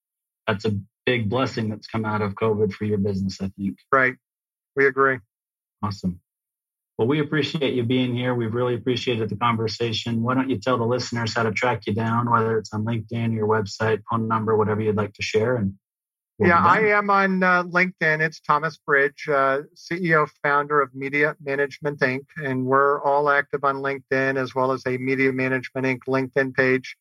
that's 0.46 0.66
a 0.66 0.78
big 1.06 1.30
blessing 1.30 1.70
that's 1.70 1.86
come 1.86 2.04
out 2.04 2.20
of 2.20 2.34
COVID 2.34 2.74
for 2.74 2.84
your 2.84 2.98
business, 2.98 3.40
I 3.40 3.50
think. 3.56 3.78
Right. 3.90 4.16
We 4.76 4.86
agree. 4.86 5.20
Awesome. 5.82 6.20
Well, 6.98 7.08
we 7.08 7.20
appreciate 7.20 7.72
you 7.72 7.84
being 7.84 8.14
here. 8.14 8.34
We've 8.34 8.52
really 8.52 8.74
appreciated 8.74 9.30
the 9.30 9.36
conversation. 9.36 10.22
Why 10.22 10.34
don't 10.34 10.50
you 10.50 10.58
tell 10.58 10.76
the 10.76 10.84
listeners 10.84 11.32
how 11.34 11.44
to 11.44 11.52
track 11.52 11.86
you 11.86 11.94
down, 11.94 12.30
whether 12.30 12.58
it's 12.58 12.74
on 12.74 12.84
LinkedIn, 12.84 13.32
your 13.32 13.48
website, 13.48 14.02
phone 14.10 14.28
number, 14.28 14.58
whatever 14.58 14.82
you'd 14.82 14.96
like 14.96 15.14
to 15.14 15.22
share? 15.22 15.56
And 15.56 15.72
yeah, 16.38 16.64
I 16.64 16.80
am 16.90 17.10
on 17.10 17.42
uh, 17.42 17.64
LinkedIn. 17.64 18.20
It's 18.20 18.40
Thomas 18.40 18.76
Bridge, 18.78 19.28
uh, 19.28 19.62
CEO, 19.74 20.28
founder 20.42 20.80
of 20.80 20.94
Media 20.94 21.34
Management 21.42 21.98
Inc., 22.00 22.26
and 22.36 22.64
we're 22.64 23.02
all 23.02 23.28
active 23.28 23.64
on 23.64 23.76
LinkedIn 23.76 24.36
as 24.36 24.54
well 24.54 24.70
as 24.70 24.84
a 24.86 24.98
Media 24.98 25.32
Management 25.32 25.86
Inc. 25.86 26.00
LinkedIn 26.06 26.54
page. 26.54 26.96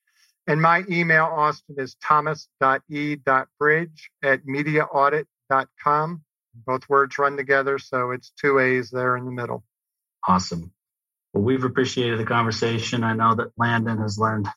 And 0.48 0.62
my 0.62 0.84
email, 0.90 1.26
Austin, 1.26 1.76
is 1.78 1.96
thomas.e.bridge 2.02 2.50
at 4.24 4.46
mediaaudit.com. 4.46 6.24
Both 6.66 6.90
words 6.90 7.20
run 7.20 7.38
together, 7.38 7.78
so 7.78 8.12
it's 8.12 8.32
two 8.42 8.58
A's 8.58 8.90
there 8.90 9.18
in 9.18 9.26
the 9.26 9.32
middle. 9.32 9.64
Awesome. 10.28 10.72
Well, 11.34 11.44
we've 11.44 11.64
appreciated 11.64 12.20
the 12.20 12.26
conversation. 12.26 13.04
I 13.04 13.14
know 13.14 13.36
that 13.36 13.52
Landon 13.58 14.00
has 14.00 14.18
learned 14.18 14.48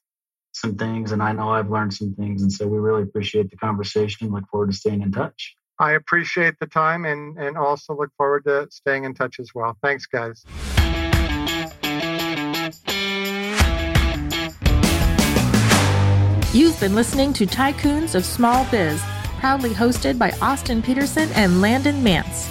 some 0.53 0.77
things, 0.77 1.13
and 1.13 1.23
I 1.23 1.33
know 1.33 1.51
I've 1.51 1.71
learned 1.71 1.95
some 1.95 2.15
things. 2.15 2.43
And 2.43 2.53
so 2.53 2.67
we 2.67 2.79
really 2.79 3.03
appreciate 3.03 3.51
the 3.51 3.57
conversation. 3.57 4.31
Look 4.31 4.49
forward 4.49 4.71
to 4.71 4.77
staying 4.77 5.03
in 5.03 5.13
touch. 5.13 5.57
I 5.79 5.93
appreciate 5.93 6.59
the 6.61 6.67
time 6.67 7.07
and, 7.07 7.39
and 7.39 7.57
also 7.57 7.97
look 7.97 8.11
forward 8.17 8.45
to 8.45 8.69
staying 8.71 9.05
in 9.05 9.15
touch 9.15 9.41
as 9.41 9.55
well. 9.55 9.79
Thanks, 9.83 10.05
guys. 10.07 10.45
You've 16.53 16.79
been 16.81 16.95
listening 16.95 17.33
to 17.35 17.47
Tycoons 17.47 18.15
of 18.15 18.25
Small 18.25 18.67
Biz, 18.71 19.01
proudly 19.39 19.71
hosted 19.71 20.19
by 20.19 20.33
Austin 20.43 20.83
Peterson 20.83 21.31
and 21.35 21.63
Landon 21.63 22.03
Mance. 22.03 22.51